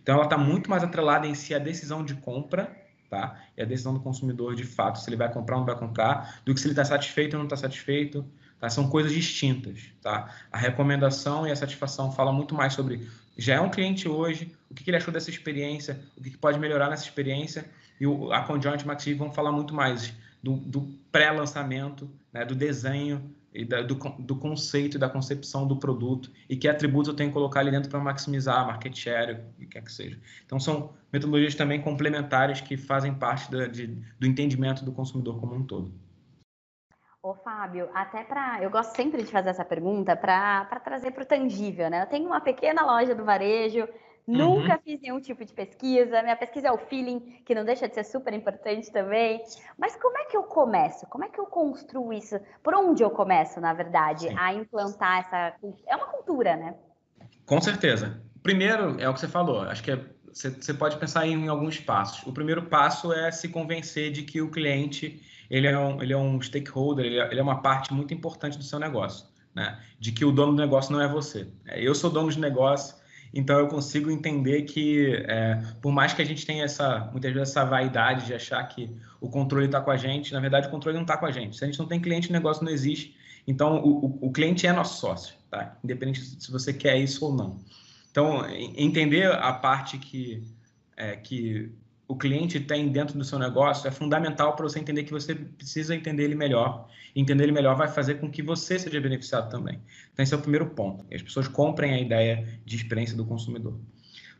Então, 0.02 0.14
ela 0.14 0.24
está 0.24 0.38
muito 0.38 0.70
mais 0.70 0.82
atrelada 0.82 1.26
em 1.26 1.34
si 1.34 1.54
a 1.54 1.58
decisão 1.58 2.04
de 2.04 2.14
compra, 2.14 2.76
tá? 3.10 3.40
E 3.56 3.62
a 3.62 3.64
decisão 3.64 3.94
do 3.94 4.00
consumidor, 4.00 4.54
de 4.54 4.64
fato, 4.64 4.98
se 5.00 5.08
ele 5.08 5.16
vai 5.16 5.32
comprar 5.32 5.56
ou 5.56 5.60
não 5.60 5.66
vai 5.66 5.78
comprar, 5.78 6.40
do 6.44 6.54
que 6.54 6.60
se 6.60 6.66
ele 6.66 6.72
está 6.72 6.84
satisfeito 6.84 7.34
ou 7.34 7.38
não 7.38 7.46
está 7.46 7.56
satisfeito. 7.56 8.24
Tá? 8.60 8.68
São 8.68 8.88
coisas 8.88 9.12
distintas, 9.12 9.92
tá? 10.02 10.34
A 10.50 10.58
recomendação 10.58 11.46
e 11.46 11.52
a 11.52 11.56
satisfação 11.56 12.10
falam 12.10 12.32
muito 12.32 12.56
mais 12.56 12.72
sobre 12.72 13.08
já 13.38 13.54
é 13.54 13.60
um 13.60 13.70
cliente 13.70 14.08
hoje, 14.08 14.52
o 14.68 14.74
que, 14.74 14.90
ele 14.90 14.96
achou 14.96 15.14
dessa 15.14 15.30
experiência, 15.30 16.00
o 16.16 16.20
que, 16.20 16.36
pode 16.36 16.58
melhorar 16.58 16.90
nessa 16.90 17.04
experiência, 17.04 17.64
e 18.00 18.06
o, 18.06 18.32
a 18.32 18.42
Conjoint 18.42 18.84
Maxi 18.84 19.14
vão 19.14 19.32
falar 19.32 19.52
muito 19.52 19.72
mais 19.72 20.12
do, 20.42 20.56
do 20.56 20.92
pré-lançamento, 21.12 22.10
né, 22.32 22.44
do 22.44 22.56
desenho 22.56 23.32
e 23.52 23.64
da, 23.64 23.82
do, 23.82 23.94
do 23.94 24.36
conceito 24.36 24.96
e 24.96 25.00
da 25.00 25.08
concepção 25.08 25.66
do 25.66 25.76
produto 25.76 26.30
e 26.48 26.56
que 26.56 26.68
atributos 26.68 27.08
eu 27.08 27.16
tenho 27.16 27.30
que 27.30 27.34
colocar 27.34 27.60
ali 27.60 27.70
dentro 27.70 27.90
para 27.90 28.00
maximizar 28.00 28.60
a 28.60 28.64
market 28.64 28.96
share, 28.96 29.40
o 29.56 29.60
que 29.60 29.66
quer 29.66 29.82
que 29.82 29.92
seja. 29.92 30.18
Então, 30.44 30.60
são 30.60 30.92
metodologias 31.12 31.54
também 31.54 31.80
complementares 31.80 32.60
que 32.60 32.76
fazem 32.76 33.14
parte 33.14 33.50
da, 33.50 33.66
de, 33.66 33.86
do 34.18 34.26
entendimento 34.26 34.84
do 34.84 34.92
consumidor 34.92 35.40
como 35.40 35.54
um 35.54 35.62
todo. 35.64 35.92
Ô, 37.22 37.34
Fábio, 37.34 37.88
até 37.92 38.22
para. 38.22 38.62
Eu 38.62 38.70
gosto 38.70 38.94
sempre 38.94 39.22
de 39.22 39.30
fazer 39.30 39.50
essa 39.50 39.64
pergunta 39.64 40.14
para 40.14 40.64
trazer 40.84 41.10
para 41.10 41.24
o 41.24 41.26
tangível, 41.26 41.90
né? 41.90 42.02
Eu 42.02 42.06
tenho 42.06 42.26
uma 42.26 42.40
pequena 42.40 42.86
loja 42.86 43.14
do 43.14 43.24
varejo, 43.24 43.88
Nunca 44.28 44.74
uhum. 44.74 44.80
fiz 44.84 45.00
nenhum 45.00 45.20
tipo 45.20 45.42
de 45.42 45.54
pesquisa. 45.54 46.22
Minha 46.22 46.36
pesquisa 46.36 46.68
é 46.68 46.70
o 46.70 46.76
feeling, 46.76 47.18
que 47.46 47.54
não 47.54 47.64
deixa 47.64 47.88
de 47.88 47.94
ser 47.94 48.04
super 48.04 48.34
importante 48.34 48.92
também. 48.92 49.42
Mas 49.78 49.96
como 49.96 50.18
é 50.18 50.26
que 50.26 50.36
eu 50.36 50.42
começo? 50.42 51.06
Como 51.06 51.24
é 51.24 51.28
que 51.30 51.40
eu 51.40 51.46
construo 51.46 52.12
isso? 52.12 52.38
Por 52.62 52.74
onde 52.74 53.02
eu 53.02 53.08
começo, 53.08 53.58
na 53.58 53.72
verdade, 53.72 54.28
Sim. 54.28 54.34
a 54.36 54.52
implantar 54.52 55.20
essa. 55.20 55.54
É 55.86 55.96
uma 55.96 56.08
cultura, 56.08 56.56
né? 56.56 56.74
Com 57.46 57.58
certeza. 57.58 58.20
Primeiro, 58.42 59.00
é 59.00 59.08
o 59.08 59.14
que 59.14 59.20
você 59.20 59.28
falou, 59.28 59.62
acho 59.62 59.82
que 59.82 59.92
é, 59.92 60.04
você, 60.30 60.50
você 60.50 60.74
pode 60.74 60.98
pensar 60.98 61.26
em, 61.26 61.48
alguns 61.48 61.80
passos. 61.80 62.22
O 62.26 62.32
primeiro 62.32 62.64
passo 62.64 63.12
é 63.12 63.30
se 63.30 63.48
convencer 63.48 64.12
de 64.12 64.22
que 64.22 64.42
o 64.42 64.50
cliente 64.50 65.22
ele 65.48 65.66
é 65.66 65.78
um, 65.78 66.02
ele 66.02 66.12
é 66.12 66.16
um 66.16 66.38
stakeholder, 66.40 67.06
ele 67.06 67.18
é, 67.18 67.30
ele 67.30 67.40
é 67.40 67.42
uma 67.42 67.62
parte 67.62 67.94
muito 67.94 68.12
importante 68.12 68.58
do 68.58 68.64
seu 68.64 68.78
negócio, 68.78 69.26
né? 69.54 69.82
De 69.98 70.12
que 70.12 70.22
o 70.22 70.30
dono 70.30 70.52
do 70.52 70.60
negócio 70.60 70.92
não 70.92 71.00
é 71.00 71.08
você. 71.08 71.48
É, 71.66 71.80
eu 71.80 71.94
sou 71.94 72.10
dono 72.10 72.30
de 72.30 72.38
negócio, 72.38 72.94
então 73.32 73.58
eu 73.58 73.68
consigo 73.68 74.10
entender 74.10 74.62
que, 74.62 75.22
é, 75.26 75.62
por 75.82 75.92
mais 75.92 76.12
que 76.12 76.22
a 76.22 76.24
gente 76.24 76.46
tenha 76.46 76.64
essa, 76.64 77.08
muitas 77.12 77.32
vezes 77.32 77.50
essa 77.50 77.64
vaidade 77.64 78.26
de 78.26 78.34
achar 78.34 78.62
que 78.64 78.90
o 79.20 79.28
controle 79.28 79.66
está 79.66 79.80
com 79.80 79.90
a 79.90 79.96
gente, 79.96 80.32
na 80.32 80.40
verdade 80.40 80.68
o 80.68 80.70
controle 80.70 80.96
não 80.96 81.02
está 81.02 81.16
com 81.16 81.26
a 81.26 81.30
gente. 81.30 81.56
Se 81.56 81.64
a 81.64 81.66
gente 81.66 81.78
não 81.78 81.86
tem 81.86 82.00
cliente, 82.00 82.30
o 82.30 82.32
negócio 82.32 82.64
não 82.64 82.72
existe. 82.72 83.16
Então 83.46 83.78
o, 83.78 84.06
o, 84.06 84.18
o 84.28 84.32
cliente 84.32 84.66
é 84.66 84.72
nosso 84.72 85.00
sócio, 85.00 85.34
tá? 85.50 85.76
Independente 85.82 86.20
se 86.20 86.50
você 86.50 86.72
quer 86.72 86.96
isso 86.98 87.24
ou 87.24 87.34
não. 87.34 87.58
Então 88.10 88.48
entender 88.50 89.30
a 89.30 89.52
parte 89.52 89.98
que 89.98 90.42
é, 90.96 91.16
que 91.16 91.70
o 92.08 92.16
cliente 92.16 92.58
tem 92.58 92.88
dentro 92.88 93.18
do 93.18 93.22
seu 93.22 93.38
negócio 93.38 93.86
é 93.86 93.90
fundamental 93.90 94.56
para 94.56 94.66
você 94.66 94.80
entender 94.80 95.04
que 95.04 95.12
você 95.12 95.34
precisa 95.34 95.94
entender 95.94 96.24
ele 96.24 96.34
melhor. 96.34 96.88
Entender 97.14 97.44
ele 97.44 97.52
melhor 97.52 97.76
vai 97.76 97.86
fazer 97.86 98.14
com 98.14 98.30
que 98.30 98.42
você 98.42 98.78
seja 98.78 98.98
beneficiado 98.98 99.50
também. 99.50 99.78
Então, 100.10 100.22
esse 100.22 100.32
é 100.32 100.36
o 100.36 100.40
primeiro 100.40 100.70
ponto. 100.70 101.04
As 101.14 101.20
pessoas 101.20 101.46
comprem 101.46 101.92
a 101.92 102.00
ideia 102.00 102.48
de 102.64 102.76
experiência 102.76 103.14
do 103.14 103.26
consumidor. 103.26 103.78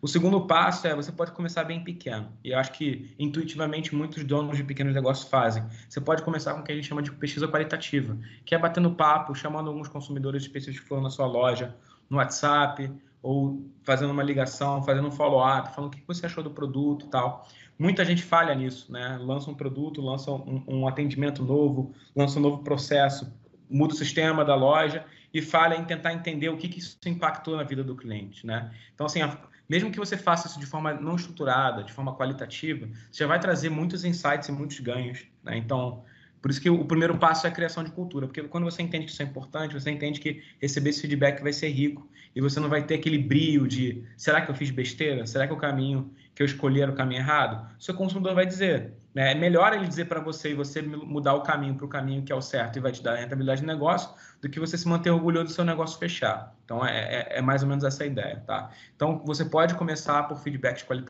O 0.01 0.09
segundo 0.09 0.47
passo 0.47 0.87
é 0.87 0.95
você 0.95 1.13
pode 1.13 1.33
começar 1.33 1.65
bem 1.65 1.85
pequeno. 1.85 2.33
E 2.43 2.53
eu 2.53 2.59
acho 2.59 2.73
que 2.73 3.15
intuitivamente 3.19 3.95
muitos 3.95 4.25
donos 4.25 4.57
de 4.57 4.65
pequenos 4.65 4.95
negócios 4.95 5.29
fazem. 5.29 5.63
Você 5.89 6.01
pode 6.01 6.23
começar 6.23 6.55
com 6.55 6.61
o 6.61 6.65
que 6.65 6.73
a 6.73 6.75
gente 6.75 6.87
chama 6.87 7.03
de 7.03 7.13
pesquisa 7.13 7.47
qualitativa, 7.49 8.17
que 8.47 8.55
é 8.55 8.59
batendo 8.59 8.93
papo, 8.93 9.35
chamando 9.35 9.69
alguns 9.69 9.89
consumidores 9.89 10.43
específicos 10.43 10.81
que 10.81 10.89
foram 10.89 11.03
na 11.03 11.11
sua 11.11 11.27
loja, 11.27 11.77
no 12.09 12.17
WhatsApp, 12.17 12.91
ou 13.23 13.71
fazendo 13.83 14.11
uma 14.11 14.23
ligação, 14.23 14.83
fazendo 14.83 15.09
um 15.09 15.13
follow-up, 15.13 15.75
falando 15.75 15.93
o 15.93 15.97
que 15.97 16.03
você 16.07 16.27
achou 16.27 16.43
do 16.43 16.51
produto 16.51 17.07
e 17.07 17.09
tal. 17.09 17.47
Muita 17.79 18.05
gente 18.05 18.23
falha 18.23 18.55
nisso, 18.55 18.91
né? 18.93 19.19
Lança 19.21 19.51
um 19.51 19.55
produto, 19.55 20.01
lança 20.01 20.31
um, 20.31 20.63
um 20.67 20.89
atendimento 20.89 21.45
novo, 21.45 21.95
lança 22.15 22.39
um 22.39 22.43
novo 22.43 22.63
processo, 22.63 23.33
muda 23.71 23.95
o 23.95 23.97
sistema 23.97 24.45
da 24.45 24.55
loja 24.55 25.05
e 25.33 25.43
falha 25.43 25.75
em 25.77 25.85
tentar 25.85 26.13
entender 26.13 26.49
o 26.49 26.57
que, 26.57 26.69
que 26.69 26.79
isso 26.79 26.99
impactou 27.07 27.57
na 27.57 27.63
vida 27.63 27.85
do 27.85 27.95
cliente, 27.95 28.47
né? 28.47 28.73
Então, 28.95 29.07
assim, 29.07 29.21
mesmo 29.69 29.91
que 29.91 29.99
você 29.99 30.17
faça 30.17 30.49
isso 30.49 30.59
de 30.59 30.67
forma 30.67 30.95
não 30.95 31.17
estruturada, 31.17 31.85
de 31.85 31.93
forma 31.93 32.15
qualitativa, 32.17 32.89
você 33.11 33.25
já 33.25 33.27
vai 33.27 33.39
trazer 33.39 33.69
muitos 33.69 34.05
insights 34.05 34.49
e 34.49 34.53
muitos 34.53 34.81
ganhos, 34.81 35.27
né? 35.45 35.57
Então, 35.57 36.03
por 36.41 36.51
isso 36.51 36.61
que 36.61 36.71
o 36.71 36.85
primeiro 36.85 37.17
passo 37.19 37.47
é 37.47 37.51
a 37.51 37.53
criação 37.53 37.83
de 37.83 37.91
cultura, 37.91 38.27
porque 38.27 38.43
quando 38.45 38.65
você 38.65 38.83
entende 38.83 39.07
que 39.07 39.13
isso 39.13 39.23
é 39.23 39.25
importante, 39.25 39.75
você 39.75 39.91
entende 39.91 40.21
que 40.21 40.43
receber 40.61 40.91
esse 40.91 41.01
feedback 41.01 41.43
vai 41.43 41.53
ser 41.53 41.69
rico 41.69 42.09
e 42.35 42.41
você 42.41 42.61
não 42.61 42.69
vai 42.69 42.83
ter 42.83 42.95
aquele 42.95 43.19
brilho 43.19 43.67
de 43.67 44.05
será 44.17 44.41
que 44.41 44.51
eu 44.51 44.55
fiz 44.55 44.71
besteira? 44.71 45.27
Será 45.27 45.47
que 45.47 45.53
o 45.53 45.57
caminho 45.57 46.13
que 46.35 46.43
eu 46.43 46.47
escolhi 46.47 46.81
era 46.81 46.91
o 46.91 46.95
caminho 46.95 47.21
errado? 47.21 47.69
Seu 47.79 47.95
consumidor 47.95 48.35
vai 48.35 48.47
dizer. 48.47 48.93
Né? 49.15 49.33
É 49.33 49.35
melhor 49.35 49.73
ele 49.73 49.89
dizer 49.89 50.05
para 50.05 50.21
você 50.21 50.51
e 50.51 50.55
você 50.55 50.81
mudar 50.81 51.35
o 51.35 51.43
caminho 51.43 51.75
para 51.75 51.87
o 51.87 51.89
caminho 51.89 52.23
que 52.23 52.33
é 52.33 52.37
o 52.37 52.41
certo 52.41 52.77
e 52.77 52.81
vai 52.81 52.93
te 52.93 53.03
dar 53.03 53.17
rentabilidade 53.17 53.63
de 53.63 53.67
negócio 53.67 54.11
do 54.41 54.49
que 54.49 54.61
você 54.61 54.79
se 54.79 54.87
manter 54.87 55.11
orgulhoso 55.11 55.47
do 55.47 55.53
seu 55.53 55.65
negócio 55.65 55.99
fechar. 55.99 56.55
Então, 56.65 56.87
é, 56.87 56.99
é, 56.99 57.39
é 57.39 57.43
mais 57.43 57.63
ou 57.63 57.69
menos 57.69 57.83
essa 57.83 58.07
ideia. 58.07 58.43
Tá? 58.47 58.71
Então, 58.95 59.21
você 59.25 59.45
pode 59.45 59.75
começar 59.75 60.23
por 60.25 60.39
feedbacks 60.39 60.85
qualitativos 60.85 61.08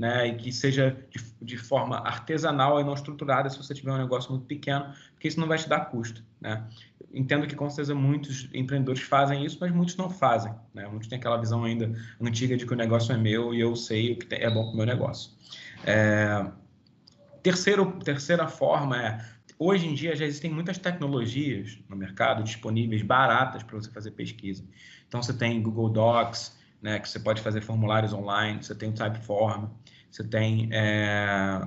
né, 0.00 0.28
e 0.28 0.34
que 0.34 0.50
seja 0.50 0.96
de, 1.10 1.22
de, 1.42 1.58
forma 1.58 1.98
artesanal 1.98 2.80
e 2.80 2.84
não 2.84 2.94
estruturada 2.94 3.50
se 3.50 3.58
você 3.58 3.74
tiver 3.74 3.92
um 3.92 3.98
negócio 3.98 4.30
muito 4.30 4.46
pequeno, 4.46 4.94
porque 5.12 5.28
isso 5.28 5.38
não 5.38 5.46
vai 5.46 5.58
te 5.58 5.68
dar 5.68 5.90
custo, 5.90 6.24
né? 6.40 6.66
Entendo 7.12 7.46
que 7.46 7.54
com 7.54 7.68
certeza 7.68 7.94
muitos 7.94 8.48
empreendedores 8.54 9.02
fazem 9.02 9.44
isso, 9.44 9.58
mas 9.60 9.70
muitos 9.70 9.96
não 9.96 10.08
fazem, 10.08 10.54
né? 10.72 10.88
Muitos 10.88 11.06
têm 11.06 11.18
aquela 11.18 11.36
visão 11.36 11.64
ainda 11.64 11.92
antiga 12.18 12.56
de 12.56 12.64
que 12.64 12.72
o 12.72 12.76
negócio 12.76 13.12
é 13.12 13.18
meu 13.18 13.52
e 13.52 13.60
eu 13.60 13.76
sei 13.76 14.12
o 14.12 14.16
que 14.18 14.34
é 14.34 14.48
bom 14.48 14.62
para 14.62 14.72
o 14.72 14.76
meu 14.76 14.86
negócio. 14.86 15.32
É... 15.84 16.46
Terceiro, 17.42 17.92
terceira 18.02 18.48
forma 18.48 19.02
é 19.02 19.22
hoje 19.58 19.86
em 19.86 19.92
dia 19.92 20.16
já 20.16 20.24
existem 20.24 20.50
muitas 20.50 20.78
tecnologias 20.78 21.78
no 21.90 21.94
mercado 21.94 22.42
disponíveis 22.42 23.02
baratas 23.02 23.62
para 23.62 23.76
você 23.76 23.90
fazer 23.90 24.12
pesquisa. 24.12 24.64
Então 25.06 25.22
você 25.22 25.34
tem 25.34 25.60
Google 25.60 25.90
Docs, 25.90 26.58
né, 26.82 26.98
que 26.98 27.08
você 27.08 27.18
pode 27.18 27.40
fazer 27.42 27.60
formulários 27.60 28.12
online, 28.12 28.62
você 28.62 28.74
tem 28.74 28.90
o 28.90 28.92
Typeform, 28.92 29.66
você 30.10 30.24
tem 30.24 30.68
é, 30.72 31.66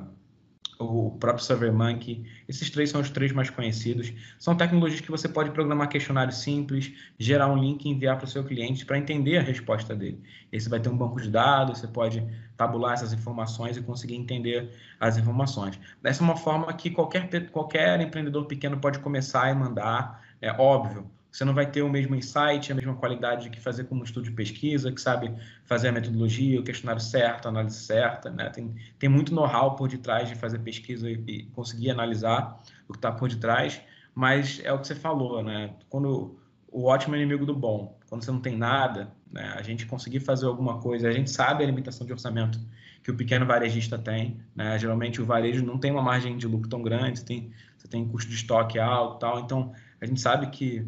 o 0.80 1.12
próprio 1.12 1.43
SurveyMonkey. 1.43 2.26
Esses 2.47 2.69
três 2.69 2.89
são 2.89 3.02
os 3.02 3.10
três 3.10 3.32
mais 3.32 3.49
conhecidos. 3.49 4.13
São 4.39 4.56
tecnologias 4.56 5.02
que 5.02 5.12
você 5.12 5.30
pode 5.30 5.52
programar 5.52 5.89
questionários 5.89 6.38
simples, 6.38 6.93
gerar 7.17 7.47
um 7.47 7.58
link 7.58 7.86
e 7.86 7.89
enviar 7.89 8.17
para 8.17 8.26
o 8.26 8.28
seu 8.28 8.43
cliente 8.43 8.86
para 8.86 8.97
entender 8.97 9.38
a 9.38 9.41
resposta 9.41 9.95
dele. 9.95 10.21
E 10.52 10.60
você 10.60 10.69
vai 10.69 10.80
ter 10.80 10.89
um 10.89 10.97
banco 10.97 11.21
de 11.21 11.30
dados, 11.30 11.80
você 11.80 11.88
pode 11.88 12.26
tabular 12.58 12.93
essas 12.93 13.13
informações 13.13 13.78
e 13.78 13.82
conseguir 13.82 14.15
entender 14.15 14.71
as 14.99 15.17
informações. 15.17 15.80
Essa 16.04 16.23
é 16.23 16.26
uma 16.26 16.38
forma 16.38 16.71
que 16.73 16.89
qualquer, 16.89 17.49
qualquer 17.49 17.99
empreendedor 18.02 18.45
pequeno 18.45 18.78
pode 18.80 18.99
começar 18.99 19.49
e 19.49 19.56
mandar. 19.56 20.23
É 20.41 20.52
óbvio, 20.52 21.10
você 21.34 21.43
não 21.43 21.54
vai 21.54 21.65
ter 21.65 21.82
o 21.82 21.89
mesmo 21.89 22.15
insight, 22.15 22.72
a 22.72 22.76
mesma 22.76 22.93
qualidade 22.93 23.50
que 23.50 23.60
fazer 23.60 23.86
como 23.86 24.04
estudo 24.04 24.26
de 24.26 24.32
pesquisa, 24.32 24.91
que 24.91 25.02
sabe 25.02 25.34
fazer 25.65 25.88
a 25.88 25.91
metodologia, 25.91 26.60
o 26.60 26.63
questionário 26.63 27.02
certo, 27.02 27.48
a 27.48 27.50
análise 27.50 27.78
certa. 27.78 28.30
Né? 28.30 28.52
Tem, 28.52 28.76
tem 29.00 29.10
muito 29.10 29.34
know-how 29.34 29.76
por 29.76 29.88
detrás 29.88 30.30
de 30.30 30.36
fazer 30.36 30.60
pesquisa 30.60 31.10
e, 31.10 31.15
e 31.28 31.43
conseguir 31.48 31.89
analisar 31.89 32.62
o 32.88 32.93
que 32.93 33.00
está 33.00 33.12
por 33.12 33.28
detrás, 33.30 33.82
mas 34.13 34.62
é 34.63 34.72
o 34.72 34.78
que 34.78 34.86
você 34.86 34.93
falou, 34.93 35.43
né? 35.43 35.74
Quando 35.89 36.38
o 36.72 36.86
ótimo 36.86 37.15
é 37.15 37.19
inimigo 37.19 37.48
do 37.48 37.56
bom. 37.56 37.98
Quando 38.08 38.24
você 38.24 38.32
não 38.32 38.39
tem 38.39 38.56
nada, 38.56 39.12
né? 39.32 39.56
a 39.58 39.62
gente 39.63 39.88
conseguir 39.88 40.19
fazer 40.19 40.46
alguma 40.46 40.80
coisa, 40.80 41.08
a 41.08 41.12
gente 41.12 41.32
sabe 41.32 41.63
a 41.63 41.67
limitação 41.67 42.06
de 42.06 42.13
orçamento 42.13 42.60
que 43.04 43.10
o 43.10 43.15
pequeno 43.15 43.46
varejista 43.46 43.98
tem. 43.98 44.39
Né? 44.56 44.78
Geralmente 44.78 45.19
o 45.19 45.26
varejo 45.26 45.65
não 45.65 45.80
tem 45.80 45.91
uma 45.91 46.02
margem 46.02 46.38
de 46.38 46.48
lucro 46.48 46.69
tão 46.69 46.84
grande, 46.84 47.19
você 47.19 47.26
tem, 47.26 47.52
você 47.76 47.88
tem 47.88 48.08
custo 48.08 48.30
de 48.30 48.36
estoque 48.36 48.78
alto 48.78 49.17
tal. 49.17 49.39
Então 49.39 49.72
a 50.00 50.06
gente 50.06 50.22
sabe 50.22 50.48
que 50.52 50.88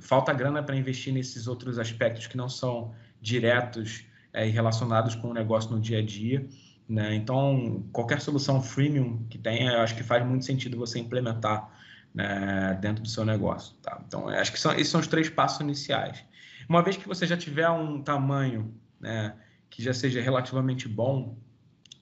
falta 0.00 0.32
grana 0.32 0.62
para 0.62 0.76
investir 0.76 1.12
nesses 1.12 1.46
outros 1.46 1.78
aspectos 1.78 2.26
que 2.26 2.36
não 2.36 2.48
são 2.48 2.94
diretos 3.20 4.04
é, 4.32 4.46
e 4.46 4.50
relacionados 4.50 5.14
com 5.14 5.28
o 5.28 5.34
negócio 5.34 5.70
no 5.70 5.80
dia 5.80 5.98
a 5.98 6.02
dia. 6.02 6.46
Né? 6.88 7.14
Então, 7.14 7.84
qualquer 7.92 8.20
solução 8.20 8.62
freemium 8.62 9.24
que 9.30 9.38
tenha, 9.38 9.72
eu 9.72 9.80
acho 9.80 9.94
que 9.94 10.02
faz 10.02 10.24
muito 10.26 10.44
sentido 10.44 10.76
você 10.76 10.98
implementar 10.98 11.70
né, 12.14 12.78
dentro 12.80 13.02
do 13.02 13.08
seu 13.08 13.24
negócio. 13.24 13.74
Tá? 13.82 14.02
Então, 14.06 14.28
acho 14.28 14.52
que 14.52 14.60
são, 14.60 14.72
esses 14.72 14.88
são 14.88 15.00
os 15.00 15.06
três 15.06 15.28
passos 15.28 15.60
iniciais. 15.60 16.24
Uma 16.68 16.82
vez 16.82 16.96
que 16.96 17.06
você 17.06 17.26
já 17.26 17.36
tiver 17.36 17.68
um 17.70 18.02
tamanho 18.02 18.74
né, 19.00 19.34
que 19.70 19.82
já 19.82 19.92
seja 19.94 20.20
relativamente 20.20 20.88
bom, 20.88 21.36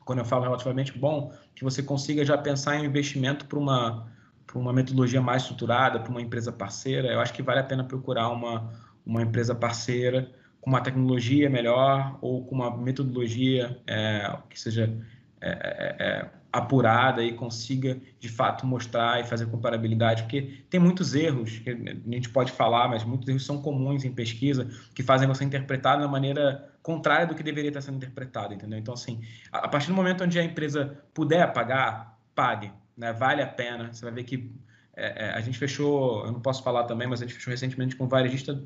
quando 0.04 0.18
eu 0.18 0.24
falo 0.24 0.42
relativamente 0.42 0.96
bom, 0.98 1.32
que 1.54 1.62
você 1.62 1.82
consiga 1.82 2.24
já 2.24 2.36
pensar 2.36 2.76
em 2.76 2.84
investimento 2.84 3.46
para 3.46 3.58
uma 3.58 4.10
para 4.50 4.58
uma 4.58 4.72
metodologia 4.72 5.20
mais 5.20 5.42
estruturada, 5.42 6.00
para 6.00 6.10
uma 6.10 6.20
empresa 6.20 6.50
parceira, 6.50 7.08
eu 7.08 7.20
acho 7.20 7.32
que 7.32 7.40
vale 7.40 7.60
a 7.60 7.64
pena 7.64 7.84
procurar 7.84 8.28
uma, 8.30 8.72
uma 9.06 9.22
empresa 9.22 9.54
parceira 9.54 10.28
com 10.60 10.70
uma 10.70 10.80
tecnologia 10.80 11.48
melhor 11.48 12.18
ou 12.20 12.44
com 12.44 12.56
uma 12.56 12.76
metodologia 12.76 13.80
é, 13.86 14.36
que 14.48 14.60
seja 14.60 14.92
é, 15.40 15.50
é, 15.50 15.96
é, 16.04 16.30
apurada 16.52 17.22
e 17.22 17.32
consiga 17.32 17.96
de 18.18 18.28
fato 18.28 18.66
mostrar 18.66 19.20
e 19.20 19.24
fazer 19.24 19.46
comparabilidade, 19.46 20.24
porque 20.24 20.64
tem 20.68 20.80
muitos 20.80 21.14
erros 21.14 21.60
que 21.60 21.70
a 21.70 22.12
gente 22.12 22.28
pode 22.28 22.50
falar, 22.50 22.88
mas 22.88 23.04
muitos 23.04 23.28
erros 23.28 23.46
são 23.46 23.62
comuns 23.62 24.04
em 24.04 24.12
pesquisa 24.12 24.68
que 24.92 25.02
fazem 25.02 25.28
você 25.28 25.44
interpretar 25.44 25.96
uma 25.96 26.08
maneira 26.08 26.68
contrária 26.82 27.24
do 27.24 27.36
que 27.36 27.42
deveria 27.44 27.70
estar 27.70 27.82
sendo 27.82 27.98
interpretado, 27.98 28.52
entendeu? 28.52 28.80
Então, 28.80 28.94
assim, 28.94 29.20
a 29.52 29.68
partir 29.68 29.86
do 29.86 29.94
momento 29.94 30.24
onde 30.24 30.40
a 30.40 30.42
empresa 30.42 30.98
puder 31.14 31.52
pagar, 31.52 32.18
pague, 32.34 32.72
né? 32.96 33.12
Vale 33.12 33.42
a 33.42 33.46
pena. 33.46 33.92
Você 33.92 34.05
vai 34.05 34.14
ver 34.14 34.24
que 34.24 34.50
é, 34.96 35.26
é, 35.26 35.31
a 35.31 35.40
gente 35.40 35.59
fechou, 35.59 36.24
eu 36.26 36.33
não 36.33 36.40
posso 36.40 36.62
falar 36.62 36.85
também, 36.85 37.09
mas 37.09 37.22
a 37.22 37.26
gente 37.26 37.35
fechou 37.35 37.50
recentemente 37.50 37.96
com 37.96 38.05
um 38.05 38.09
varejista, 38.09 38.62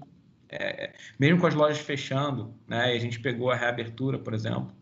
é, 0.49 0.93
mesmo 1.19 1.41
com 1.41 1.47
as 1.47 1.55
lojas 1.55 1.79
fechando, 1.79 2.55
né? 2.67 2.95
E 2.95 2.97
a 2.97 3.01
gente 3.01 3.21
pegou 3.21 3.51
a 3.51 3.57
reabertura, 3.57 4.19
por 4.19 4.35
exemplo, 4.35 4.75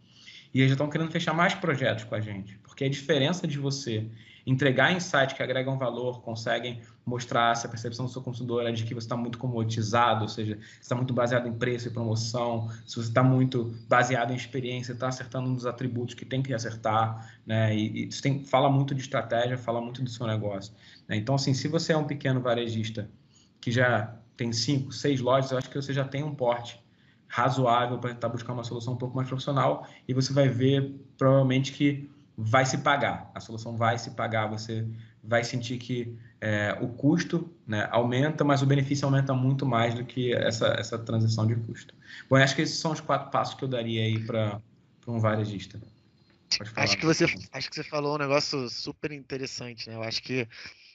e 0.55 0.61
eles 0.61 0.71
já 0.71 0.75
estão 0.75 0.89
querendo 0.89 1.11
fechar 1.11 1.35
mais 1.35 1.55
projetos 1.55 2.05
com 2.05 2.15
a 2.15 2.21
gente, 2.21 2.59
porque 2.59 2.85
a 2.85 2.89
diferença 2.89 3.47
de 3.47 3.59
você 3.59 4.09
entregar 4.47 4.93
insights 4.93 5.35
que 5.35 5.43
agregam 5.43 5.79
valor, 5.79 6.21
conseguem 6.23 6.81
mostrar 7.05 7.55
se 7.55 7.67
a 7.67 7.69
percepção 7.69 8.07
do 8.07 8.13
seu 8.13 8.23
consumidor 8.23 8.67
é 8.67 8.73
de 8.73 8.85
que 8.85 8.95
você 8.95 9.07
está 9.07 9.17
muito 9.17 9.39
comoditizado, 9.39 10.23
ou 10.23 10.29
seja, 10.29 10.59
está 10.81 10.95
muito 10.95 11.13
baseado 11.13 11.49
em 11.49 11.53
preço 11.53 11.89
e 11.89 11.91
promoção, 11.91 12.69
se 12.87 12.97
você 12.97 13.09
está 13.09 13.23
muito 13.23 13.75
baseado 13.89 14.33
em 14.33 14.37
experiência, 14.37 14.93
está 14.93 15.09
acertando 15.09 15.53
dos 15.53 15.67
atributos 15.67 16.15
que 16.15 16.25
tem 16.25 16.43
que 16.43 16.55
acertar, 16.55 17.35
né? 17.47 17.75
E, 17.75 18.05
e 18.05 18.09
isso 18.09 18.23
tem, 18.23 18.45
fala 18.45 18.71
muito 18.71 18.95
de 18.95 19.01
estratégia, 19.01 19.57
fala 19.57 19.81
muito 19.81 20.03
do 20.03 20.11
seu 20.11 20.27
negócio. 20.27 20.73
Né? 21.09 21.17
Então, 21.17 21.35
assim, 21.35 21.55
se 21.55 21.69
você 21.69 21.93
é 21.93 21.97
um 21.97 22.05
pequeno 22.05 22.41
varejista 22.41 23.09
que 23.61 23.71
já 23.71 24.17
tem 24.37 24.53
cinco, 24.53 24.93
seis 24.93 25.21
lojas, 25.21 25.53
eu 25.53 25.59
acho 25.59 25.71
que 25.71 25.77
você 25.77 25.93
já 25.93 26.05
tem 26.05 26.23
um 26.23 26.35
porte 26.35 26.83
razoável 27.29 27.99
para 27.99 28.11
tentar 28.11 28.29
buscar 28.29 28.53
uma 28.53 28.65
solução 28.65 28.93
um 28.93 28.97
pouco 28.97 29.17
mais 29.17 29.27
profissional 29.27 29.87
e 30.07 30.13
você 30.13 30.35
vai 30.35 30.49
ver 30.49 30.95
provavelmente 31.17 31.73
que 31.73 32.11
vai 32.43 32.67
se 32.67 32.79
pagar, 32.79 33.31
a 33.35 33.41
solução 33.41 33.77
vai 33.77 33.99
se 33.99 34.11
pagar 34.11 34.47
você 34.47 34.87
vai 35.23 35.45
sentir 35.45 35.79
que 35.79 36.17
é, 36.41 36.77
o 36.81 36.89
custo 36.89 37.55
né, 37.67 37.89
aumenta, 37.93 38.43
mas 38.43 38.61
o 38.63 38.67
benefício 38.67 39.05
aumenta 39.05 39.33
muito 39.33 39.65
mais 39.65 39.95
do 39.95 40.05
que 40.05 40.35
essa, 40.35 40.69
essa 40.79 40.99
transição 40.99 41.47
de 41.47 41.55
custo. 41.55 41.95
Bom, 42.29 42.37
acho 42.37 42.57
que 42.57 42.63
esses 42.63 42.79
são 42.79 42.91
os 42.93 43.01
quatro 43.01 43.31
passos 43.31 43.55
que 43.55 43.63
eu 43.63 43.69
daria 43.69 44.03
aí 44.03 44.19
para 44.19 44.61
um 45.07 45.21
varejista. 45.21 45.81
Acho 46.77 46.99
que, 46.99 47.07
você, 47.07 47.25
acho 47.53 47.71
que 47.71 47.77
você 47.77 47.85
falou 47.85 48.17
um 48.17 48.19
negócio 48.19 48.69
super 48.69 49.13
interessante, 49.13 49.89
né? 49.89 49.95
Eu 49.95 50.03
acho 50.03 50.23
que 50.23 50.47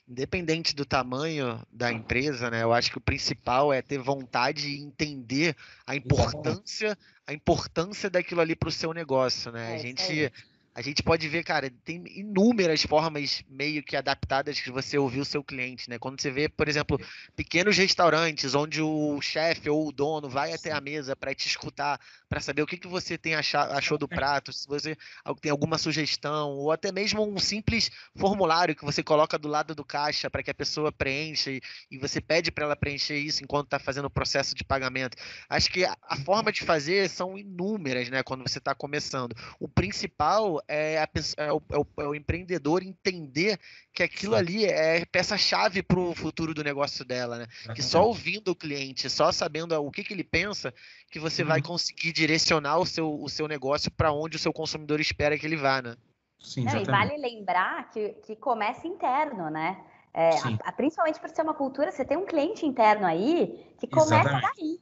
independente 0.07 0.75
do 0.75 0.85
tamanho 0.85 1.59
da 1.71 1.91
empresa, 1.91 2.49
né? 2.49 2.63
Eu 2.63 2.73
acho 2.73 2.91
que 2.91 2.97
o 2.97 3.01
principal 3.01 3.73
é 3.73 3.81
ter 3.81 3.97
vontade 3.97 4.67
e 4.67 4.81
entender 4.81 5.55
a 5.85 5.95
importância, 5.95 6.97
a 7.25 7.33
importância 7.33 8.09
daquilo 8.09 8.41
ali 8.41 8.55
para 8.55 8.69
o 8.69 8.71
seu 8.71 8.93
negócio, 8.93 9.51
né? 9.51 9.73
É, 9.73 9.75
a 9.75 9.77
gente 9.79 10.31
a 10.77 10.81
gente 10.83 11.01
pode 11.01 11.27
ver, 11.27 11.43
cara, 11.43 11.71
tem 11.83 12.03
inúmeras 12.07 12.83
formas 12.83 13.43
meio 13.49 13.81
que 13.81 13.95
adaptadas 13.95 14.59
que 14.59 14.69
você 14.69 14.95
ouvir 14.95 15.19
o 15.19 15.25
seu 15.25 15.43
cliente, 15.43 15.89
né? 15.89 15.97
Quando 15.97 16.21
você 16.21 16.29
vê, 16.29 16.47
por 16.47 16.67
exemplo, 16.67 17.01
pequenos 17.35 17.75
restaurantes 17.75 18.53
onde 18.53 18.79
o 18.79 19.19
chefe 19.19 19.71
ou 19.71 19.87
o 19.87 19.91
dono 19.91 20.29
vai 20.29 20.53
até 20.53 20.71
a 20.71 20.79
mesa 20.79 21.15
para 21.15 21.33
te 21.33 21.47
escutar, 21.47 21.99
para 22.29 22.39
saber 22.39 22.61
o 22.61 22.67
que, 22.67 22.77
que 22.77 22.87
você 22.87 23.17
tem 23.17 23.33
achar, 23.33 23.71
achou 23.71 23.97
do 23.97 24.05
prato, 24.07 24.53
se 24.53 24.67
você 24.67 24.95
tem 25.41 25.49
alguma 25.49 25.79
sugestão, 25.79 26.51
ou 26.51 26.71
até 26.71 26.91
mesmo 26.91 27.27
um 27.27 27.39
simples 27.39 27.89
formulário 28.15 28.75
que 28.75 28.85
você 28.85 29.01
coloca 29.01 29.39
do 29.39 29.47
lado 29.47 29.73
do 29.73 29.83
caixa 29.83 30.29
para 30.29 30.43
que 30.43 30.51
a 30.51 30.53
pessoa 30.53 30.91
preencha 30.91 31.49
e, 31.49 31.59
e 31.89 31.97
você 31.97 32.21
pede 32.21 32.51
para 32.51 32.65
ela 32.65 32.75
preencher 32.75 33.17
isso 33.17 33.43
enquanto 33.43 33.65
está 33.65 33.79
fazendo 33.79 34.05
o 34.05 34.11
processo 34.11 34.53
de 34.53 34.63
pagamento. 34.63 35.17
Acho 35.49 35.71
que 35.71 35.83
a, 35.83 35.97
a 36.03 36.17
forma 36.17 36.51
de 36.51 36.61
fazer 36.61 37.09
são 37.09 37.35
inúmeras, 37.35 38.09
né? 38.09 38.21
Quando 38.21 38.47
você 38.47 38.59
está 38.59 38.75
começando. 38.75 39.35
O 39.59 39.67
principal 39.67 40.61
é, 40.67 40.97
a, 40.99 41.09
é, 41.37 41.51
o, 41.51 41.61
é, 41.69 41.77
o, 41.77 41.87
é, 41.99 42.07
o, 42.07 42.15
empreendedor 42.15 42.83
entender 42.83 43.59
que 43.93 44.03
aquilo 44.03 44.35
ali 44.35 44.65
é 44.65 45.05
peça-chave 45.05 45.81
para 45.81 45.99
o 45.99 46.13
futuro 46.13 46.53
do 46.53 46.63
negócio 46.63 47.05
dela, 47.05 47.37
né? 47.37 47.47
Que 47.73 47.81
só 47.81 48.05
ouvindo 48.05 48.49
o 48.49 48.55
cliente, 48.55 49.09
só 49.09 49.31
sabendo 49.31 49.73
o 49.81 49.91
que, 49.91 50.03
que 50.03 50.13
ele 50.13 50.23
pensa, 50.23 50.73
que 51.09 51.19
você 51.19 51.41
uhum. 51.41 51.47
vai 51.47 51.61
conseguir 51.61 52.11
direcionar 52.11 52.77
o 52.77 52.85
seu, 52.85 53.21
o 53.21 53.29
seu 53.29 53.47
negócio 53.47 53.89
para 53.89 54.11
onde 54.11 54.35
o 54.35 54.39
seu 54.39 54.51
consumidor 54.51 54.99
espera 54.99 55.37
que 55.37 55.45
ele 55.45 55.55
vá, 55.55 55.81
né? 55.81 55.95
Sim, 56.39 56.65
Não, 56.65 56.81
e 56.81 56.83
vale 56.83 57.17
lembrar 57.17 57.89
que, 57.89 58.09
que 58.25 58.35
começa 58.35 58.87
interno, 58.87 59.49
né? 59.49 59.83
É, 60.13 60.29
a, 60.29 60.69
a, 60.69 60.71
principalmente 60.71 61.19
por 61.19 61.29
ser 61.29 61.43
uma 61.43 61.53
cultura, 61.53 61.91
você 61.91 62.03
tem 62.03 62.17
um 62.17 62.25
cliente 62.25 62.65
interno 62.65 63.05
aí 63.05 63.73
que 63.79 63.87
começa 63.87 64.29
exatamente. 64.29 64.53
daí. 64.57 64.79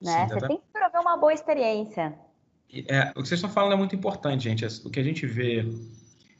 Né? 0.00 0.28
Sim, 0.28 0.34
você 0.34 0.48
tem 0.48 0.56
que 0.58 0.64
prover 0.72 1.00
uma 1.00 1.16
boa 1.16 1.34
experiência. 1.34 2.18
É, 2.70 3.10
o 3.10 3.22
que 3.22 3.28
vocês 3.28 3.38
estão 3.38 3.50
falando 3.50 3.72
é 3.72 3.76
muito 3.76 3.96
importante, 3.96 4.44
gente. 4.44 4.64
O 4.86 4.90
que 4.90 5.00
a 5.00 5.02
gente 5.02 5.26
vê 5.26 5.62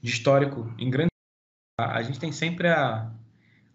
de 0.02 0.10
histórico 0.10 0.72
em 0.78 0.90
grande. 0.90 1.08
A, 1.78 2.02
gente 2.02 2.18
tem 2.18 2.32
sempre 2.32 2.68
a, 2.68 3.10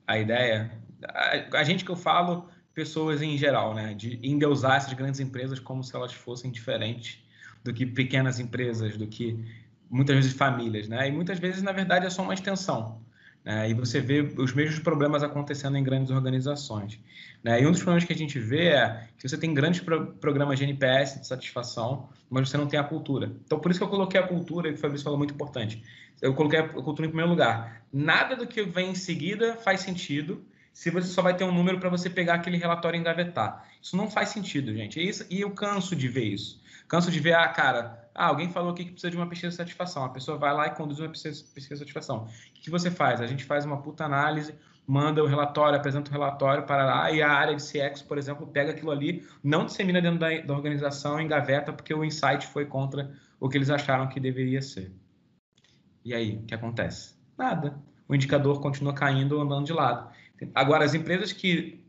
a 0.05 0.19
ideia. 0.19 0.71
A, 1.03 1.59
a, 1.59 1.63
gente 1.63 1.83
que 1.83 1.91
eu 1.91 1.95
falo, 1.95 2.49
pessoas 2.73 3.21
em 3.21 3.37
geral, 3.37 3.73
né? 3.73 3.93
De 3.93 4.19
endeusar 4.21 4.77
essas 4.77 4.93
grandes 4.93 5.19
empresas 5.19 5.59
como 5.59 5.83
se 5.83 5.95
elas 5.95 6.13
fossem 6.13 6.51
diferentes 6.51 7.19
do 7.63 7.73
que 7.73 7.85
pequenas 7.85 8.39
empresas, 8.39 8.97
do 8.97 9.07
que 9.07 9.39
muitas 9.89 10.15
vezes 10.15 10.33
famílias, 10.33 10.87
né? 10.87 11.07
E 11.07 11.11
muitas 11.11 11.39
vezes, 11.39 11.61
na 11.61 11.71
verdade, 11.71 12.05
é 12.05 12.09
só 12.09 12.21
uma 12.21 12.33
extensão. 12.33 13.02
Né? 13.43 13.69
E 13.69 13.73
você 13.73 13.99
vê 13.99 14.21
os 14.37 14.53
mesmos 14.53 14.79
problemas 14.79 15.23
acontecendo 15.23 15.77
em 15.77 15.83
grandes 15.83 16.11
organizações. 16.11 16.99
Né? 17.43 17.61
E 17.61 17.67
um 17.67 17.71
dos 17.71 17.81
problemas 17.81 18.05
que 18.05 18.13
a 18.13 18.15
gente 18.15 18.39
vê 18.39 18.69
é 18.69 19.07
que 19.17 19.27
você 19.27 19.37
tem 19.37 19.53
grandes 19.53 19.81
pro 19.81 20.13
programas 20.13 20.57
de 20.57 20.63
NPS 20.63 21.19
de 21.19 21.27
satisfação, 21.27 22.09
mas 22.29 22.49
você 22.49 22.57
não 22.57 22.67
tem 22.67 22.79
a 22.79 22.83
cultura. 22.83 23.31
Então, 23.45 23.59
por 23.59 23.69
isso 23.71 23.79
que 23.79 23.85
eu 23.85 23.89
coloquei 23.89 24.19
a 24.19 24.27
cultura, 24.27 24.69
e 24.69 24.73
o 24.73 24.77
Fabrício 24.77 25.03
falou 25.03 25.17
muito 25.17 25.33
importante. 25.33 25.83
Eu 26.21 26.33
coloquei 26.33 26.59
a 26.59 26.67
cultura 26.67 27.05
em 27.05 27.09
primeiro 27.09 27.29
lugar. 27.29 27.83
Nada 27.91 28.35
do 28.35 28.47
que 28.47 28.63
vem 28.63 28.91
em 28.91 28.95
seguida 28.95 29.55
faz 29.55 29.81
sentido 29.81 30.43
se 30.73 30.89
você 30.89 31.07
só 31.07 31.21
vai 31.21 31.35
ter 31.35 31.43
um 31.43 31.51
número 31.51 31.79
para 31.79 31.89
você 31.89 32.09
pegar 32.09 32.33
aquele 32.33 32.57
relatório 32.57 32.97
e 32.97 32.99
engavetar. 32.99 33.65
Isso 33.79 33.95
não 33.95 34.09
faz 34.09 34.29
sentido, 34.29 34.73
gente. 34.73 34.99
E, 34.99 35.07
isso, 35.07 35.25
e 35.29 35.41
eu 35.41 35.51
canso 35.51 35.95
de 35.95 36.07
ver 36.07 36.25
isso. 36.25 36.61
Canso 36.87 37.11
de 37.11 37.19
ver, 37.19 37.33
ah, 37.33 37.47
cara, 37.47 38.09
ah, 38.13 38.27
alguém 38.27 38.49
falou 38.49 38.71
aqui 38.71 38.85
que 38.85 38.91
precisa 38.91 39.11
de 39.11 39.17
uma 39.17 39.27
pesquisa 39.27 39.51
de 39.51 39.55
satisfação. 39.55 40.03
A 40.03 40.09
pessoa 40.09 40.37
vai 40.37 40.53
lá 40.53 40.67
e 40.67 40.71
conduz 40.71 40.99
uma 40.99 41.09
pesquisa, 41.09 41.45
de 41.55 41.77
satisfação. 41.77 42.23
O 42.23 42.53
que, 42.53 42.61
que 42.61 42.69
você 42.69 42.89
faz? 42.89 43.21
A 43.21 43.27
gente 43.27 43.43
faz 43.45 43.65
uma 43.65 43.81
puta 43.81 44.03
análise, 44.03 44.55
manda 44.85 45.23
o 45.23 45.27
relatório, 45.27 45.77
apresenta 45.77 46.09
o 46.09 46.13
relatório 46.13 46.65
para 46.65 46.85
lá 46.85 47.11
e 47.11 47.21
a 47.21 47.31
área 47.31 47.55
de 47.55 47.61
CX, 47.61 48.01
por 48.01 48.17
exemplo, 48.17 48.47
pega 48.47 48.71
aquilo 48.71 48.91
ali, 48.91 49.25
não 49.43 49.65
dissemina 49.65 50.01
dentro 50.01 50.19
da, 50.19 50.29
da 50.41 50.53
organização, 50.53 51.21
engaveta 51.21 51.71
porque 51.71 51.93
o 51.93 52.03
insight 52.03 52.47
foi 52.47 52.65
contra 52.65 53.11
o 53.39 53.47
que 53.47 53.57
eles 53.57 53.69
acharam 53.69 54.07
que 54.07 54.19
deveria 54.19 54.61
ser. 54.61 54.91
E 56.03 56.13
aí, 56.13 56.37
o 56.37 56.43
que 56.43 56.53
acontece? 56.53 57.15
Nada. 57.37 57.79
O 58.07 58.13
indicador 58.13 58.59
continua 58.59 58.93
caindo 58.93 59.37
ou 59.37 59.41
andando 59.41 59.65
de 59.65 59.73
lado. 59.73 60.13
Agora, 60.53 60.85
as 60.85 60.93
empresas 60.93 61.31
que 61.31 61.83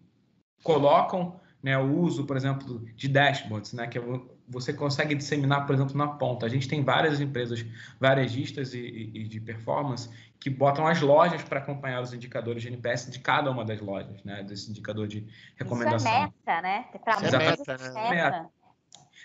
colocam 0.63 1.41
né, 1.63 1.79
o 1.79 1.99
uso, 1.99 2.27
por 2.27 2.37
exemplo, 2.37 2.85
de 2.95 3.09
dashboards, 3.09 3.73
né, 3.73 3.87
que 3.87 3.99
é 3.99 4.03
você 4.47 4.73
consegue 4.73 5.15
disseminar, 5.15 5.67
por 5.67 5.75
exemplo, 5.75 5.97
na 5.97 6.07
ponta. 6.07 6.45
A 6.45 6.49
gente 6.49 6.69
tem 6.69 6.85
várias 6.85 7.21
empresas 7.21 7.65
varejistas 7.99 8.75
e, 8.75 8.79
e, 8.79 9.21
e 9.21 9.25
de 9.29 9.41
performance 9.41 10.11
que 10.39 10.51
botam 10.51 10.87
as 10.87 11.01
lojas 11.01 11.43
para 11.43 11.61
acompanhar 11.61 12.03
os 12.03 12.13
indicadores 12.13 12.63
de 12.63 12.69
NPS 12.69 13.11
de 13.11 13.19
cada 13.19 13.51
uma 13.51 13.65
das 13.65 13.81
lojas, 13.81 14.23
né? 14.23 14.43
Desse 14.43 14.71
indicador 14.71 15.09
de 15.09 15.27
recomendação. 15.57 15.97
Isso 15.97 16.09
é 16.09 16.21
meta, 16.21 16.63
né? 16.63 16.85
Pra 17.03 17.15
isso 17.15 17.35
é 17.35 17.39
meta, 17.39 17.79
né? 17.79 18.11
meta. 18.11 18.51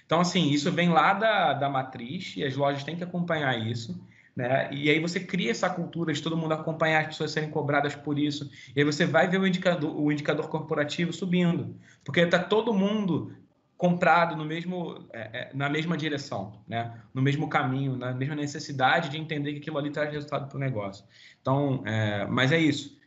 Então, 0.06 0.22
assim, 0.22 0.50
isso 0.50 0.72
vem 0.72 0.90
lá 0.90 1.14
da, 1.14 1.54
da 1.54 1.70
matriz 1.70 2.36
e 2.38 2.44
as 2.44 2.56
lojas 2.56 2.84
têm 2.84 2.96
que 2.96 3.04
acompanhar 3.04 3.60
isso. 3.60 4.02
Né? 4.40 4.70
E 4.72 4.90
aí 4.90 5.02
você 5.02 5.20
cria 5.20 5.52
essa 5.52 5.70
cultura 5.70 6.14
de 6.14 6.24
todo 6.24 6.38
mundo 6.38 6.54
acompanhar 6.54 7.02
as 7.02 7.08
pessoas 7.08 7.32
serem 7.32 7.50
cobradas 7.50 7.94
por 7.94 8.18
isso. 8.18 8.50
E 8.74 8.80
aí 8.80 8.86
você 8.86 9.06
vai 9.06 9.28
ver 9.28 9.38
o 9.38 9.46
indicador, 9.46 9.94
o 9.94 10.10
indicador 10.10 10.48
corporativo 10.48 11.12
subindo, 11.12 11.76
porque 12.06 12.22
está 12.22 12.40
todo 12.40 12.74
mundo 12.74 13.36
comprado 13.76 14.38
no 14.38 14.46
mesmo, 14.46 15.06
é, 15.12 15.20
é, 15.20 15.52
na 15.54 15.68
mesma 15.68 15.98
direção, 15.98 16.64
né? 16.66 17.02
no 17.14 17.22
mesmo 17.22 17.50
caminho, 17.50 17.98
na 17.98 18.14
mesma 18.14 18.34
necessidade 18.34 19.10
de 19.10 19.18
entender 19.18 19.52
que 19.52 19.60
aquilo 19.60 19.78
ali 19.78 19.92
traz 19.92 20.10
resultado 20.10 20.48
para 20.48 20.56
o 20.56 20.60
negócio. 20.60 21.04
Então, 21.42 21.84
é, 21.86 22.26
mas 22.26 22.54
é 22.54 22.60
isso. 22.60 22.98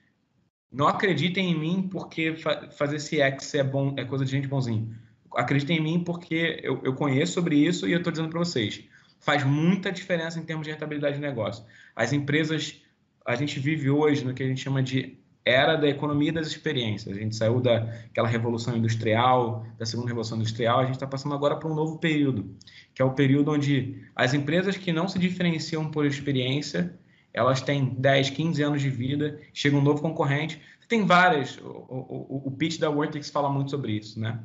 Não 0.70 0.86
acreditem 0.86 1.50
em 1.50 1.58
mim 1.58 1.88
porque 1.90 2.36
fa 2.36 2.68
fazer 2.72 2.98
CX 2.98 3.54
é 3.54 3.64
bom, 3.64 3.94
é 3.96 4.04
coisa 4.04 4.22
de 4.22 4.30
gente 4.30 4.48
bonzinho. 4.48 4.94
Acreditem 5.34 5.78
em 5.78 5.82
mim 5.82 6.04
porque 6.04 6.60
eu, 6.62 6.78
eu 6.84 6.94
conheço 6.94 7.32
sobre 7.32 7.56
isso 7.56 7.88
e 7.88 7.92
eu 7.92 7.98
estou 7.98 8.12
dizendo 8.12 8.28
para 8.28 8.38
vocês. 8.38 8.84
Faz 9.22 9.44
muita 9.44 9.90
diferença 9.90 10.38
em 10.38 10.44
termos 10.44 10.66
de 10.66 10.72
rentabilidade 10.72 11.14
de 11.14 11.22
negócio. 11.22 11.64
As 11.96 12.12
empresas, 12.12 12.82
a 13.24 13.34
gente 13.34 13.58
vive 13.58 13.88
hoje 13.88 14.24
no 14.24 14.34
que 14.34 14.42
a 14.42 14.46
gente 14.46 14.60
chama 14.60 14.82
de 14.82 15.18
era 15.44 15.76
da 15.76 15.88
economia 15.88 16.32
das 16.32 16.46
experiências. 16.48 17.16
A 17.16 17.20
gente 17.20 17.34
saiu 17.34 17.60
daquela 17.60 18.28
revolução 18.28 18.76
industrial, 18.76 19.64
da 19.78 19.86
segunda 19.86 20.08
revolução 20.08 20.36
industrial, 20.38 20.80
a 20.80 20.84
gente 20.84 20.94
está 20.94 21.06
passando 21.06 21.34
agora 21.34 21.56
para 21.56 21.68
um 21.68 21.74
novo 21.74 21.98
período, 21.98 22.54
que 22.94 23.02
é 23.02 23.04
o 23.04 23.12
período 23.12 23.52
onde 23.52 24.04
as 24.14 24.34
empresas 24.34 24.76
que 24.76 24.92
não 24.92 25.08
se 25.08 25.18
diferenciam 25.18 25.90
por 25.90 26.06
experiência, 26.06 26.94
elas 27.32 27.60
têm 27.60 27.94
10, 27.98 28.30
15 28.30 28.62
anos 28.62 28.82
de 28.82 28.90
vida, 28.90 29.40
chega 29.52 29.76
um 29.76 29.82
novo 29.82 30.02
concorrente. 30.02 30.60
Tem 30.88 31.06
várias, 31.06 31.56
o, 31.58 31.62
o, 31.64 32.42
o 32.48 32.50
pitch 32.50 32.78
da 32.78 32.90
Vortex 32.90 33.30
fala 33.30 33.48
muito 33.48 33.70
sobre 33.70 33.92
isso, 33.92 34.20
né? 34.20 34.40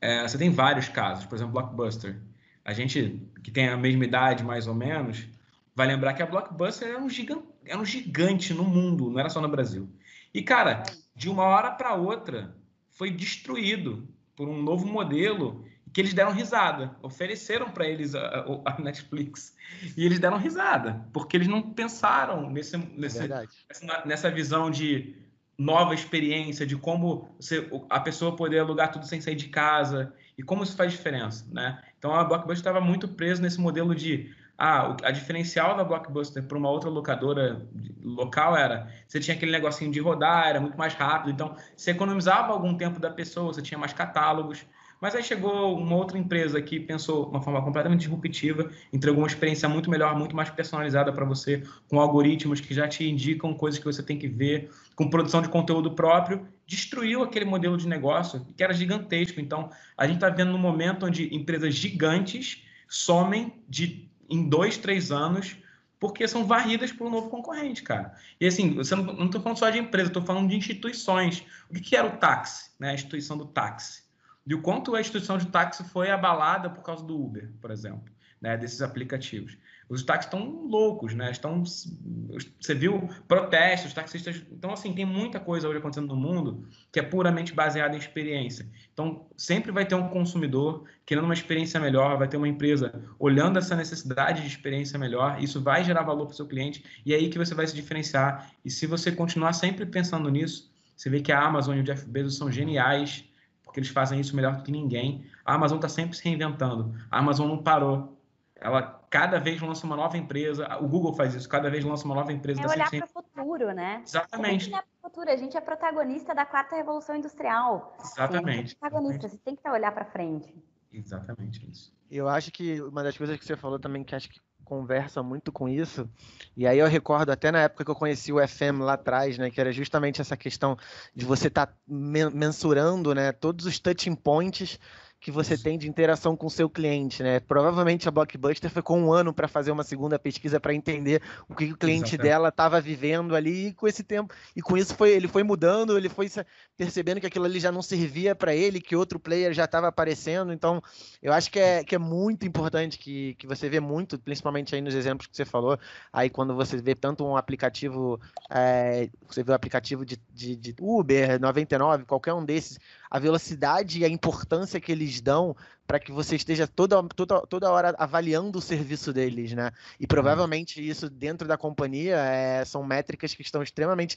É, 0.00 0.26
você 0.26 0.38
tem 0.38 0.50
vários 0.50 0.88
casos, 0.88 1.26
por 1.26 1.34
exemplo, 1.34 1.52
Blockbuster. 1.52 2.20
A 2.64 2.72
gente 2.72 3.20
que 3.42 3.50
tem 3.50 3.68
a 3.68 3.76
mesma 3.76 4.04
idade, 4.04 4.44
mais 4.44 4.66
ou 4.66 4.74
menos, 4.74 5.26
vai 5.74 5.86
lembrar 5.86 6.14
que 6.14 6.22
a 6.22 6.26
Blockbuster 6.26 6.88
era 6.88 6.98
um 6.98 7.08
gigante 7.08 7.52
era 7.64 7.78
um 7.78 7.84
gigante 7.84 8.52
no 8.52 8.64
mundo, 8.64 9.10
não 9.10 9.20
era 9.20 9.30
só 9.30 9.40
no 9.40 9.48
Brasil. 9.48 9.88
E, 10.34 10.42
cara, 10.42 10.82
de 11.14 11.28
uma 11.28 11.44
hora 11.44 11.70
para 11.70 11.94
outra, 11.94 12.54
foi 12.90 13.10
destruído 13.10 14.08
por 14.34 14.48
um 14.48 14.62
novo 14.62 14.86
modelo 14.86 15.64
que 15.92 16.00
eles 16.00 16.14
deram 16.14 16.32
risada. 16.32 16.96
Ofereceram 17.02 17.70
para 17.70 17.86
eles 17.86 18.14
a, 18.14 18.44
a, 18.64 18.80
Netflix. 18.80 19.54
E 19.96 20.04
eles 20.04 20.18
deram 20.18 20.38
risada, 20.38 21.06
porque 21.12 21.36
eles 21.36 21.48
não 21.48 21.62
pensaram 21.62 22.50
nesse, 22.50 22.76
nesse, 22.76 23.28
nessa, 23.28 24.06
nessa 24.06 24.30
visão 24.30 24.70
de 24.70 25.16
nova 25.56 25.94
experiência, 25.94 26.66
de 26.66 26.76
como 26.76 27.28
você, 27.38 27.68
a 27.88 28.00
pessoa 28.00 28.34
poder 28.34 28.60
alugar 28.60 28.90
tudo 28.90 29.06
sem 29.06 29.20
sair 29.20 29.36
de 29.36 29.48
casa 29.48 30.12
e 30.36 30.42
como 30.42 30.62
isso 30.62 30.76
faz 30.76 30.92
diferença, 30.92 31.46
né? 31.52 31.80
Então 31.98 32.14
a 32.14 32.24
Blockbuster 32.24 32.58
estava 32.58 32.80
muito 32.80 33.08
preso 33.08 33.42
nesse 33.42 33.60
modelo 33.60 33.94
de 33.94 34.34
ah, 34.56 34.96
a 35.02 35.10
diferencial 35.10 35.76
da 35.76 35.84
Blockbuster 35.84 36.42
para 36.42 36.56
uma 36.58 36.70
outra 36.70 36.88
locadora 36.88 37.66
local 38.02 38.56
era 38.56 38.88
você 39.06 39.18
tinha 39.18 39.36
aquele 39.36 39.52
negocinho 39.52 39.90
de 39.90 40.00
rodar, 40.00 40.48
era 40.48 40.60
muito 40.60 40.78
mais 40.78 40.94
rápido, 40.94 41.30
então 41.32 41.56
você 41.76 41.90
economizava 41.90 42.52
algum 42.52 42.76
tempo 42.76 43.00
da 43.00 43.10
pessoa, 43.10 43.52
você 43.52 43.62
tinha 43.62 43.78
mais 43.78 43.92
catálogos. 43.92 44.64
Mas 45.00 45.16
aí 45.16 45.22
chegou 45.24 45.76
uma 45.76 45.96
outra 45.96 46.16
empresa 46.16 46.62
que 46.62 46.78
pensou 46.78 47.24
de 47.24 47.30
uma 47.30 47.42
forma 47.42 47.60
completamente 47.60 48.02
disruptiva, 48.02 48.70
entregou 48.92 49.20
uma 49.22 49.26
experiência 49.26 49.68
muito 49.68 49.90
melhor, 49.90 50.16
muito 50.16 50.36
mais 50.36 50.48
personalizada 50.48 51.12
para 51.12 51.24
você, 51.24 51.64
com 51.88 51.98
algoritmos 51.98 52.60
que 52.60 52.72
já 52.72 52.86
te 52.86 53.10
indicam 53.10 53.52
coisas 53.52 53.80
que 53.80 53.84
você 53.84 54.00
tem 54.00 54.16
que 54.16 54.28
ver, 54.28 54.70
com 54.94 55.10
produção 55.10 55.42
de 55.42 55.48
conteúdo 55.48 55.90
próprio, 55.90 56.46
destruiu 56.72 57.22
aquele 57.22 57.44
modelo 57.44 57.76
de 57.76 57.86
negócio 57.86 58.46
que 58.56 58.64
era 58.64 58.72
gigantesco. 58.72 59.38
Então, 59.38 59.68
a 59.94 60.06
gente 60.06 60.16
está 60.16 60.30
vendo 60.30 60.54
um 60.54 60.58
momento 60.58 61.04
onde 61.04 61.34
empresas 61.34 61.74
gigantes 61.74 62.64
somem 62.88 63.62
de 63.68 64.08
em 64.30 64.48
dois, 64.48 64.78
três 64.78 65.12
anos 65.12 65.56
porque 66.00 66.26
são 66.26 66.46
varridas 66.46 66.90
por 66.90 67.06
um 67.06 67.10
novo 67.10 67.28
concorrente, 67.28 67.82
cara. 67.82 68.16
E 68.40 68.46
assim, 68.46 68.74
você 68.74 68.96
não 68.96 69.26
estou 69.26 69.40
falando 69.40 69.58
só 69.58 69.68
de 69.68 69.78
empresa, 69.78 70.08
estou 70.08 70.22
falando 70.22 70.48
de 70.48 70.56
instituições. 70.56 71.44
O 71.70 71.74
que, 71.74 71.80
que 71.80 71.94
era 71.94 72.08
o 72.08 72.16
táxi, 72.16 72.70
né? 72.78 72.90
A 72.90 72.94
instituição 72.94 73.36
do 73.36 73.44
táxi. 73.44 74.02
E 74.46 74.54
o 74.54 74.62
quanto 74.62 74.96
a 74.96 75.00
instituição 75.00 75.36
de 75.36 75.46
táxi 75.46 75.84
foi 75.90 76.10
abalada 76.10 76.70
por 76.70 76.82
causa 76.82 77.04
do 77.04 77.22
Uber, 77.22 77.52
por 77.60 77.70
exemplo, 77.70 78.12
né? 78.40 78.56
Desses 78.56 78.80
aplicativos 78.80 79.56
os 79.92 80.02
táxis 80.02 80.26
estão 80.26 80.66
loucos, 80.66 81.14
né? 81.14 81.30
Estão, 81.30 81.62
você 81.64 82.74
viu 82.74 83.10
protestos, 83.28 83.92
taxistas. 83.92 84.42
Então, 84.50 84.72
assim, 84.72 84.92
tem 84.94 85.04
muita 85.04 85.38
coisa 85.38 85.68
hoje 85.68 85.78
acontecendo 85.78 86.08
no 86.08 86.16
mundo 86.16 86.66
que 86.90 86.98
é 86.98 87.02
puramente 87.02 87.52
baseada 87.52 87.94
em 87.94 87.98
experiência. 87.98 88.66
Então, 88.92 89.26
sempre 89.36 89.70
vai 89.70 89.84
ter 89.84 89.94
um 89.94 90.08
consumidor 90.08 90.84
querendo 91.04 91.24
uma 91.24 91.34
experiência 91.34 91.78
melhor, 91.78 92.16
vai 92.16 92.26
ter 92.26 92.38
uma 92.38 92.48
empresa 92.48 93.04
olhando 93.18 93.58
essa 93.58 93.76
necessidade 93.76 94.40
de 94.40 94.48
experiência 94.48 94.98
melhor. 94.98 95.42
Isso 95.42 95.60
vai 95.60 95.84
gerar 95.84 96.02
valor 96.02 96.24
para 96.24 96.32
o 96.32 96.36
seu 96.36 96.46
cliente 96.46 96.82
e 97.04 97.12
é 97.12 97.16
aí 97.16 97.28
que 97.28 97.38
você 97.38 97.54
vai 97.54 97.66
se 97.66 97.74
diferenciar. 97.74 98.50
E 98.64 98.70
se 98.70 98.86
você 98.86 99.12
continuar 99.12 99.52
sempre 99.52 99.84
pensando 99.84 100.30
nisso, 100.30 100.72
você 100.96 101.10
vê 101.10 101.20
que 101.20 101.32
a 101.32 101.40
Amazon 101.40 101.76
e 101.76 101.80
o 101.80 101.84
Jeff 101.84 102.06
Bezos 102.06 102.36
são 102.36 102.50
geniais 102.50 103.24
porque 103.72 103.80
eles 103.80 103.88
fazem 103.88 104.20
isso 104.20 104.36
melhor 104.36 104.56
do 104.56 104.62
que 104.62 104.70
ninguém. 104.70 105.24
A 105.44 105.54
Amazon 105.54 105.76
está 105.76 105.88
sempre 105.88 106.14
se 106.14 106.22
reinventando. 106.22 106.94
A 107.10 107.18
Amazon 107.18 107.48
não 107.48 107.56
parou. 107.56 108.18
Ela 108.62 109.02
cada 109.10 109.40
vez 109.40 109.60
lança 109.60 109.84
uma 109.84 109.96
nova 109.96 110.16
empresa. 110.16 110.68
O 110.80 110.88
Google 110.88 111.12
faz 111.14 111.34
isso, 111.34 111.48
cada 111.48 111.68
vez 111.68 111.84
lança 111.84 112.04
uma 112.04 112.14
nova 112.14 112.32
empresa. 112.32 112.62
É 112.62 112.66
olhar 112.68 112.88
para 112.88 113.04
o 113.04 113.08
futuro, 113.08 113.72
né? 113.72 114.02
Exatamente. 114.06 114.68
olhar 114.68 114.82
para 114.82 115.08
o 115.08 115.10
futuro. 115.10 115.30
A 115.30 115.36
gente 115.36 115.56
é 115.56 115.60
protagonista 115.60 116.34
da 116.34 116.46
quarta 116.46 116.76
revolução 116.76 117.16
industrial. 117.16 117.96
Exatamente. 118.00 118.76
é 118.76 118.78
protagonista, 118.78 119.28
você 119.28 119.38
tem 119.38 119.56
que 119.56 119.68
olhar 119.68 119.90
para 119.92 120.04
frente. 120.04 120.54
Exatamente 120.92 121.68
isso. 121.68 121.92
Eu 122.10 122.28
acho 122.28 122.52
que 122.52 122.80
uma 122.82 123.02
das 123.02 123.16
coisas 123.16 123.36
que 123.36 123.44
você 123.44 123.56
falou 123.56 123.78
também 123.78 124.04
que 124.04 124.14
acho 124.14 124.28
que 124.28 124.40
conversa 124.64 125.22
muito 125.22 125.50
com 125.50 125.68
isso. 125.68 126.08
E 126.56 126.66
aí 126.66 126.78
eu 126.78 126.86
recordo 126.86 127.30
até 127.30 127.50
na 127.50 127.62
época 127.62 127.84
que 127.84 127.90
eu 127.90 127.94
conheci 127.94 128.32
o 128.32 128.46
FM 128.46 128.80
lá 128.80 128.94
atrás, 128.94 129.36
né, 129.36 129.50
que 129.50 129.60
era 129.60 129.72
justamente 129.72 130.20
essa 130.20 130.36
questão 130.36 130.78
de 131.14 131.24
você 131.24 131.48
estar 131.48 131.66
tá 131.66 131.74
mensurando, 131.86 133.14
né, 133.14 133.32
todos 133.32 133.66
os 133.66 133.78
touching 133.78 134.14
points 134.14 134.78
que 135.22 135.30
você 135.30 135.56
tem 135.56 135.78
de 135.78 135.88
interação 135.88 136.36
com 136.36 136.48
o 136.48 136.50
seu 136.50 136.68
cliente, 136.68 137.22
né? 137.22 137.38
Provavelmente 137.38 138.08
a 138.08 138.10
Blockbuster 138.10 138.68
foi 138.68 138.82
com 138.82 139.00
um 139.00 139.12
ano 139.12 139.32
para 139.32 139.46
fazer 139.46 139.70
uma 139.70 139.84
segunda 139.84 140.18
pesquisa 140.18 140.58
para 140.58 140.74
entender 140.74 141.22
o 141.48 141.54
que 141.54 141.72
o 141.72 141.76
cliente 141.76 142.16
Exatamente. 142.16 142.22
dela 142.22 142.48
estava 142.48 142.80
vivendo 142.80 143.36
ali 143.36 143.68
e 143.68 143.72
com 143.72 143.86
esse 143.86 144.02
tempo 144.02 144.34
e 144.56 144.60
com 144.60 144.76
isso 144.76 144.96
foi 144.96 145.10
ele 145.10 145.28
foi 145.28 145.44
mudando, 145.44 145.96
ele 145.96 146.08
foi 146.08 146.28
percebendo 146.76 147.20
que 147.20 147.26
aquilo 147.28 147.44
ali 147.44 147.60
já 147.60 147.70
não 147.70 147.82
servia 147.82 148.34
para 148.34 148.52
ele, 148.52 148.80
que 148.80 148.96
outro 148.96 149.20
player 149.20 149.52
já 149.52 149.64
estava 149.64 149.86
aparecendo. 149.86 150.52
Então, 150.52 150.82
eu 151.22 151.32
acho 151.32 151.52
que 151.52 151.60
é, 151.60 151.84
que 151.84 151.94
é 151.94 151.98
muito 151.98 152.44
importante 152.44 152.98
que, 152.98 153.36
que 153.36 153.46
você 153.46 153.68
vê 153.68 153.78
muito, 153.78 154.18
principalmente 154.18 154.74
aí 154.74 154.80
nos 154.80 154.92
exemplos 154.94 155.28
que 155.28 155.36
você 155.36 155.44
falou, 155.44 155.78
aí 156.12 156.28
quando 156.28 156.52
você 156.52 156.78
vê 156.78 156.96
tanto 156.96 157.24
um 157.24 157.36
aplicativo, 157.36 158.20
é, 158.50 159.08
você 159.28 159.44
vê 159.44 159.52
o 159.52 159.54
aplicativo 159.54 160.04
de, 160.04 160.18
de, 160.32 160.56
de 160.56 160.74
Uber, 160.80 161.40
99, 161.40 162.06
qualquer 162.06 162.32
um 162.32 162.44
desses, 162.44 162.80
a 163.12 163.18
velocidade 163.18 163.98
e 163.98 164.06
a 164.06 164.08
importância 164.08 164.80
que 164.80 164.90
eles 164.90 165.20
dão 165.20 165.54
para 165.86 166.00
que 166.00 166.10
você 166.10 166.34
esteja 166.34 166.66
toda, 166.66 167.02
toda, 167.14 167.42
toda 167.42 167.70
hora 167.70 167.94
avaliando 167.98 168.58
o 168.58 168.62
serviço 168.62 169.12
deles, 169.12 169.52
né? 169.52 169.70
E 170.00 170.06
provavelmente 170.06 170.80
isso 170.80 171.10
dentro 171.10 171.46
da 171.46 171.58
companhia 171.58 172.16
é, 172.16 172.64
são 172.64 172.82
métricas 172.82 173.34
que 173.34 173.42
estão 173.42 173.62
extremamente 173.62 174.16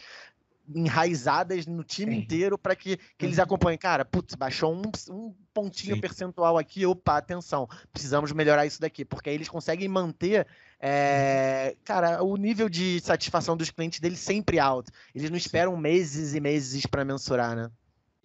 enraizadas 0.74 1.68
no 1.68 1.84
time 1.84 2.14
Sim. 2.14 2.22
inteiro 2.22 2.58
para 2.58 2.74
que, 2.74 2.96
que 3.18 3.26
eles 3.26 3.38
uhum. 3.38 3.44
acompanhem. 3.44 3.78
Cara, 3.78 4.06
putz, 4.06 4.34
baixou 4.34 4.74
um, 4.74 4.84
um 5.14 5.36
pontinho 5.54 5.96
Sim. 5.96 6.02
percentual 6.02 6.58
aqui, 6.58 6.86
opa, 6.86 7.18
atenção, 7.18 7.68
precisamos 7.92 8.32
melhorar 8.32 8.66
isso 8.66 8.80
daqui, 8.80 9.04
porque 9.04 9.30
aí 9.30 9.36
eles 9.36 9.50
conseguem 9.50 9.90
manter 9.90 10.48
é, 10.80 11.76
cara, 11.84 12.24
o 12.24 12.38
nível 12.38 12.70
de 12.70 13.02
satisfação 13.02 13.58
dos 13.58 13.70
clientes 13.70 14.00
deles 14.00 14.20
sempre 14.20 14.58
alto. 14.58 14.90
Eles 15.14 15.30
não 15.30 15.38
esperam 15.38 15.76
meses 15.76 16.34
e 16.34 16.40
meses 16.40 16.86
para 16.86 17.04
mensurar, 17.04 17.58
né? 17.58 17.70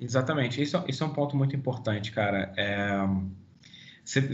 Exatamente. 0.00 0.62
Isso, 0.62 0.82
isso 0.88 1.04
é 1.04 1.06
um 1.06 1.12
ponto 1.12 1.36
muito 1.36 1.54
importante, 1.54 2.10
cara. 2.10 2.52
É, 2.56 3.06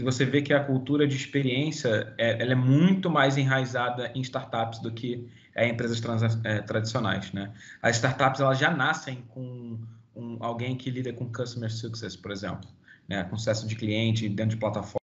você 0.01 0.25
vê 0.25 0.41
que 0.41 0.53
a 0.53 0.63
cultura 0.63 1.05
de 1.05 1.15
experiência 1.15 2.13
é, 2.17 2.41
ela 2.41 2.53
é 2.53 2.55
muito 2.55 3.09
mais 3.09 3.37
enraizada 3.37 4.11
em 4.15 4.21
startups 4.21 4.79
do 4.79 4.91
que 4.91 5.29
em 5.55 5.71
empresas 5.71 5.99
trans, 5.99 6.39
é, 6.45 6.61
tradicionais, 6.61 7.33
né? 7.33 7.51
As 7.81 7.97
startups 7.97 8.39
elas 8.39 8.57
já 8.57 8.71
nascem 8.71 9.23
com 9.27 9.77
um, 10.15 10.37
alguém 10.39 10.75
que 10.77 10.89
lida 10.89 11.11
com 11.11 11.31
customer 11.31 11.71
success, 11.71 12.15
por 12.15 12.31
exemplo, 12.31 12.69
né? 13.07 13.23
Com 13.25 13.37
sucesso 13.37 13.67
de 13.67 13.75
cliente 13.75 14.29
dentro 14.29 14.55
de 14.55 14.57
plataforma, 14.57 15.01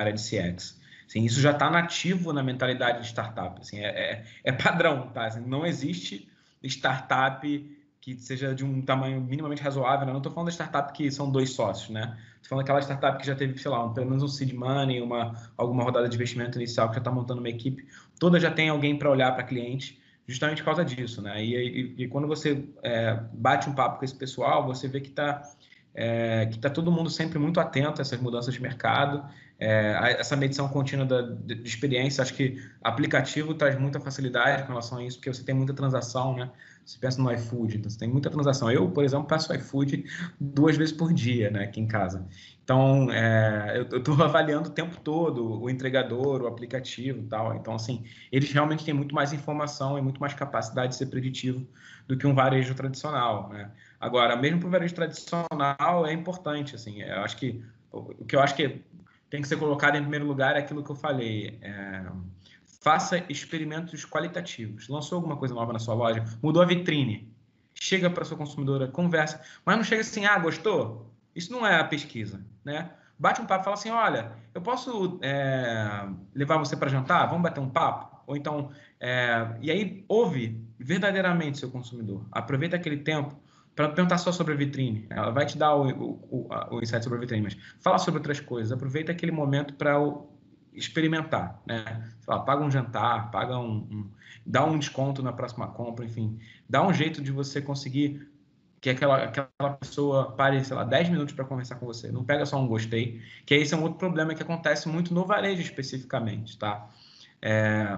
área 0.00 0.12
de 0.12 0.22
CX. 0.22 0.80
Assim, 1.06 1.24
isso 1.24 1.40
já 1.40 1.50
está 1.50 1.70
nativo 1.70 2.32
na 2.32 2.42
mentalidade 2.42 3.02
de 3.02 3.08
startup. 3.08 3.60
Assim, 3.60 3.78
é, 3.78 3.88
é, 3.88 4.24
é 4.44 4.52
padrão, 4.52 5.10
tá? 5.10 5.26
Assim, 5.26 5.40
não 5.40 5.66
existe 5.66 6.28
startup 6.62 7.77
que 8.14 8.22
seja 8.22 8.54
de 8.54 8.64
um 8.64 8.82
tamanho 8.82 9.20
minimamente 9.20 9.62
razoável. 9.62 10.06
Né? 10.06 10.12
Não 10.12 10.18
estou 10.18 10.32
falando 10.32 10.48
da 10.48 10.52
startup 10.52 10.92
que 10.92 11.10
são 11.10 11.30
dois 11.30 11.50
sócios, 11.50 11.90
né? 11.90 12.16
Estou 12.36 12.50
falando 12.50 12.64
daquela 12.64 12.80
startup 12.80 13.18
que 13.18 13.26
já 13.26 13.34
teve, 13.34 13.58
sei 13.58 13.70
lá, 13.70 13.84
um, 13.84 13.92
pelo 13.92 14.06
menos 14.06 14.22
um 14.22 14.28
seed 14.28 14.52
money, 14.52 15.00
uma, 15.00 15.34
alguma 15.56 15.82
rodada 15.82 16.08
de 16.08 16.14
investimento 16.14 16.58
inicial, 16.58 16.88
que 16.88 16.94
já 16.94 17.00
está 17.00 17.10
montando 17.10 17.40
uma 17.40 17.48
equipe. 17.48 17.86
Toda 18.18 18.38
já 18.38 18.50
tem 18.50 18.68
alguém 18.68 18.98
para 18.98 19.10
olhar 19.10 19.32
para 19.32 19.42
cliente, 19.44 20.00
justamente 20.26 20.62
por 20.62 20.66
causa 20.66 20.84
disso, 20.84 21.20
né? 21.22 21.42
E, 21.44 21.54
e, 21.54 22.04
e 22.04 22.08
quando 22.08 22.28
você 22.28 22.64
é, 22.82 23.20
bate 23.32 23.68
um 23.68 23.74
papo 23.74 23.98
com 23.98 24.04
esse 24.04 24.16
pessoal, 24.16 24.66
você 24.66 24.86
vê 24.86 25.00
que 25.00 25.08
está 25.08 25.42
é, 25.94 26.46
que 26.46 26.56
está 26.56 26.70
todo 26.70 26.92
mundo 26.92 27.10
sempre 27.10 27.40
muito 27.40 27.58
atento 27.58 28.00
a 28.00 28.02
essas 28.02 28.20
mudanças 28.20 28.54
de 28.54 28.62
mercado, 28.62 29.24
é, 29.58 30.16
essa 30.20 30.36
medição 30.36 30.68
contínua 30.68 31.04
da, 31.04 31.20
de, 31.20 31.54
experiência. 31.64 32.22
Acho 32.22 32.34
que 32.34 32.62
aplicativo 32.82 33.54
traz 33.54 33.78
muita 33.78 33.98
facilidade 33.98 34.62
com 34.62 34.68
relação 34.68 34.98
a 34.98 35.04
isso, 35.04 35.18
porque 35.18 35.32
você 35.32 35.42
tem 35.42 35.54
muita 35.54 35.74
transação, 35.74 36.36
né? 36.36 36.50
Você 36.84 36.96
pensa 36.98 37.20
no 37.20 37.30
iFood, 37.32 37.76
então 37.76 37.90
você 37.90 37.98
tem 37.98 38.08
muita 38.08 38.30
transação. 38.30 38.70
Eu, 38.70 38.88
por 38.90 39.04
exemplo, 39.04 39.26
peço 39.26 39.52
iFood 39.52 40.04
duas 40.40 40.76
vezes 40.76 40.94
por 40.94 41.12
dia, 41.12 41.50
né, 41.50 41.64
aqui 41.64 41.80
em 41.80 41.86
casa. 41.86 42.26
Então, 42.64 43.12
é, 43.12 43.84
eu 43.90 43.98
estou 43.98 44.14
avaliando 44.22 44.70
o 44.70 44.72
tempo 44.72 44.96
todo 45.00 45.60
o 45.60 45.68
entregador, 45.68 46.42
o 46.42 46.46
aplicativo 46.46 47.26
tal. 47.28 47.54
Então, 47.56 47.74
assim, 47.74 48.04
eles 48.32 48.50
realmente 48.52 48.84
têm 48.84 48.94
muito 48.94 49.14
mais 49.14 49.34
informação 49.34 49.98
e 49.98 50.02
muito 50.02 50.18
mais 50.18 50.32
capacidade 50.32 50.92
de 50.92 50.96
ser 50.96 51.06
preditivo 51.06 51.66
do 52.06 52.16
que 52.16 52.26
um 52.26 52.34
varejo 52.34 52.74
tradicional, 52.74 53.50
né? 53.50 53.70
Agora, 54.00 54.34
mesmo 54.36 54.60
para 54.60 54.68
o 54.68 54.70
varejo 54.70 54.94
tradicional, 54.94 56.06
é 56.06 56.12
importante, 56.12 56.74
assim, 56.74 57.02
eu 57.02 57.20
acho 57.20 57.36
que 57.36 57.62
o 57.90 58.24
que 58.24 58.36
eu 58.36 58.40
acho 58.40 58.54
que 58.54 58.82
tem 59.30 59.42
que 59.42 59.48
ser 59.48 59.56
colocado 59.56 59.96
em 59.96 60.00
primeiro 60.00 60.26
lugar 60.26 60.56
aquilo 60.56 60.82
que 60.82 60.90
eu 60.90 60.96
falei. 60.96 61.58
É, 61.60 62.04
faça 62.80 63.24
experimentos 63.28 64.04
qualitativos. 64.04 64.88
Lançou 64.88 65.16
alguma 65.16 65.36
coisa 65.36 65.54
nova 65.54 65.72
na 65.72 65.78
sua 65.78 65.94
loja, 65.94 66.24
mudou 66.42 66.62
a 66.62 66.66
vitrine, 66.66 67.32
chega 67.74 68.08
para 68.08 68.24
sua 68.24 68.36
consumidora, 68.36 68.88
conversa, 68.88 69.40
mas 69.64 69.76
não 69.76 69.84
chega 69.84 70.00
assim, 70.00 70.24
ah, 70.24 70.38
gostou? 70.38 71.12
Isso 71.34 71.52
não 71.52 71.66
é 71.66 71.78
a 71.78 71.84
pesquisa, 71.84 72.44
né? 72.64 72.90
Bate 73.18 73.40
um 73.40 73.46
papo, 73.46 73.64
fala 73.64 73.74
assim, 73.74 73.90
olha, 73.90 74.32
eu 74.54 74.62
posso 74.62 75.18
é, 75.22 76.08
levar 76.34 76.56
você 76.58 76.76
para 76.76 76.88
jantar? 76.88 77.26
Vamos 77.26 77.42
bater 77.42 77.60
um 77.60 77.68
papo? 77.68 78.16
Ou 78.26 78.36
então, 78.36 78.70
é, 79.00 79.56
e 79.60 79.70
aí 79.70 80.04
ouve 80.06 80.60
verdadeiramente 80.78 81.58
seu 81.58 81.70
consumidor. 81.70 82.24
Aproveita 82.30 82.76
aquele 82.76 82.98
tempo 82.98 83.36
para 83.78 83.90
perguntar 83.90 84.18
só 84.18 84.32
sobre 84.32 84.54
a 84.54 84.56
vitrine. 84.56 85.06
Ela 85.08 85.30
vai 85.30 85.46
te 85.46 85.56
dar 85.56 85.72
o, 85.76 85.88
o, 85.88 86.48
o, 86.72 86.82
insight 86.82 87.04
sobre 87.04 87.18
a 87.18 87.20
vitrine, 87.20 87.44
mas 87.44 87.56
fala 87.78 87.96
sobre 87.96 88.18
outras 88.18 88.40
coisas. 88.40 88.72
Aproveita 88.72 89.12
aquele 89.12 89.30
momento 89.30 89.74
para 89.74 89.94
experimentar, 90.72 91.62
né? 91.64 92.10
Lá, 92.26 92.40
paga 92.40 92.64
um 92.64 92.70
jantar, 92.72 93.30
paga 93.30 93.56
um, 93.56 93.86
um, 93.88 94.10
dá 94.44 94.64
um 94.64 94.76
desconto 94.76 95.22
na 95.22 95.32
próxima 95.32 95.68
compra, 95.68 96.04
enfim, 96.04 96.40
dá 96.68 96.84
um 96.84 96.92
jeito 96.92 97.22
de 97.22 97.30
você 97.30 97.62
conseguir 97.62 98.28
que 98.80 98.90
aquela, 98.90 99.22
aquela 99.22 99.74
pessoa 99.78 100.32
pare, 100.32 100.64
sei 100.64 100.74
lá, 100.74 100.82
10 100.82 101.10
minutos 101.10 101.32
para 101.32 101.44
conversar 101.44 101.76
com 101.76 101.86
você. 101.86 102.10
Não 102.10 102.24
pega 102.24 102.44
só 102.44 102.60
um 102.60 102.66
gostei, 102.66 103.22
que 103.46 103.54
esse 103.54 103.74
é 103.74 103.76
um 103.76 103.82
outro 103.84 103.98
problema 103.98 104.34
que 104.34 104.42
acontece 104.42 104.88
muito 104.88 105.14
no 105.14 105.24
varejo 105.24 105.62
especificamente, 105.62 106.58
tá? 106.58 106.90
É, 107.40 107.96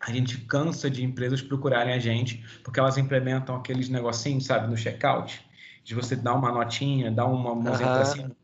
a 0.00 0.10
gente 0.10 0.38
cansa 0.38 0.90
de 0.90 1.04
empresas 1.04 1.42
procurarem 1.42 1.92
a 1.92 1.98
gente 1.98 2.42
porque 2.64 2.80
elas 2.80 2.96
implementam 2.96 3.54
aqueles 3.54 3.88
negocinhos, 3.88 4.46
sabe, 4.46 4.66
no 4.66 4.76
checkout, 4.76 5.44
de 5.84 5.94
você 5.94 6.16
dar 6.16 6.34
uma 6.34 6.50
notinha, 6.50 7.10
dar 7.10 7.26
uma 7.26 7.54
mãozinha 7.54 7.88
uhum. 7.88 7.94
para 7.94 8.04
cima, 8.04 8.36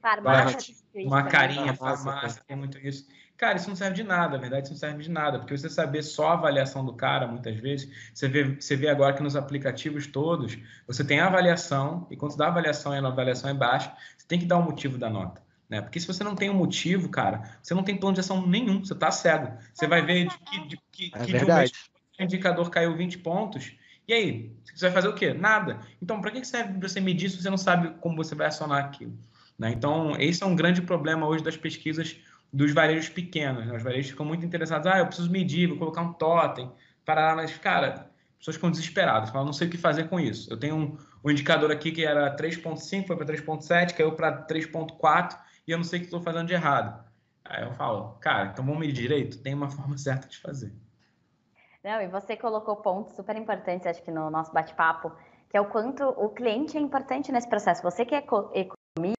uma 0.94 1.22
carinha, 1.24 1.74
farmácia, 1.74 2.42
tem 2.46 2.56
muito 2.56 2.78
isso. 2.78 3.06
Cara, 3.36 3.56
isso 3.56 3.68
não 3.68 3.76
serve 3.76 3.96
de 3.96 4.02
nada, 4.02 4.36
na 4.36 4.38
verdade, 4.38 4.64
isso 4.64 4.72
não 4.72 4.78
serve 4.78 5.02
de 5.02 5.10
nada, 5.10 5.38
porque 5.38 5.56
você 5.56 5.68
saber 5.68 6.02
só 6.02 6.28
a 6.28 6.32
avaliação 6.32 6.84
do 6.84 6.94
cara, 6.94 7.26
muitas 7.26 7.54
vezes, 7.56 8.10
você 8.14 8.28
vê, 8.28 8.54
você 8.58 8.74
vê 8.76 8.88
agora 8.88 9.14
que 9.14 9.22
nos 9.22 9.36
aplicativos 9.36 10.06
todos, 10.06 10.56
você 10.86 11.04
tem 11.04 11.20
a 11.20 11.26
avaliação, 11.26 12.06
e 12.10 12.16
quando 12.16 12.32
você 12.32 12.38
dá 12.38 12.46
a 12.46 12.48
avaliação 12.48 12.94
e 12.94 12.98
a 12.98 13.06
avaliação 13.06 13.50
é 13.50 13.54
baixa, 13.54 13.94
você 14.16 14.26
tem 14.26 14.38
que 14.38 14.46
dar 14.46 14.56
o 14.56 14.60
um 14.60 14.64
motivo 14.64 14.96
da 14.96 15.10
nota. 15.10 15.45
Né? 15.68 15.80
Porque 15.80 15.98
se 15.98 16.06
você 16.06 16.22
não 16.22 16.34
tem 16.34 16.48
um 16.48 16.54
motivo, 16.54 17.08
cara, 17.08 17.58
você 17.62 17.74
não 17.74 17.82
tem 17.82 17.96
plano 17.96 18.14
de 18.14 18.20
ação 18.20 18.46
nenhum, 18.46 18.84
você 18.84 18.92
está 18.92 19.10
cego. 19.10 19.56
Você 19.74 19.86
vai 19.86 20.02
ver 20.02 20.28
de 20.28 20.38
que, 20.38 20.68
de, 20.68 20.80
que, 20.92 21.12
é 21.14 21.24
que 21.24 21.32
de 21.32 22.22
um 22.22 22.24
indicador 22.24 22.70
caiu 22.70 22.96
20 22.96 23.18
pontos, 23.18 23.72
e 24.08 24.12
aí? 24.12 24.52
Você 24.72 24.86
vai 24.86 24.92
fazer 24.92 25.08
o 25.08 25.14
quê? 25.14 25.34
Nada. 25.34 25.80
Então, 26.00 26.20
para 26.20 26.30
que 26.30 26.44
serve 26.44 26.78
você 26.80 27.00
medir 27.00 27.28
se 27.28 27.42
você 27.42 27.50
não 27.50 27.58
sabe 27.58 27.90
como 28.00 28.16
você 28.16 28.34
vai 28.34 28.46
acionar 28.46 28.84
aquilo? 28.84 29.18
Né? 29.58 29.72
Então, 29.72 30.14
esse 30.18 30.42
é 30.42 30.46
um 30.46 30.54
grande 30.54 30.80
problema 30.80 31.26
hoje 31.26 31.42
das 31.42 31.56
pesquisas 31.56 32.16
dos 32.52 32.72
varejos 32.72 33.08
pequenos. 33.08 33.66
Né? 33.66 33.76
Os 33.76 33.82
varejos 33.82 34.10
ficam 34.10 34.24
muito 34.24 34.46
interessados. 34.46 34.86
Ah, 34.86 34.98
eu 34.98 35.06
preciso 35.06 35.30
medir, 35.30 35.68
vou 35.68 35.78
colocar 35.78 36.02
um 36.02 36.12
totem. 36.12 36.70
Para 37.04 37.34
mas, 37.34 37.56
cara, 37.58 38.08
pessoas 38.38 38.56
ficam 38.56 38.70
desesperadas. 38.70 39.30
Falam, 39.30 39.46
não 39.46 39.52
sei 39.52 39.66
o 39.66 39.70
que 39.70 39.76
fazer 39.76 40.04
com 40.04 40.20
isso. 40.20 40.52
Eu 40.52 40.56
tenho 40.56 40.76
um, 40.76 40.96
um 41.24 41.30
indicador 41.30 41.72
aqui 41.72 41.90
que 41.90 42.04
era 42.04 42.34
3.5, 42.36 43.08
foi 43.08 43.16
para 43.16 43.26
3.7, 43.26 43.94
caiu 43.94 44.12
para 44.12 44.46
3.4 44.46 45.36
e 45.66 45.72
eu 45.72 45.78
não 45.78 45.84
sei 45.84 45.98
o 45.98 46.02
que 46.02 46.06
estou 46.06 46.20
fazendo 46.20 46.46
de 46.46 46.54
errado. 46.54 47.04
Aí 47.44 47.62
eu 47.62 47.72
falo, 47.72 48.16
cara, 48.20 48.46
então 48.46 48.64
vamos 48.64 48.80
medir 48.80 49.02
direito? 49.02 49.42
Tem 49.42 49.54
uma 49.54 49.68
forma 49.70 49.96
certa 49.98 50.28
de 50.28 50.38
fazer. 50.38 50.72
Não, 51.82 52.00
e 52.00 52.08
você 52.08 52.36
colocou 52.36 52.76
pontos 52.76 53.14
super 53.14 53.36
importantes, 53.36 53.86
acho 53.86 54.02
que 54.02 54.10
no 54.10 54.28
nosso 54.28 54.52
bate-papo, 54.52 55.12
que 55.48 55.56
é 55.56 55.60
o 55.60 55.66
quanto 55.66 56.02
o 56.04 56.28
cliente 56.30 56.76
é 56.76 56.80
importante 56.80 57.30
nesse 57.30 57.48
processo. 57.48 57.82
Você 57.82 58.04
que 58.04 58.14
é 58.14 58.18
economia, 58.18 59.14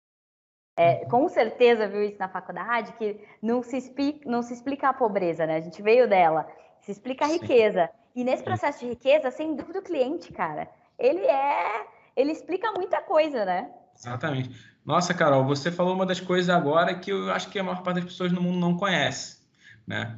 é, 0.78 1.04
uhum. 1.04 1.10
com 1.10 1.30
certeza 1.30 1.88
viu 1.88 2.04
isso 2.04 2.20
na 2.20 2.28
faculdade, 2.28 2.92
que 2.94 3.26
não 3.42 3.64
se, 3.64 3.78
explica, 3.78 4.30
não 4.30 4.44
se 4.44 4.54
explica 4.54 4.90
a 4.90 4.94
pobreza, 4.94 5.46
né? 5.46 5.56
A 5.56 5.62
gente 5.62 5.82
veio 5.82 6.10
dela, 6.10 6.46
se 6.82 6.92
explica 6.92 7.24
a 7.24 7.30
riqueza. 7.30 7.90
E 8.14 8.24
nesse 8.24 8.44
processo 8.44 8.80
de 8.80 8.90
riqueza, 8.90 9.32
sem 9.32 9.56
dúvida, 9.56 9.80
o 9.80 9.84
cliente, 9.84 10.34
cara, 10.34 10.70
ele 11.00 11.26
é. 11.26 11.88
Ele 12.16 12.32
explica 12.32 12.72
muita 12.72 13.02
coisa, 13.02 13.46
né? 13.46 13.72
Exatamente. 13.96 14.77
Nossa, 14.88 15.14
Carol, 15.14 15.44
você 15.44 15.70
falou 15.70 15.94
uma 15.94 16.06
das 16.06 16.22
coisas 16.22 16.50
agora 16.50 16.96
que 16.96 17.12
eu 17.12 17.30
acho 17.30 17.50
que 17.50 17.60
a 17.60 17.64
maior 17.64 17.84
parte 17.84 17.98
das 17.98 18.06
pessoas 18.06 18.32
no 18.32 18.42
mundo 18.42 18.58
não 18.58 18.78
conhece, 18.78 19.38
né? 19.86 20.18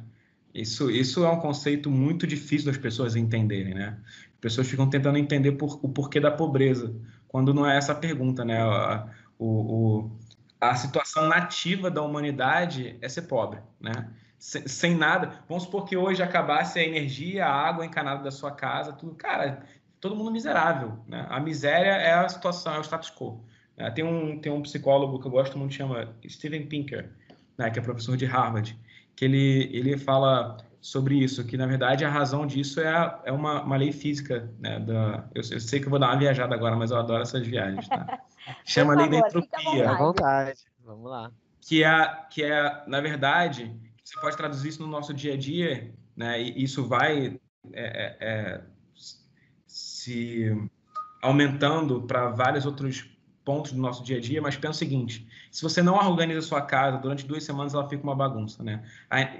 Isso, 0.54 0.88
isso 0.88 1.24
é 1.24 1.28
um 1.28 1.40
conceito 1.40 1.90
muito 1.90 2.24
difícil 2.24 2.70
das 2.70 2.78
pessoas 2.78 3.16
entenderem, 3.16 3.74
né? 3.74 3.98
As 4.06 4.40
pessoas 4.40 4.68
ficam 4.68 4.88
tentando 4.88 5.18
entender 5.18 5.52
por, 5.52 5.80
o 5.82 5.88
porquê 5.88 6.20
da 6.20 6.30
pobreza, 6.30 6.94
quando 7.26 7.52
não 7.52 7.68
é 7.68 7.76
essa 7.76 7.90
a 7.90 7.96
pergunta, 7.96 8.44
né? 8.44 8.62
A, 8.62 9.08
o, 9.36 9.46
o, 9.46 10.10
a 10.60 10.76
situação 10.76 11.26
nativa 11.26 11.90
da 11.90 12.02
humanidade 12.02 12.96
é 13.00 13.08
ser 13.08 13.22
pobre, 13.22 13.58
né? 13.80 14.08
Sem, 14.38 14.68
sem, 14.68 14.94
nada. 14.94 15.42
Vamos 15.48 15.64
supor 15.64 15.84
que 15.84 15.96
hoje 15.96 16.22
acabasse 16.22 16.78
a 16.78 16.84
energia, 16.84 17.44
a 17.44 17.52
água 17.52 17.84
encanada 17.84 18.22
da 18.22 18.30
sua 18.30 18.52
casa, 18.52 18.92
tudo. 18.92 19.16
Cara, 19.16 19.64
todo 20.00 20.14
mundo 20.14 20.30
miserável, 20.30 20.96
né? 21.08 21.26
A 21.28 21.40
miséria 21.40 21.90
é 21.90 22.14
a 22.14 22.28
situação, 22.28 22.72
é 22.72 22.78
o 22.78 22.84
status 22.84 23.10
quo. 23.10 23.44
Né? 23.80 23.90
Tem 23.90 24.04
um, 24.04 24.38
tem 24.38 24.52
um 24.52 24.60
psicólogo 24.60 25.18
que 25.18 25.26
eu 25.26 25.30
gosto 25.30 25.58
muito, 25.58 25.74
chama 25.74 26.14
Steven 26.28 26.66
Pinker, 26.66 27.10
né? 27.56 27.70
Que 27.70 27.78
é 27.78 27.82
professor 27.82 28.16
de 28.16 28.26
Harvard, 28.26 28.78
que 29.16 29.24
ele, 29.24 29.70
ele 29.72 29.96
fala 29.96 30.58
sobre 30.80 31.14
isso, 31.16 31.44
que 31.44 31.56
na 31.56 31.66
verdade 31.66 32.04
a 32.04 32.10
razão 32.10 32.46
disso 32.46 32.80
é, 32.80 33.20
é 33.24 33.32
uma, 33.32 33.62
uma 33.62 33.76
lei 33.76 33.92
física, 33.92 34.50
né? 34.58 34.78
Da, 34.80 35.24
eu, 35.34 35.42
eu, 35.50 35.60
sei 35.60 35.80
que 35.80 35.86
eu 35.86 35.90
vou 35.90 35.98
dar 35.98 36.08
uma 36.08 36.18
viajada 36.18 36.54
agora, 36.54 36.76
mas 36.76 36.90
eu 36.90 36.98
adoro 36.98 37.22
essas 37.22 37.46
viagens, 37.46 37.88
tá? 37.88 38.20
Chama 38.64 38.94
favor, 38.94 39.10
lei 39.10 39.20
da 39.20 39.28
entropia. 39.28 39.90
À 39.90 39.96
vontade, 39.96 40.60
vamos 40.84 41.10
lá. 41.10 41.32
Que 41.60 41.82
é, 41.82 42.24
que 42.30 42.42
é, 42.42 42.84
na 42.86 43.00
verdade, 43.00 43.74
você 44.04 44.20
pode 44.20 44.36
traduzir 44.36 44.68
isso 44.68 44.82
no 44.82 44.88
nosso 44.88 45.14
dia 45.14 45.34
a 45.34 45.36
dia, 45.36 45.92
né? 46.16 46.40
E 46.40 46.62
isso 46.62 46.86
vai 46.86 47.38
é, 47.72 47.82
é, 47.82 48.16
é 48.20 48.60
se 49.66 50.50
aumentando 51.22 52.02
para 52.02 52.30
vários 52.30 52.64
outros 52.64 53.10
pontos 53.50 53.72
do 53.72 53.80
nosso 53.80 54.04
dia 54.04 54.18
a 54.18 54.20
dia, 54.20 54.40
mas 54.40 54.56
pensa 54.56 54.70
o 54.70 54.74
seguinte: 54.74 55.26
se 55.50 55.60
você 55.60 55.82
não 55.82 55.94
organiza 55.94 56.38
a 56.38 56.42
sua 56.42 56.62
casa 56.62 56.98
durante 56.98 57.26
duas 57.26 57.42
semanas, 57.42 57.74
ela 57.74 57.88
fica 57.88 58.00
uma 58.04 58.14
bagunça, 58.14 58.62
né? 58.62 58.84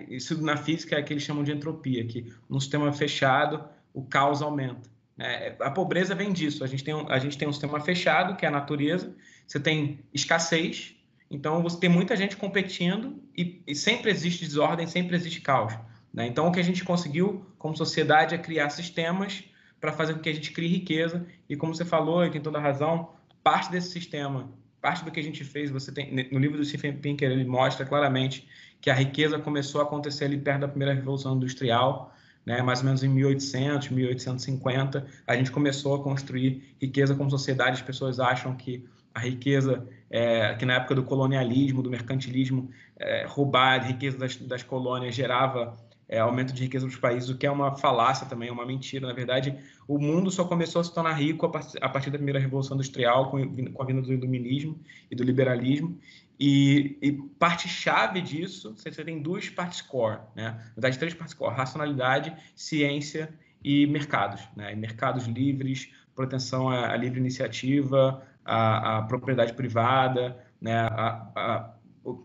Isso 0.08 0.42
na 0.42 0.56
física 0.56 0.96
é 0.96 1.02
que 1.02 1.12
eles 1.12 1.22
chamam 1.22 1.44
de 1.44 1.52
entropia, 1.52 2.04
que 2.04 2.32
num 2.48 2.58
sistema 2.58 2.92
fechado 2.92 3.64
o 3.94 4.02
caos 4.02 4.42
aumenta. 4.42 4.90
Né? 5.16 5.54
A 5.60 5.70
pobreza 5.70 6.12
vem 6.12 6.32
disso. 6.32 6.64
A 6.64 6.66
gente 6.66 6.82
tem 6.82 6.92
um, 6.92 7.08
a 7.08 7.20
gente 7.20 7.38
tem 7.38 7.46
um 7.46 7.52
sistema 7.52 7.78
fechado, 7.78 8.36
que 8.36 8.44
é 8.44 8.48
a 8.48 8.50
natureza. 8.50 9.14
Você 9.46 9.60
tem 9.60 10.00
escassez, 10.12 10.96
então 11.30 11.62
você 11.62 11.78
tem 11.78 11.88
muita 11.88 12.16
gente 12.16 12.36
competindo 12.36 13.22
e, 13.36 13.62
e 13.64 13.76
sempre 13.76 14.10
existe 14.10 14.44
desordem, 14.44 14.88
sempre 14.88 15.14
existe 15.14 15.40
caos. 15.40 15.72
Né? 16.12 16.26
Então 16.26 16.48
o 16.48 16.52
que 16.52 16.58
a 16.58 16.64
gente 16.64 16.82
conseguiu 16.82 17.46
como 17.58 17.76
sociedade 17.76 18.34
é 18.34 18.38
criar 18.38 18.70
sistemas 18.70 19.44
para 19.80 19.92
fazer 19.92 20.14
com 20.14 20.20
que 20.20 20.28
a 20.28 20.34
gente 20.34 20.50
crie 20.50 20.68
riqueza. 20.68 21.24
E 21.48 21.56
como 21.56 21.72
você 21.72 21.84
falou, 21.84 22.24
e 22.24 22.30
tem 22.30 22.40
toda 22.40 22.58
a 22.58 22.60
razão, 22.60 23.19
parte 23.42 23.70
desse 23.70 23.90
sistema, 23.90 24.50
parte 24.80 25.04
do 25.04 25.10
que 25.10 25.20
a 25.20 25.22
gente 25.22 25.44
fez, 25.44 25.70
você 25.70 25.92
tem 25.92 26.28
no 26.30 26.38
livro 26.38 26.56
do 26.56 26.64
Stephen 26.64 26.96
Pinker 26.96 27.30
ele 27.30 27.44
mostra 27.44 27.84
claramente 27.84 28.48
que 28.80 28.90
a 28.90 28.94
riqueza 28.94 29.38
começou 29.38 29.80
a 29.80 29.84
acontecer 29.84 30.24
ali 30.24 30.38
perto 30.38 30.60
da 30.60 30.68
primeira 30.68 30.94
revolução 30.94 31.36
industrial, 31.36 32.14
né, 32.44 32.62
mais 32.62 32.80
ou 32.80 32.86
menos 32.86 33.02
em 33.02 33.08
1800, 33.08 33.90
1850, 33.90 35.06
a 35.26 35.36
gente 35.36 35.50
começou 35.50 35.94
a 35.94 36.02
construir 36.02 36.74
riqueza 36.80 37.14
como 37.14 37.30
sociedade. 37.30 37.72
As 37.72 37.82
pessoas 37.82 38.18
acham 38.18 38.56
que 38.56 38.88
a 39.14 39.20
riqueza, 39.20 39.86
é, 40.08 40.54
que 40.54 40.64
na 40.64 40.74
época 40.74 40.94
do 40.94 41.02
colonialismo, 41.02 41.82
do 41.82 41.90
mercantilismo, 41.90 42.70
é, 42.96 43.26
roubar 43.26 43.80
a 43.80 43.84
riqueza 43.84 44.16
das, 44.16 44.36
das 44.36 44.62
colônias 44.62 45.14
gerava 45.14 45.76
é, 46.08 46.18
aumento 46.18 46.52
de 46.52 46.62
riqueza 46.62 46.86
dos 46.86 46.96
países, 46.96 47.28
o 47.28 47.36
que 47.36 47.46
é 47.46 47.50
uma 47.50 47.76
falácia 47.76 48.26
também, 48.26 48.48
é 48.48 48.52
uma 48.52 48.66
mentira. 48.66 49.06
Na 49.06 49.12
verdade, 49.12 49.56
o 49.90 49.98
mundo 49.98 50.30
só 50.30 50.44
começou 50.44 50.80
a 50.80 50.84
se 50.84 50.94
tornar 50.94 51.14
rico 51.14 51.44
a 51.46 51.88
partir 51.88 52.10
da 52.10 52.16
primeira 52.16 52.38
revolução 52.38 52.76
industrial, 52.76 53.28
com, 53.28 53.38
a 53.38 53.84
vinda 53.84 54.00
do 54.00 54.12
iluminismo 54.12 54.78
e 55.10 55.16
do 55.16 55.24
liberalismo. 55.24 55.98
E, 56.38 56.96
e 57.02 57.12
parte-chave 57.40 58.20
disso, 58.20 58.72
você 58.76 58.92
tem 59.04 59.20
duas 59.20 59.48
partes 59.48 59.80
core, 59.80 60.20
né? 60.36 60.64
Verdade, 60.76 60.96
três 60.96 61.12
partes 61.12 61.34
core: 61.34 61.56
racionalidade, 61.56 62.32
ciência 62.54 63.34
e 63.64 63.84
mercados. 63.88 64.40
Né? 64.54 64.72
E 64.72 64.76
mercados 64.76 65.26
livres, 65.26 65.90
proteção 66.14 66.70
à, 66.70 66.92
à 66.92 66.96
livre 66.96 67.18
iniciativa, 67.18 68.24
à, 68.44 68.98
à, 68.98 69.02
propriedade 69.02 69.54
privada. 69.54 70.38
Né? 70.60 70.78
A, 70.78 71.74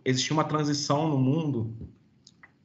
existia 0.05 0.35
uma 0.35 0.43
transição 0.43 1.09
no 1.09 1.17
mundo 1.17 1.75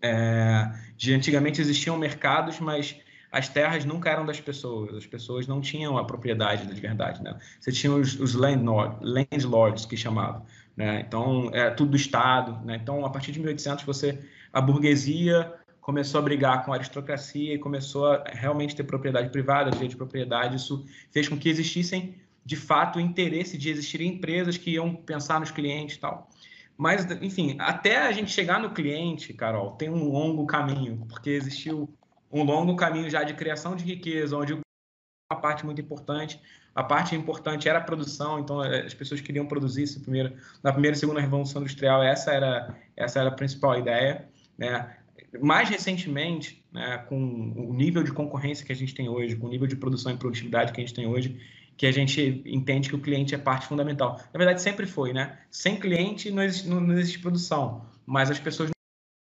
é, 0.03 0.70
de 0.94 1.14
antigamente 1.14 1.59
existiam 1.59 1.96
mercados, 1.96 2.61
mas 2.61 3.01
as 3.31 3.49
terras 3.49 3.85
nunca 3.85 4.11
eram 4.11 4.26
das 4.26 4.41
pessoas, 4.41 4.97
as 4.97 5.07
pessoas 5.07 5.47
não 5.47 5.61
tinham 5.61 5.97
a 5.97 6.05
propriedade 6.05 6.66
de 6.66 6.81
verdade, 6.81 7.22
né? 7.22 7.39
Você 7.61 7.70
tinha 7.70 7.93
os, 7.93 8.18
os 8.18 8.35
landlord, 8.35 8.97
landlords 9.01 9.87
que 9.87 9.97
chamavam, 9.97 10.45
né? 10.76 11.05
Então, 11.07 11.51
é 11.53 11.70
tudo 11.70 11.93
do 11.93 11.97
Estado, 11.97 12.64
né? 12.64 12.78
Então, 12.83 13.05
a 13.05 13.11
partir 13.11 13.33
de 13.33 13.39
1800, 13.39 13.85
você, 13.85 14.18
a 14.53 14.61
burguesia 14.61 15.53
começou 15.81 16.20
a 16.20 16.22
brigar 16.22 16.64
com 16.64 16.72
a 16.72 16.76
aristocracia 16.76 17.55
e 17.55 17.59
começou 17.59 18.07
a 18.07 18.24
realmente 18.33 18.74
ter 18.74 18.85
propriedade 18.85 19.31
privada, 19.31 19.70
direito 19.70 19.93
de 19.93 19.97
propriedade, 19.97 20.57
isso 20.57 20.85
fez 21.11 21.28
com 21.28 21.39
que 21.39 21.49
existissem, 21.49 22.16
de 22.45 22.57
fato, 22.57 22.99
o 22.99 23.01
interesse 23.01 23.57
de 23.57 23.70
existirem 23.70 24.14
empresas 24.14 24.57
que 24.57 24.72
iam 24.72 24.95
pensar 24.95 25.39
nos 25.39 25.51
clientes 25.51 25.97
e 25.97 26.01
tal. 26.01 26.28
Mas, 26.76 27.05
enfim, 27.20 27.57
até 27.59 27.99
a 27.99 28.12
gente 28.12 28.31
chegar 28.31 28.59
no 28.59 28.70
cliente, 28.70 29.35
Carol, 29.35 29.72
tem 29.72 29.91
um 29.91 30.11
longo 30.11 30.47
caminho, 30.47 31.05
porque 31.09 31.31
existiu 31.31 31.89
um 32.31 32.43
longo 32.43 32.76
caminho 32.76 33.11
já 33.11 33.22
de 33.22 33.35
criação 33.35 33.74
de 33.74 33.85
riqueza, 33.85 34.37
onde 34.37 34.53
uma 34.53 35.41
parte 35.41 35.64
muito 35.64 35.81
importante, 35.81 36.41
a 36.74 36.83
parte 36.83 37.14
importante 37.14 37.68
era 37.68 37.78
a 37.78 37.83
produção, 37.83 38.39
então 38.39 38.64
eh, 38.64 38.87
as 38.87 38.95
pessoas 38.95 39.20
queriam 39.20 39.47
produzir 39.47 39.85
isso 39.85 40.01
primeiro, 40.01 40.35
na 40.62 40.72
primeira 40.72 40.97
e 40.97 40.99
segunda 40.99 41.20
revolução 41.20 41.62
industrial, 41.62 42.03
essa 42.03 42.33
era, 42.33 42.74
essa 42.97 43.20
era 43.20 43.28
a 43.28 43.33
principal 43.33 43.78
ideia, 43.78 44.28
né? 44.57 44.97
Mais 45.41 45.68
recentemente, 45.68 46.64
né, 46.72 46.99
com 47.09 47.16
o 47.16 47.72
nível 47.72 48.03
de 48.03 48.12
concorrência 48.12 48.66
que 48.66 48.72
a 48.72 48.74
gente 48.74 48.95
tem 48.95 49.09
hoje, 49.09 49.37
com 49.37 49.47
o 49.47 49.51
nível 49.51 49.66
de 49.66 49.76
produção 49.76 50.12
e 50.12 50.16
produtividade 50.16 50.72
que 50.72 50.81
a 50.81 50.85
gente 50.85 50.95
tem 50.95 51.07
hoje, 51.07 51.39
que 51.76 51.87
a 51.87 51.93
gente 51.93 52.43
entende 52.45 52.89
que 52.89 52.97
o 52.97 53.01
cliente 53.01 53.35
é 53.35 53.39
parte 53.39 53.66
fundamental. 53.66 54.20
Na 54.33 54.39
verdade, 54.39 54.61
sempre 54.61 54.87
foi, 54.87 55.12
né? 55.12 55.39
Sem 55.51 55.76
cliente 55.78 56.31
não 56.31 56.43
existe, 56.43 56.68
não, 56.68 56.93
existe 56.99 57.18
produção, 57.20 57.87
mas 58.05 58.31
as 58.31 58.39
pessoas 58.39 58.70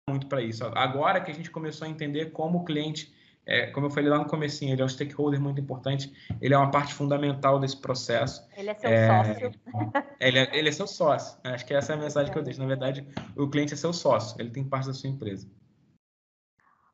muito 0.09 0.27
para 0.27 0.41
isso. 0.41 0.63
Agora 0.73 1.19
que 1.19 1.29
a 1.29 1.33
gente 1.33 1.51
começou 1.51 1.85
a 1.85 1.89
entender 1.89 2.31
como 2.31 2.59
o 2.59 2.63
cliente, 2.65 3.13
é, 3.45 3.67
como 3.67 3.87
eu 3.87 3.89
falei 3.89 4.09
lá 4.09 4.17
no 4.17 4.25
comecinho, 4.25 4.73
ele 4.73 4.81
é 4.81 4.85
um 4.85 4.89
stakeholder 4.89 5.39
muito 5.39 5.59
importante, 5.59 6.13
ele 6.41 6.53
é 6.53 6.57
uma 6.57 6.71
parte 6.71 6.93
fundamental 6.93 7.59
desse 7.59 7.77
processo. 7.77 8.47
Ele 8.55 8.69
é 8.69 8.73
seu 8.73 8.89
é, 8.89 9.07
sócio. 9.07 9.51
Ele 10.19 10.39
é, 10.39 10.57
ele 10.57 10.69
é 10.69 10.71
seu 10.71 10.87
sócio. 10.87 11.37
Acho 11.43 11.65
que 11.65 11.73
essa 11.73 11.93
é 11.93 11.95
a 11.95 11.99
mensagem 11.99 12.31
que 12.31 12.39
eu 12.39 12.43
deixo. 12.43 12.59
Na 12.59 12.65
verdade, 12.65 13.05
o 13.35 13.49
cliente 13.49 13.73
é 13.73 13.77
seu 13.77 13.91
sócio, 13.91 14.39
ele 14.39 14.49
tem 14.49 14.63
parte 14.63 14.87
da 14.87 14.93
sua 14.93 15.09
empresa. 15.09 15.47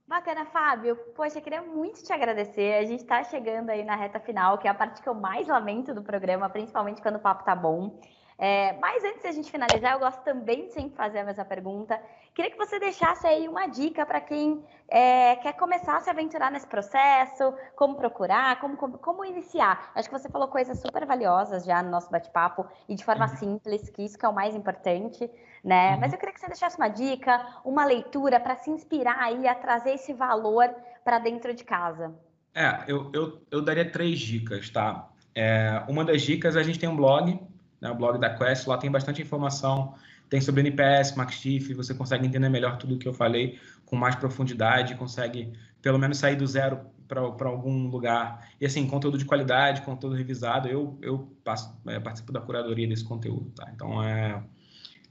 Bacana, 0.08 0.46
Fábio. 0.46 0.96
Poxa, 1.16 1.38
eu 1.38 1.42
queria 1.42 1.62
muito 1.62 2.04
te 2.04 2.12
agradecer. 2.12 2.76
A 2.76 2.86
gente 2.86 3.02
está 3.02 3.24
chegando 3.24 3.70
aí 3.70 3.84
na 3.84 3.96
reta 3.96 4.20
final, 4.20 4.58
que 4.58 4.68
é 4.68 4.72
a 4.72 4.74
parte 4.74 5.02
que 5.02 5.10
eu 5.10 5.16
mais 5.16 5.48
lamento 5.48 5.94
do 5.94 6.04
programa, 6.04 6.50
principalmente 6.50 7.02
quando 7.02 7.16
o 7.16 7.20
papo 7.20 7.44
tá 7.44 7.56
bom. 7.56 8.00
É, 8.38 8.74
mas 8.74 9.04
antes 9.04 9.22
de 9.22 9.28
a 9.28 9.32
gente 9.32 9.52
finalizar, 9.52 9.94
eu 9.94 10.00
gosto 10.00 10.22
também 10.24 10.66
de 10.66 10.74
sempre 10.74 10.96
fazer 10.96 11.20
a 11.20 11.24
mesma 11.24 11.46
pergunta. 11.46 12.00
Queria 12.34 12.50
que 12.50 12.58
você 12.58 12.80
deixasse 12.80 13.28
aí 13.28 13.48
uma 13.48 13.68
dica 13.68 14.06
para 14.06 14.20
quem 14.20 14.64
é, 14.88 15.36
quer 15.36 15.54
começar 15.54 15.98
a 15.98 16.00
se 16.02 16.10
aventurar 16.10 16.52
nesse 16.52 16.66
processo, 16.66 17.54
como 17.76 17.96
procurar, 17.96 18.60
como, 18.60 18.76
como, 18.76 18.98
como, 18.98 19.24
iniciar. 19.24 19.92
Acho 19.94 20.10
que 20.10 20.18
você 20.18 20.30
falou 20.30 20.48
coisas 20.48 20.80
super 20.80 21.06
valiosas 21.06 21.64
já 21.64 21.84
no 21.84 21.92
nosso 21.92 22.10
bate-papo 22.10 22.66
e 22.90 22.96
de 22.96 23.06
forma 23.06 23.26
uhum. 23.26 23.38
simples, 23.38 23.90
que 23.90 24.02
isso 24.04 24.18
que 24.18 24.26
é 24.26 24.30
o 24.30 24.34
mais 24.34 24.56
importante, 24.56 25.30
né? 25.64 25.94
Uhum. 25.94 26.00
Mas 26.00 26.12
eu 26.12 26.18
queria 26.18 26.34
que 26.34 26.40
você 26.40 26.48
deixasse 26.48 26.76
uma 26.78 26.90
dica, 26.90 27.62
uma 27.64 27.86
leitura 27.86 28.40
para 28.40 28.56
se 28.56 28.72
inspirar 28.72 29.20
aí 29.20 29.48
a 29.48 29.54
trazer 29.54 29.92
esse 29.92 30.12
valor 30.12 30.74
para 31.04 31.20
dentro 31.20 31.54
de 31.54 31.64
casa. 31.64 32.16
É, 32.56 32.84
eu, 32.88 33.12
eu, 33.14 33.42
eu 33.52 33.62
daria 33.62 33.90
três 33.90 34.20
dicas, 34.20 34.70
tá? 34.70 35.10
É, 35.36 35.84
uma 35.88 36.04
das 36.04 36.22
dicas, 36.22 36.56
a 36.56 36.64
gente 36.64 36.80
tem 36.80 36.88
um 36.88 36.96
blog, 36.96 37.40
né, 37.84 37.92
o 37.92 37.96
blog 37.96 38.18
da 38.20 38.32
Quest, 38.32 38.66
lá 38.66 38.78
tem 38.78 38.90
bastante 38.90 39.22
informação 39.22 39.94
tem 40.34 40.42
sobre 40.42 40.62
NPS, 40.62 41.16
MaxChief, 41.16 41.76
você 41.76 41.94
consegue 41.94 42.26
entender 42.26 42.50
melhor 42.50 42.78
tudo 42.78 42.96
o 42.96 42.98
que 42.98 43.08
eu 43.08 43.14
falei 43.14 43.60
com 43.86 43.96
mais 43.96 44.16
profundidade, 44.16 44.96
consegue 44.96 45.54
pelo 45.80 46.00
menos 46.00 46.18
sair 46.18 46.36
do 46.36 46.48
zero 46.48 46.80
para 47.08 47.48
algum 47.48 47.88
lugar. 47.88 48.50
E 48.60 48.66
assim, 48.66 48.88
conteúdo 48.88 49.20
de 49.20 49.26
qualidade, 49.26 49.84
conteúdo 49.84 50.16
revisado, 50.16 50.68
eu, 50.68 50.98
eu 51.04 51.32
passo, 51.44 51.80
é, 51.86 52.00
participo 52.00 52.32
da 52.32 52.42
curadoria 52.42 52.88
desse 52.88 53.04
conteúdo, 53.04 53.52
tá? 53.52 53.70
Então, 53.76 54.04
é, 54.04 54.42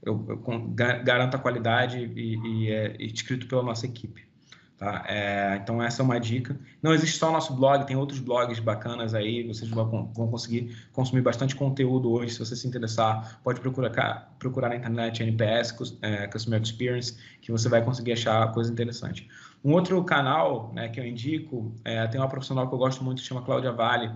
eu, 0.01 0.25
eu 0.27 0.43
garanto 0.75 1.35
a 1.35 1.39
qualidade 1.39 1.99
e, 1.99 2.35
e 2.35 2.69
é 2.69 2.97
escrito 2.99 3.47
pela 3.47 3.63
nossa 3.63 3.85
equipe. 3.85 4.27
Tá? 4.83 5.01
É, 5.07 5.59
então, 5.63 5.81
essa 5.81 6.01
é 6.01 6.03
uma 6.03 6.19
dica. 6.19 6.59
Não 6.81 6.93
existe 6.93 7.17
só 7.17 7.29
o 7.29 7.31
nosso 7.31 7.55
blog, 7.55 7.87
tem 7.87 7.95
outros 7.95 8.19
blogs 8.19 8.59
bacanas 8.59 9.13
aí, 9.13 9.47
vocês 9.47 9.71
vão, 9.71 10.07
conseguir 10.07 10.75
consumir 10.91 11.21
bastante 11.21 11.55
conteúdo 11.55 12.11
hoje. 12.11 12.33
Se 12.33 12.39
você 12.39 12.53
se 12.53 12.67
interessar, 12.67 13.39
pode 13.45 13.61
procurar, 13.61 14.35
procurar 14.37 14.67
na 14.67 14.75
internet 14.75 15.23
NPS, 15.23 15.73
é, 16.01 16.27
Customer 16.27 16.61
Experience, 16.61 17.15
que 17.39 17.49
você 17.49 17.69
vai 17.69 17.81
conseguir 17.81 18.11
achar 18.11 18.51
coisa 18.51 18.69
interessante. 18.69 19.25
Um 19.63 19.71
outro 19.71 20.03
canal 20.03 20.73
né, 20.75 20.89
que 20.89 20.99
eu 20.99 21.07
indico, 21.07 21.73
é, 21.85 22.05
tem 22.07 22.19
uma 22.19 22.27
profissional 22.27 22.67
que 22.67 22.73
eu 22.73 22.77
gosto 22.77 23.05
muito, 23.05 23.21
que 23.21 23.25
chama 23.25 23.41
Cláudia 23.41 23.71
Vale, 23.71 24.11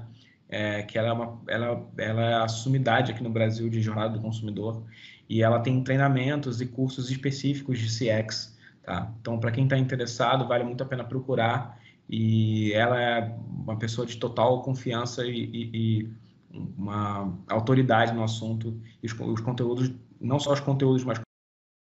é, 0.50 0.84
que 0.84 0.98
ela 0.98 1.08
é, 1.08 1.14
uma, 1.14 1.42
ela, 1.48 1.90
ela 1.98 2.22
é 2.24 2.34
a 2.44 2.48
sumidade 2.50 3.14
aqui 3.14 3.24
no 3.24 3.30
Brasil 3.30 3.70
de 3.70 3.82
jornada 3.82 4.16
do 4.16 4.20
consumidor, 4.20 4.84
e 5.30 5.42
ela 5.42 5.62
tem 5.62 5.82
treinamentos 5.82 6.60
e 6.60 6.66
cursos 6.66 7.10
específicos 7.10 7.80
de 7.80 7.88
CX, 7.88 8.57
Tá? 8.88 9.12
Então, 9.20 9.38
para 9.38 9.52
quem 9.52 9.66
está 9.66 9.78
interessado, 9.78 10.48
vale 10.48 10.64
muito 10.64 10.82
a 10.82 10.86
pena 10.86 11.04
procurar. 11.04 11.78
E 12.10 12.72
ela 12.72 12.98
é 12.98 13.38
uma 13.50 13.76
pessoa 13.76 14.08
de 14.08 14.16
total 14.16 14.62
confiança 14.62 15.26
e, 15.26 15.44
e, 15.44 15.72
e 15.74 16.10
uma 16.78 17.38
autoridade 17.50 18.14
no 18.14 18.24
assunto. 18.24 18.80
Os, 19.04 19.12
os, 19.12 19.42
conteúdos, 19.42 19.92
não 20.22 20.40
só 20.40 20.54
os 20.54 20.62
conteúdos, 20.62 21.04
mas 21.04 21.20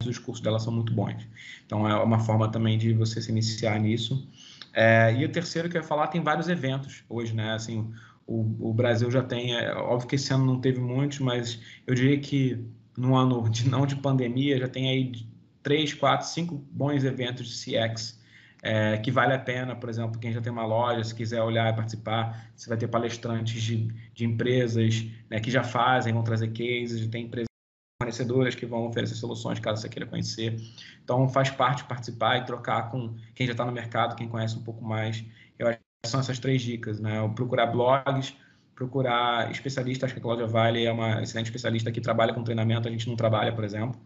os 0.07 0.19
cursos 0.19 0.45
dela 0.45 0.59
são 0.59 0.75
muito 0.75 0.93
bons. 0.93 1.27
Então, 1.65 1.89
é 1.89 1.95
uma 2.03 2.19
forma 2.19 2.53
também 2.53 2.77
de 2.77 2.93
você 2.93 3.23
se 3.23 3.31
iniciar 3.31 3.81
nisso. 3.81 4.29
É, 4.75 5.15
e 5.15 5.25
o 5.25 5.33
terceiro 5.33 5.71
que 5.71 5.79
eu 5.79 5.81
ia 5.81 5.89
falar, 5.89 6.09
tem 6.09 6.23
vários 6.23 6.51
eventos 6.51 7.03
hoje, 7.09 7.35
né? 7.35 7.55
Assim, 7.55 7.91
o, 8.27 8.69
o 8.69 8.75
Brasil 8.75 9.11
já 9.11 9.23
tem, 9.23 9.57
é, 9.57 9.73
óbvio 9.75 10.07
que 10.07 10.17
esse 10.17 10.35
ano 10.35 10.45
não 10.45 10.61
teve 10.61 10.79
muitos, 10.79 11.19
mas 11.21 11.59
eu 11.87 11.95
diria 11.95 12.21
que 12.21 12.63
no 12.95 13.17
ano 13.17 13.49
de 13.49 13.71
não 13.71 13.87
de 13.87 13.97
pandemia 13.97 14.59
já 14.59 14.69
tem 14.69 14.91
aí 14.91 15.31
três, 15.63 15.95
quatro, 15.95 16.27
cinco 16.27 16.57
bons 16.71 17.05
eventos 17.05 17.47
de 17.49 17.55
CX 17.55 18.21
é, 18.63 18.99
que 18.99 19.11
vale 19.11 19.33
a 19.33 19.39
pena, 19.39 19.75
por 19.75 19.89
exemplo, 19.89 20.21
quem 20.21 20.33
já 20.33 20.41
tem 20.41 20.53
uma 20.53 20.67
loja, 20.67 21.03
se 21.05 21.15
quiser 21.15 21.43
olhar 21.43 21.73
e 21.73 21.77
participar, 21.77 22.51
você 22.55 22.69
vai 22.69 22.77
ter 22.77 22.89
palestrantes 22.89 23.63
de, 23.63 23.89
de 24.13 24.25
empresas 24.25 25.07
né, 25.31 25.41
que 25.41 25.51
já 25.51 25.63
fazem, 25.63 26.13
vão 26.13 26.23
trazer 26.23 26.49
cases, 26.49 27.07
tem 27.07 27.25
empresas 27.25 27.47
fornecedoras 28.03 28.55
que 28.55 28.67
vão 28.67 28.87
oferecer 28.87 29.15
soluções 29.15 29.59
caso 29.59 29.81
você 29.81 29.89
queira 29.89 30.07
conhecer. 30.07 30.57
Então, 31.03 31.29
faz 31.29 31.51
parte 31.51 31.85
participar 31.85 32.39
e 32.39 32.45
trocar 32.45 32.91
com 32.91 33.15
quem 33.35 33.47
já 33.47 33.53
está 33.53 33.65
no 33.65 33.73
mercado, 33.73 34.15
quem 34.15 34.29
conhece 34.29 34.57
um 34.57 34.63
pouco 34.63 34.85
mais. 34.85 35.25
Eu 35.59 35.69
acho 35.69 35.79
que 35.79 36.11
são 36.11 36.21
essas 36.21 36.39
três 36.39 36.63
dicas, 36.63 37.01
né? 37.01 37.27
Procurar 37.35 37.67
blogs, 37.67 38.35
procurar 38.75 39.51
especialistas, 39.51 40.05
acho 40.05 40.15
que 40.15 40.21
a 40.21 40.23
Cláudia 40.23 40.47
Vale 40.47 40.85
é 40.85 40.93
uma 40.93 41.23
excelente 41.23 41.47
especialista 41.47 41.93
que 41.93 42.01
trabalha 42.01 42.33
com 42.33 42.43
treinamento, 42.43 42.89
a 42.89 42.91
gente 42.91 43.07
não 43.09 43.17
trabalha, 43.17 43.53
por 43.53 43.65
exemplo 43.65 44.01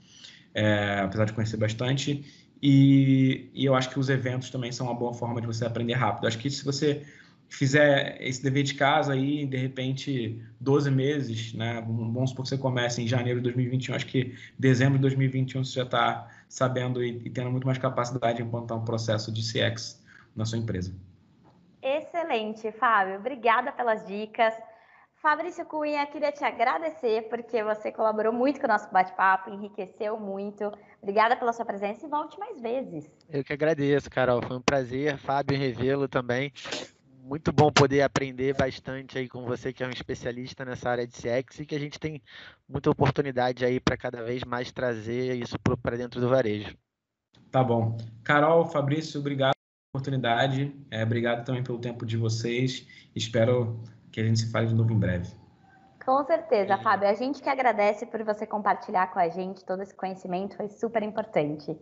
é, 0.55 1.01
apesar 1.01 1.25
de 1.25 1.33
conhecer 1.33 1.57
bastante. 1.57 2.25
E, 2.63 3.51
e, 3.53 3.65
eu 3.65 3.75
acho 3.75 3.91
que 3.91 3.99
os 3.99 4.09
eventos 4.09 4.49
também 4.49 4.73
são 4.73 4.87
uma 4.87 4.95
boa 4.95 5.13
forma 5.13 5.41
de 5.41 5.47
você 5.47 5.67
aprender 5.67 5.95
rápido. 5.95 6.27
Acho 6.27 6.39
que 6.39 6.49
se 6.49 6.65
você 6.65 7.05
fizer 7.49 8.17
esse 8.21 8.43
dever 8.43 8.63
de 8.63 8.75
casa 8.75 9.13
aí, 9.13 9.45
de 9.45 9.57
repente, 9.57 10.43
12 10.61 10.91
meses, 10.91 11.53
né? 11.53 11.83
Vamos 11.87 12.31
supor 12.31 12.45
que 12.45 12.49
você 12.49 12.59
comece 12.59 13.03
em 13.03 13.07
janeiro 13.07 13.39
de 13.41 13.45
2021, 13.45 13.95
acho 13.95 14.07
que 14.07 14.35
dezembro 14.59 14.95
de 14.95 15.03
2021 15.03 15.65
você 15.65 15.75
já 15.75 15.83
está 15.83 16.29
sabendo 16.49 17.05
e, 17.05 17.21
e 17.25 17.31
tendo 17.31 17.51
muito 17.51 17.67
mais 17.67 17.79
capacidade 17.79 18.39
de 18.39 18.43
implantar 18.43 18.79
um 18.79 18.85
processo 18.85 19.31
de 19.31 19.43
CX 19.43 20.03
na 20.35 20.45
sua 20.45 20.59
empresa. 20.59 20.95
Excelente, 21.83 22.73
Fábio. 22.73 23.17
Obrigada 23.17 23.71
pelas 23.71 24.07
dicas. 24.07 24.55
Fabrício 25.25 25.65
Cunha, 25.65 26.05
queria 26.05 26.31
te 26.31 26.45
agradecer 26.45 27.31
porque 27.31 27.65
você 27.65 27.91
colaborou 27.91 28.31
muito 28.31 28.61
com 28.61 28.67
o 28.67 28.69
nosso 28.69 28.93
bate-papo, 28.93 29.49
enriqueceu 29.49 30.21
muito. 30.21 30.71
Obrigada 31.01 31.35
pela 31.35 31.51
sua 31.51 31.65
presença 31.65 32.05
e 32.05 32.11
volte 32.11 32.39
mais 32.39 32.61
vezes. 32.61 33.11
Eu 33.31 33.43
que 33.43 33.55
agradeço, 33.55 34.11
Carol. 34.11 34.43
Foi 34.43 34.55
um 34.55 34.61
prazer. 34.61 35.17
Fábio 35.17 35.57
revê-lo 35.57 36.07
também. 36.07 36.53
Muito 37.23 37.55
bom 37.55 37.73
poder 37.73 38.03
aprender 38.03 38.55
bastante 38.55 39.17
aí 39.17 39.27
com 39.27 39.47
você, 39.47 39.73
que 39.73 39.83
é 39.83 39.87
um 39.87 39.91
especialista 39.91 40.63
nessa 40.63 40.91
área 40.91 41.07
de 41.07 41.15
CX 41.15 41.61
e 41.61 41.65
que 41.65 41.75
a 41.75 41.81
gente 41.81 41.99
tem 41.99 42.21
muita 42.69 42.91
oportunidade 42.91 43.65
aí 43.65 43.81
para 43.81 43.97
cada 43.97 44.23
vez 44.23 44.45
mais 44.45 44.71
trazer 44.71 45.37
isso 45.37 45.57
para 45.59 45.97
dentro 45.97 46.21
do 46.21 46.29
varejo. 46.29 46.77
Tá 47.51 47.65
bom. 47.65 47.97
Carol, 48.23 48.67
Fabrício, 48.67 49.21
obrigado 49.21 49.55
pela 49.55 50.03
oportunidade. 50.03 50.77
É, 50.91 51.03
obrigado 51.03 51.47
também 51.47 51.65
pelo 51.65 51.79
tempo 51.79 52.05
de 52.05 52.19
vocês. 52.19 52.87
Espero 53.17 53.83
que 54.15 54.21
a 54.21 54.25
gente 54.25 54.39
se 54.39 54.51
fale 54.51 54.69
de 54.69 54.75
novo 54.75 54.93
em 54.93 54.99
breve. 54.99 55.29
Com 56.05 56.25
certeza, 56.25 56.79
Fábio. 56.79 57.09
A 57.09 57.15
gente 57.15 57.43
que 57.43 57.49
agradece 57.49 58.07
por 58.07 58.23
você 58.23 58.47
compartilhar 58.47 59.09
com 59.13 59.19
a 59.19 59.29
gente 59.29 59.65
todo 59.65 59.83
esse 59.83 59.95
conhecimento, 59.95 60.57
foi 60.57 60.69
super 60.69 61.03
importante. 61.03 61.77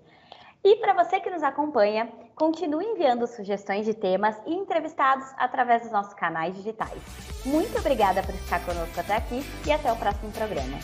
E 0.65 0.77
para 0.77 0.95
você 0.95 1.21
que 1.21 1.29
nos 1.29 1.43
acompanha, 1.43 2.11
continue 2.35 2.85
enviando 2.87 3.27
sugestões 3.27 3.85
de 3.85 3.95
temas 3.95 4.41
e 4.47 4.55
entrevistados 4.55 5.27
através 5.37 5.83
dos 5.83 5.91
nossos 5.91 6.15
canais 6.15 6.55
digitais. 6.55 7.03
Muito 7.45 7.77
obrigada 7.79 8.23
por 8.23 8.35
estar 8.35 8.65
conosco 8.65 8.99
até 8.99 9.17
aqui 9.17 9.43
e 9.67 9.73
até 9.73 9.93
o 9.93 9.97
próximo 9.97 10.31
programa. 10.31 10.79